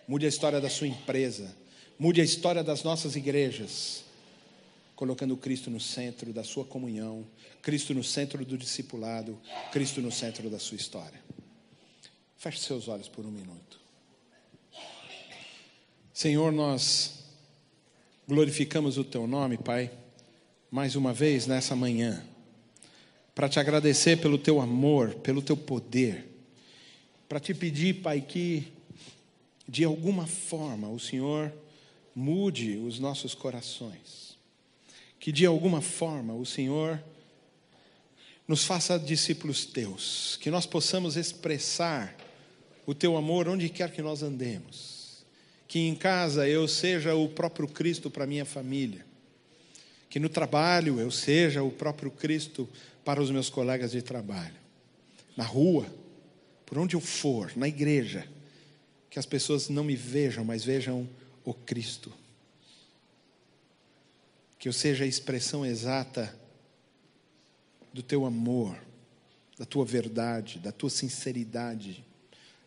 mude 0.08 0.26
a 0.26 0.28
história 0.28 0.60
da 0.60 0.68
sua 0.68 0.88
empresa, 0.88 1.56
mude 1.96 2.20
a 2.20 2.24
história 2.24 2.64
das 2.64 2.82
nossas 2.82 3.14
igrejas, 3.14 4.09
colocando 5.00 5.34
Cristo 5.34 5.70
no 5.70 5.80
centro 5.80 6.30
da 6.30 6.44
sua 6.44 6.62
comunhão, 6.62 7.26
Cristo 7.62 7.94
no 7.94 8.04
centro 8.04 8.44
do 8.44 8.58
discipulado, 8.58 9.40
Cristo 9.72 10.02
no 10.02 10.12
centro 10.12 10.50
da 10.50 10.58
sua 10.58 10.76
história. 10.76 11.18
Feche 12.36 12.58
seus 12.60 12.86
olhos 12.86 13.08
por 13.08 13.24
um 13.24 13.30
minuto. 13.30 13.80
Senhor, 16.12 16.52
nós 16.52 17.14
glorificamos 18.28 18.98
o 18.98 19.04
teu 19.04 19.26
nome, 19.26 19.56
Pai, 19.56 19.90
mais 20.70 20.94
uma 20.96 21.14
vez 21.14 21.46
nessa 21.46 21.74
manhã, 21.74 22.22
para 23.34 23.48
te 23.48 23.58
agradecer 23.58 24.20
pelo 24.20 24.36
teu 24.36 24.60
amor, 24.60 25.14
pelo 25.14 25.40
teu 25.40 25.56
poder, 25.56 26.28
para 27.26 27.40
te 27.40 27.54
pedir, 27.54 28.02
Pai, 28.02 28.20
que 28.20 28.70
de 29.66 29.82
alguma 29.82 30.26
forma 30.26 30.90
o 30.90 31.00
Senhor 31.00 31.50
mude 32.14 32.76
os 32.76 32.98
nossos 32.98 33.34
corações, 33.34 34.19
que 35.20 35.30
de 35.30 35.44
alguma 35.44 35.82
forma 35.82 36.34
o 36.34 36.46
Senhor 36.46 37.00
nos 38.48 38.64
faça 38.64 38.98
discípulos 38.98 39.66
teus, 39.66 40.36
que 40.40 40.50
nós 40.50 40.66
possamos 40.66 41.16
expressar 41.16 42.16
o 42.86 42.94
teu 42.94 43.16
amor 43.16 43.46
onde 43.46 43.68
quer 43.68 43.92
que 43.92 44.02
nós 44.02 44.22
andemos. 44.22 45.24
Que 45.68 45.80
em 45.80 45.94
casa 45.94 46.48
eu 46.48 46.66
seja 46.66 47.14
o 47.14 47.28
próprio 47.28 47.68
Cristo 47.68 48.10
para 48.10 48.26
minha 48.26 48.44
família, 48.44 49.06
que 50.08 50.18
no 50.18 50.28
trabalho 50.28 50.98
eu 50.98 51.10
seja 51.10 51.62
o 51.62 51.70
próprio 51.70 52.10
Cristo 52.10 52.68
para 53.04 53.22
os 53.22 53.30
meus 53.30 53.48
colegas 53.48 53.92
de 53.92 54.02
trabalho, 54.02 54.56
na 55.36 55.44
rua, 55.44 55.86
por 56.66 56.78
onde 56.78 56.96
eu 56.96 57.00
for, 57.00 57.52
na 57.56 57.68
igreja, 57.68 58.26
que 59.08 59.18
as 59.18 59.26
pessoas 59.26 59.68
não 59.68 59.84
me 59.84 59.94
vejam, 59.94 60.44
mas 60.44 60.64
vejam 60.64 61.08
o 61.44 61.52
Cristo. 61.52 62.12
Que 64.60 64.68
eu 64.68 64.72
seja 64.72 65.02
a 65.02 65.08
expressão 65.08 65.66
exata 65.66 66.32
do 67.92 68.04
teu 68.04 68.24
amor, 68.24 68.78
da 69.58 69.64
tua 69.64 69.84
verdade, 69.84 70.60
da 70.60 70.70
tua 70.70 70.88
sinceridade 70.88 72.04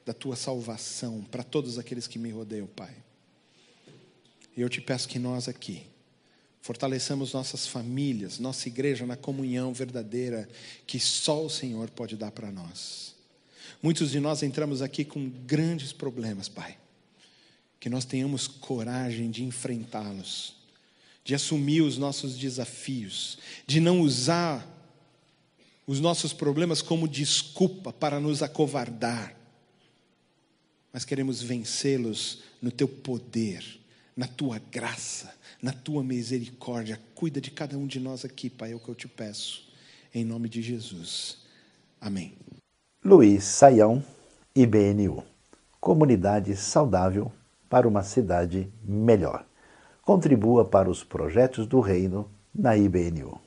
da 0.06 0.14
tua 0.14 0.36
salvação 0.36 1.22
para 1.32 1.44
todos 1.44 1.80
aqueles 1.80 2.08
que 2.08 2.20
me 2.20 2.30
rodeiam, 2.30 2.68
Pai. 2.68 2.94
E 4.56 4.62
eu 4.62 4.70
te 4.70 4.82
peço 4.82 5.08
que 5.08 5.18
nós 5.18 5.48
aqui 5.48 5.84
fortaleçamos 6.62 7.34
nossas 7.34 7.68
famílias, 7.68 8.40
nossa 8.40 8.68
igreja 8.68 9.06
na 9.06 9.18
comunhão 9.18 9.74
verdadeira 9.74 10.48
que 10.86 11.00
só 11.00 11.44
o 11.46 11.50
Senhor 11.50 11.90
pode 11.90 12.16
dar 12.16 12.32
para 12.32 12.52
nós. 12.52 13.16
Muitos 13.82 14.12
de 14.12 14.20
nós 14.20 14.44
entramos 14.44 14.82
aqui 14.82 15.04
com 15.04 15.30
grandes 15.30 15.92
problemas, 15.92 16.48
Pai. 16.48 16.78
Que 17.80 17.90
nós 17.90 18.06
tenhamos 18.06 18.48
coragem 18.48 19.30
de 19.30 19.44
enfrentá-los, 19.44 20.56
de 21.24 21.36
assumir 21.36 21.82
os 21.82 21.98
nossos 21.98 22.38
desafios, 22.38 23.38
de 23.66 23.80
não 23.80 24.02
usar 24.02 24.68
os 25.86 26.00
nossos 26.00 26.34
problemas 26.34 26.82
como 26.82 27.08
desculpa 27.08 27.92
para 27.94 28.20
nos 28.20 28.42
acovardar 28.42 29.44
mas 30.94 31.04
queremos 31.04 31.42
vencê-los 31.42 32.44
no 32.62 32.72
teu 32.72 32.88
poder, 32.88 33.66
na 34.16 34.28
tua 34.28 34.62
graça, 34.72 35.34
na 35.60 35.74
tua 35.74 36.04
misericórdia. 36.04 37.02
Cuida 37.16 37.42
de 37.42 37.50
cada 37.50 37.76
um 37.76 37.88
de 37.88 38.00
nós 38.00 38.24
aqui, 38.24 38.48
Pai, 38.48 38.74
é 38.74 38.76
o 38.76 38.80
que 38.80 38.90
eu 38.90 38.94
te 38.94 39.08
peço, 39.08 39.68
em 40.14 40.24
nome 40.24 40.48
de 40.48 40.62
Jesus. 40.62 41.40
Amém. 42.00 42.34
Luiz 43.04 43.44
Saião, 43.44 44.04
IBNU 44.56 45.24
Comunidade 45.82 46.56
saudável 46.56 47.32
para 47.68 47.88
uma 47.88 48.04
cidade 48.04 48.72
melhor. 48.84 49.46
Contribua 50.06 50.66
para 50.66 50.90
os 50.90 51.02
projetos 51.02 51.66
do 51.66 51.80
Reino 51.80 52.30
na 52.54 52.76
IBNU. 52.76 53.40